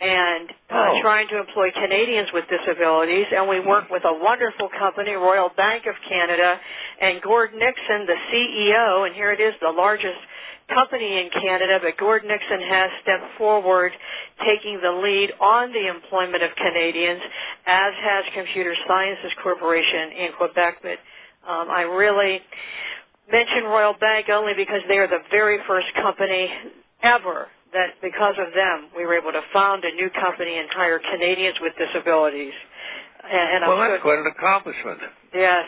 and 0.00 0.50
uh, 0.70 0.74
Oh. 0.74 0.98
trying 1.02 1.28
to 1.28 1.38
employ 1.38 1.70
Canadians 1.72 2.28
with 2.32 2.44
disabilities. 2.48 3.26
And 3.34 3.48
we 3.48 3.60
work 3.60 3.90
with 3.90 4.04
a 4.04 4.12
wonderful 4.12 4.68
company, 4.78 5.12
Royal 5.12 5.50
Bank 5.56 5.84
of 5.86 5.94
Canada, 6.08 6.58
and 7.00 7.20
Gord 7.22 7.50
Nixon, 7.54 8.06
the 8.06 8.16
CEO, 8.32 9.06
and 9.06 9.14
here 9.14 9.30
it 9.32 9.40
is, 9.40 9.54
the 9.60 9.70
largest 9.70 10.18
company 10.68 11.20
in 11.20 11.30
Canada, 11.30 11.78
but 11.82 11.96
Gord 11.98 12.24
Nixon 12.24 12.60
has 12.60 12.90
stepped 13.02 13.36
forward 13.38 13.92
taking 14.44 14.80
the 14.80 14.90
lead 14.90 15.32
on 15.40 15.72
the 15.72 15.88
employment 15.88 16.42
of 16.42 16.50
Canadians, 16.56 17.20
as 17.66 17.92
has 18.00 18.24
Computer 18.34 18.74
Sciences 18.86 19.32
Corporation 19.42 20.12
in 20.12 20.30
Quebec. 20.36 20.78
But 20.82 20.98
um, 21.48 21.70
I 21.70 21.82
really 21.82 22.40
mention 23.30 23.64
Royal 23.64 23.94
Bank 23.98 24.28
only 24.28 24.54
because 24.54 24.80
they 24.88 24.98
are 24.98 25.08
the 25.08 25.22
very 25.30 25.58
first 25.66 25.88
company 25.94 26.50
ever 27.02 27.48
that 27.72 28.00
because 28.00 28.34
of 28.38 28.54
them 28.54 28.88
we 28.96 29.04
were 29.04 29.18
able 29.18 29.32
to 29.32 29.42
found 29.52 29.84
a 29.84 29.92
new 29.94 30.08
company 30.10 30.58
and 30.58 30.68
hire 30.70 31.00
Canadians 31.00 31.56
with 31.60 31.72
disabilities. 31.76 32.54
And, 33.24 33.62
and 33.62 33.68
well, 33.68 33.78
I'm 33.78 33.90
that's 33.90 34.02
quite 34.02 34.18
an 34.18 34.32
accomplishment. 34.36 35.00
Yes. 35.34 35.64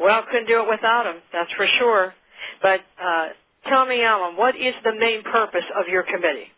Well, 0.00 0.22
couldn't 0.30 0.48
do 0.48 0.62
it 0.62 0.68
without 0.68 1.04
them, 1.04 1.22
that's 1.32 1.52
for 1.52 1.66
sure. 1.78 2.14
But 2.62 2.80
uh, 3.00 3.28
tell 3.68 3.86
me, 3.86 4.02
Alan, 4.02 4.36
what 4.36 4.56
is 4.56 4.74
the 4.84 4.94
main 4.98 5.22
purpose 5.22 5.64
of 5.78 5.88
your 5.88 6.02
committee? 6.02 6.48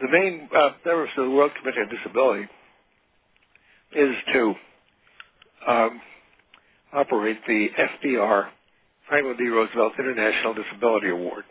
The 0.00 0.08
main 0.08 0.48
uh, 0.54 0.70
purpose 0.82 1.12
of 1.16 1.24
the 1.24 1.30
World 1.30 1.52
Committee 1.60 1.80
on 1.80 1.88
Disability 1.88 2.48
is 3.92 4.14
to 4.32 4.54
um, 5.66 6.00
operate 6.92 7.38
the 7.46 7.68
FDR, 8.04 8.48
Franklin 9.08 9.36
D. 9.36 9.48
Roosevelt 9.48 9.92
International 9.98 10.54
Disability 10.54 11.10
Award. 11.10 11.44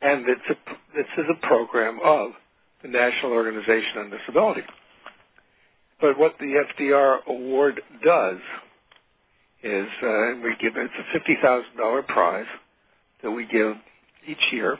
And 0.00 0.24
it's 0.28 0.40
a, 0.50 0.54
this 0.96 1.06
is 1.16 1.24
a 1.30 1.46
program 1.46 1.98
of 2.04 2.30
the 2.82 2.88
National 2.88 3.32
Organization 3.32 3.98
on 3.98 4.10
Disability. 4.10 4.62
But 6.00 6.18
what 6.18 6.34
the 6.38 6.62
FDR 6.78 7.26
award 7.26 7.80
does 8.04 8.38
is 9.62 9.88
uh, 10.02 10.34
we 10.44 10.54
give 10.60 10.74
it's 10.76 10.94
a 10.94 11.12
fifty 11.18 11.36
thousand 11.42 11.76
dollar 11.76 12.02
prize 12.02 12.46
that 13.22 13.30
we 13.30 13.46
give 13.46 13.74
each 14.26 14.52
year 14.52 14.78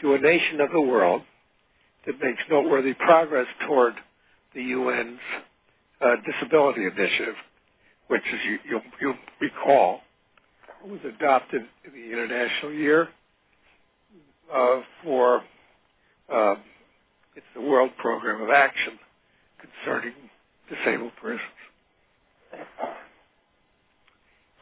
to 0.00 0.14
a 0.14 0.18
nation 0.18 0.60
of 0.60 0.70
the 0.72 0.80
world 0.80 1.22
that 2.06 2.14
makes 2.22 2.42
noteworthy 2.50 2.94
progress 2.94 3.46
toward 3.66 3.94
the 4.54 4.60
UN's 4.72 5.18
uh, 6.00 6.16
disability 6.30 6.82
initiative, 6.84 7.34
which, 8.08 8.22
as 8.32 8.40
you, 8.46 8.58
you'll, 8.68 8.82
you'll 9.00 9.14
recall, 9.40 10.00
was 10.86 11.00
adopted 11.04 11.62
in 11.84 11.92
the 11.92 12.12
International 12.12 12.72
Year 12.72 13.08
uh, 14.54 14.80
for 15.02 15.42
uh, 16.32 16.54
it's 17.34 17.46
the 17.54 17.60
World 17.60 17.90
Program 17.98 18.40
of 18.42 18.50
Action 18.50 18.98
concerning 19.60 20.14
disabled 20.68 21.12
persons. 21.20 21.40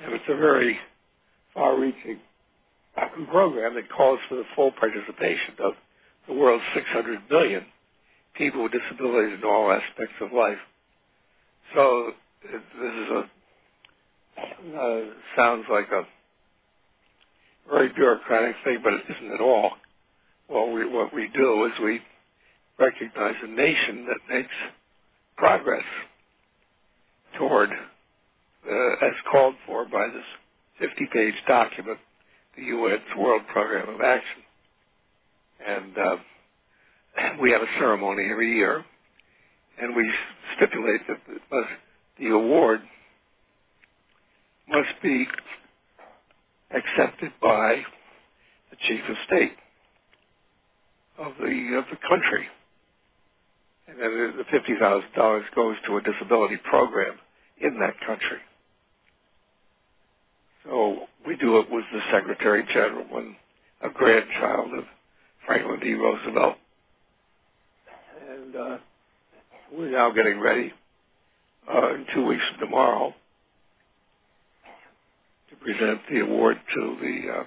And 0.01 0.12
it's 0.14 0.25
a 0.29 0.37
very 0.37 0.79
far-reaching 1.55 2.20
program 3.30 3.74
that 3.74 3.90
calls 3.90 4.20
for 4.28 4.36
the 4.36 4.44
full 4.57 4.72
participation 4.72 5.55
of 5.64 5.74
the 6.28 6.34
world's 6.34 6.64
600 6.74 7.20
million 7.30 7.64
people 8.36 8.64
with 8.64 8.72
disabilities 8.72 9.38
in 9.42 9.48
all 9.48 9.70
aspects 9.72 10.14
of 10.20 10.32
life. 10.32 10.59
So 11.74 12.12
this 12.44 12.62
is 12.82 13.11
a 13.12 13.24
uh, 14.38 15.00
sounds 15.36 15.64
like 15.70 15.88
a 15.92 16.02
very 17.70 17.90
bureaucratic 17.94 18.57
thing, 18.64 18.78
but 18.82 18.94
it 18.94 19.02
isn't 19.11 19.34
at 19.34 19.40
all. 19.40 19.72
What 20.48 20.72
we 20.72 20.86
what 20.88 21.14
we 21.14 21.28
do 21.34 21.66
is 21.66 21.72
we 21.82 22.00
recognize 22.78 23.34
a 23.42 23.48
nation 23.48 24.07
that 24.07 24.34
makes 24.34 24.55
progress 25.36 25.84
toward, 27.38 27.70
uh, 28.48 29.07
as 29.07 29.14
called 29.32 29.55
for 29.66 29.86
by 29.86 30.09
this 30.09 30.24
50-page 30.81 31.35
document, 31.47 31.99
the 32.57 32.62
UN's 32.62 33.18
World 33.18 33.43
Program 33.53 33.95
of 33.95 34.01
Action. 34.01 34.43
And 35.66 35.99
uh, 35.99 36.16
we 37.41 37.53
have 37.53 37.62
a 37.62 37.79
ceremony 37.79 38.29
every 38.31 38.57
year 38.57 38.85
and 39.81 39.95
we 39.97 40.11
stipulate 40.57 41.01
that 41.09 41.18
must, 41.51 41.68
the 42.18 42.29
award 42.29 42.81
must 44.68 45.03
be 45.03 45.27
accepted 46.70 47.33
by 47.41 47.83
the 48.70 48.77
chief 48.89 49.01
of 49.09 49.16
state 49.27 49.53
of 51.18 51.33
the 51.39 51.77
of 51.79 51.85
the 51.91 51.99
country, 52.09 52.47
and 53.87 54.01
then 54.01 54.35
the 54.37 54.45
fifty 54.51 54.75
thousand 54.81 55.12
dollars 55.14 55.45
goes 55.55 55.77
to 55.87 55.97
a 55.97 56.03
disability 56.03 56.57
program 56.68 57.14
in 57.61 57.79
that 57.79 57.95
country. 58.07 58.39
So 60.64 61.00
we 61.26 61.36
do 61.36 61.58
it 61.58 61.70
with 61.70 61.84
the 61.92 62.00
Secretary 62.12 62.64
General 62.72 63.06
and 63.18 63.36
a 63.82 63.90
grandchild 63.90 64.72
of 64.72 64.84
Franklin 65.46 65.80
D. 65.80 65.92
Roosevelt, 65.92 66.56
and 68.30 68.56
uh, 68.56 68.78
we're 69.72 69.90
now 69.90 70.10
getting 70.10 70.40
ready 70.40 70.72
uh, 71.72 71.94
in 71.94 72.06
two 72.14 72.24
weeks 72.24 72.42
from 72.50 72.66
tomorrow 72.66 73.14
to 75.50 75.56
present 75.56 76.00
the 76.10 76.20
award 76.20 76.56
to 76.74 76.96
the 77.00 77.30
uh, 77.30 77.44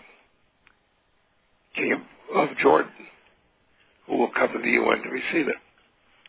King 1.75 1.93
of, 1.93 2.49
of 2.49 2.57
Jordan, 2.57 2.91
who 4.05 4.17
will 4.17 4.31
come 4.37 4.49
to 4.53 4.59
the 4.59 4.69
UN 4.69 5.01
to 5.01 5.09
receive 5.09 5.47
it. 5.47 5.55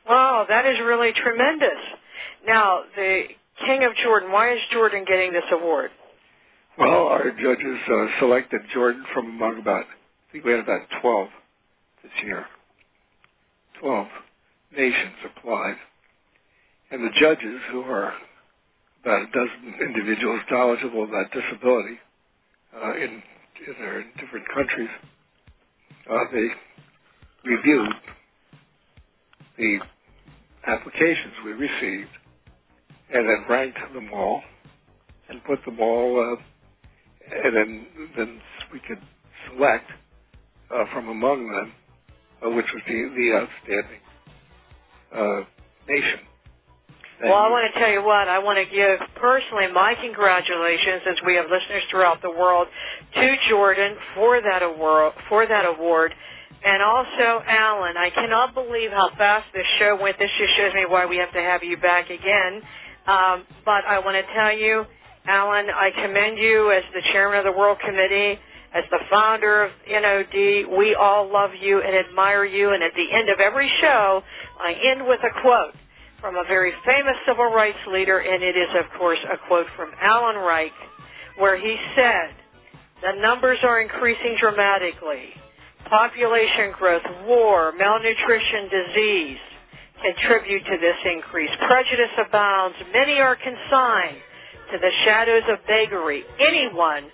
Wow, 0.08 0.46
that 0.48 0.64
is 0.64 0.78
really 0.80 1.12
tremendous. 1.12 1.78
Now, 2.46 2.82
the 2.96 3.24
King 3.66 3.84
of 3.84 3.92
Jordan, 4.02 4.32
why 4.32 4.54
is 4.54 4.60
Jordan 4.72 5.04
getting 5.06 5.34
this 5.34 5.44
award? 5.52 5.90
Well, 6.78 7.08
our 7.08 7.30
judges 7.32 7.78
uh, 7.90 8.06
selected 8.20 8.60
Jordan 8.72 9.04
from 9.12 9.26
among 9.26 9.58
about, 9.60 9.84
I 9.84 10.32
think 10.32 10.44
we 10.44 10.52
had 10.52 10.60
about 10.60 10.82
12 11.02 11.28
this 12.04 12.12
year. 12.24 12.46
12 13.80 14.06
nations 14.76 15.14
applied. 15.24 15.74
And 16.92 17.02
the 17.02 17.10
judges, 17.20 17.60
who 17.72 17.80
are 17.80 18.12
about 19.02 19.22
a 19.22 19.26
dozen 19.26 19.74
individuals 19.88 20.40
knowledgeable 20.50 21.02
about 21.02 21.32
disability 21.32 21.98
uh, 22.76 22.94
in, 22.94 23.22
in 23.66 23.74
their 23.80 24.04
different 24.20 24.46
countries, 24.54 24.90
uh, 26.08 26.24
they 26.32 26.48
reviewed 27.44 27.92
the 29.58 29.78
applications 30.68 31.34
we 31.44 31.52
received 31.52 32.10
and 33.12 33.28
then 33.28 33.44
ranked 33.48 33.78
them 33.94 34.10
all 34.14 34.42
and 35.28 35.42
put 35.44 35.64
them 35.64 35.80
all, 35.80 36.34
uh, 36.38 36.42
and 37.32 37.56
then 37.56 37.86
then 38.16 38.40
we 38.72 38.80
could 38.80 39.00
select 39.48 39.90
uh, 40.70 40.84
from 40.92 41.08
among 41.08 41.50
them 41.50 41.72
uh, 42.44 42.50
which 42.50 42.66
was 42.72 42.82
the, 42.86 43.10
the 43.16 43.32
outstanding 43.34 44.00
uh, 45.14 45.44
nation. 45.88 46.20
Well, 47.20 47.34
I 47.34 47.50
want 47.50 47.74
to 47.74 47.80
tell 47.80 47.90
you 47.90 48.04
what, 48.04 48.28
I 48.28 48.38
want 48.38 48.58
to 48.58 48.64
give 48.72 49.00
personally 49.16 49.66
my 49.72 49.94
congratulations, 50.00 51.02
since 51.04 51.18
we 51.26 51.34
have 51.34 51.46
listeners 51.50 51.82
throughout 51.90 52.22
the 52.22 52.30
world, 52.30 52.68
to 53.14 53.36
Jordan 53.48 53.96
for 54.14 54.40
that 54.40 54.62
award, 54.62 55.14
for 55.28 55.44
that 55.44 55.66
award. 55.66 56.14
And 56.64 56.80
also, 56.80 57.42
Alan, 57.44 57.96
I 57.96 58.10
cannot 58.10 58.54
believe 58.54 58.92
how 58.92 59.10
fast 59.18 59.46
this 59.52 59.66
show 59.80 59.98
went. 60.00 60.16
This 60.20 60.30
just 60.38 60.56
shows 60.56 60.72
me 60.74 60.86
why 60.88 61.06
we 61.06 61.16
have 61.16 61.32
to 61.32 61.40
have 61.40 61.64
you 61.64 61.76
back 61.76 62.08
again. 62.08 62.62
Um, 63.08 63.44
but 63.64 63.84
I 63.84 63.98
want 63.98 64.14
to 64.14 64.34
tell 64.34 64.56
you, 64.56 64.84
Alan, 65.28 65.66
I 65.68 65.90
commend 65.90 66.38
you 66.38 66.72
as 66.72 66.82
the 66.94 67.02
chairman 67.12 67.38
of 67.38 67.44
the 67.44 67.52
World 67.52 67.78
Committee, 67.84 68.38
as 68.72 68.84
the 68.90 69.00
founder 69.10 69.64
of 69.64 69.72
NOD. 69.86 70.78
We 70.78 70.94
all 70.94 71.30
love 71.30 71.50
you 71.60 71.82
and 71.82 71.94
admire 71.94 72.46
you. 72.46 72.72
And 72.72 72.82
at 72.82 72.92
the 72.96 73.12
end 73.12 73.28
of 73.28 73.38
every 73.38 73.70
show, 73.82 74.22
I 74.58 74.72
end 74.72 75.06
with 75.06 75.20
a 75.20 75.40
quote 75.42 75.74
from 76.22 76.36
a 76.36 76.44
very 76.48 76.72
famous 76.84 77.16
civil 77.26 77.52
rights 77.52 77.78
leader, 77.92 78.18
and 78.18 78.42
it 78.42 78.56
is, 78.56 78.68
of 78.72 78.98
course, 78.98 79.18
a 79.30 79.36
quote 79.46 79.66
from 79.76 79.90
Alan 80.00 80.36
Reich, 80.36 80.72
where 81.36 81.58
he 81.58 81.76
said, 81.94 82.34
the 83.02 83.20
numbers 83.20 83.58
are 83.62 83.82
increasing 83.82 84.36
dramatically. 84.40 85.28
Population 85.90 86.72
growth, 86.72 87.04
war, 87.26 87.72
malnutrition, 87.76 88.68
disease 88.68 89.38
contribute 90.02 90.64
to 90.64 90.76
this 90.80 90.96
increase. 91.04 91.50
Prejudice 91.66 92.16
abounds. 92.26 92.76
Many 92.92 93.20
are 93.20 93.36
consigned 93.36 94.18
to 94.72 94.78
the 94.78 94.90
shadows 95.04 95.42
of 95.48 95.58
beggary. 95.66 96.24
Anyone 96.40 97.10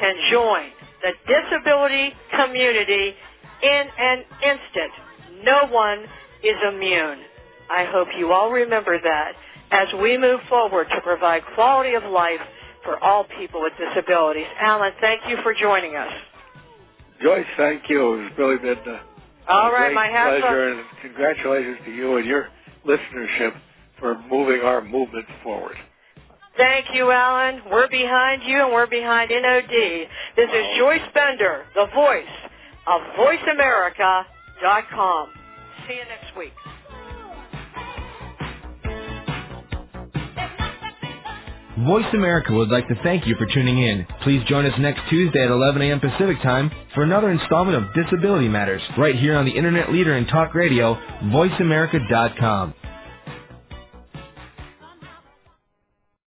can 0.00 0.14
join 0.30 0.70
the 1.02 1.12
disability 1.26 2.12
community 2.36 3.14
in 3.62 3.82
an 3.98 4.24
instant. 4.42 5.44
No 5.44 5.66
one 5.70 6.04
is 6.42 6.56
immune. 6.72 7.18
I 7.70 7.84
hope 7.84 8.08
you 8.18 8.32
all 8.32 8.50
remember 8.50 8.98
that 9.00 9.32
as 9.70 9.88
we 10.00 10.18
move 10.18 10.40
forward 10.48 10.86
to 10.94 11.00
provide 11.00 11.42
quality 11.54 11.94
of 11.94 12.04
life 12.04 12.40
for 12.84 13.02
all 13.02 13.24
people 13.38 13.62
with 13.62 13.72
disabilities. 13.78 14.46
Alan, 14.60 14.92
thank 15.00 15.22
you 15.28 15.36
for 15.42 15.54
joining 15.54 15.96
us. 15.96 16.12
Joyce, 17.22 17.46
thank 17.56 17.88
you. 17.88 18.26
It's 18.26 18.38
really 18.38 18.58
been 18.58 18.78
uh, 18.86 18.98
a, 19.48 19.52
all 19.52 19.70
a 19.70 19.72
right, 19.72 19.94
my 19.94 20.08
pleasure, 20.08 20.68
and 20.68 20.84
congratulations 21.00 21.78
to 21.86 21.92
you 21.92 22.16
and 22.16 22.26
your 22.26 22.48
listenership 22.86 23.54
for 23.98 24.20
moving 24.28 24.60
our 24.62 24.82
movement 24.82 25.26
forward. 25.42 25.76
Thank 26.56 26.86
you, 26.94 27.10
Alan. 27.10 27.60
We're 27.70 27.88
behind 27.88 28.42
you, 28.44 28.62
and 28.64 28.72
we're 28.72 28.86
behind 28.86 29.30
NOD. 29.30 30.06
This 30.36 30.48
is 30.50 30.78
Joyce 30.78 31.00
Bender, 31.14 31.64
the 31.74 31.86
voice 31.94 32.24
of 32.86 33.00
VoiceAmerica.com. 33.18 35.28
See 35.88 35.94
you 35.94 36.04
next 36.04 36.36
week. 36.36 36.52
Voice 41.86 42.04
America 42.12 42.52
would 42.52 42.68
like 42.68 42.86
to 42.88 42.94
thank 43.02 43.26
you 43.26 43.34
for 43.36 43.46
tuning 43.46 43.78
in. 43.82 44.06
Please 44.22 44.42
join 44.46 44.66
us 44.66 44.78
next 44.78 45.00
Tuesday 45.08 45.42
at 45.42 45.50
11 45.50 45.80
a.m. 45.82 46.00
Pacific 46.00 46.40
Time 46.42 46.70
for 46.94 47.02
another 47.02 47.30
installment 47.30 47.76
of 47.76 47.94
Disability 47.94 48.48
Matters 48.48 48.82
right 48.98 49.16
here 49.16 49.36
on 49.36 49.46
the 49.46 49.52
internet 49.56 49.90
leader 49.90 50.14
in 50.16 50.26
talk 50.26 50.54
radio, 50.54 50.94
voiceamerica.com. 51.24 52.74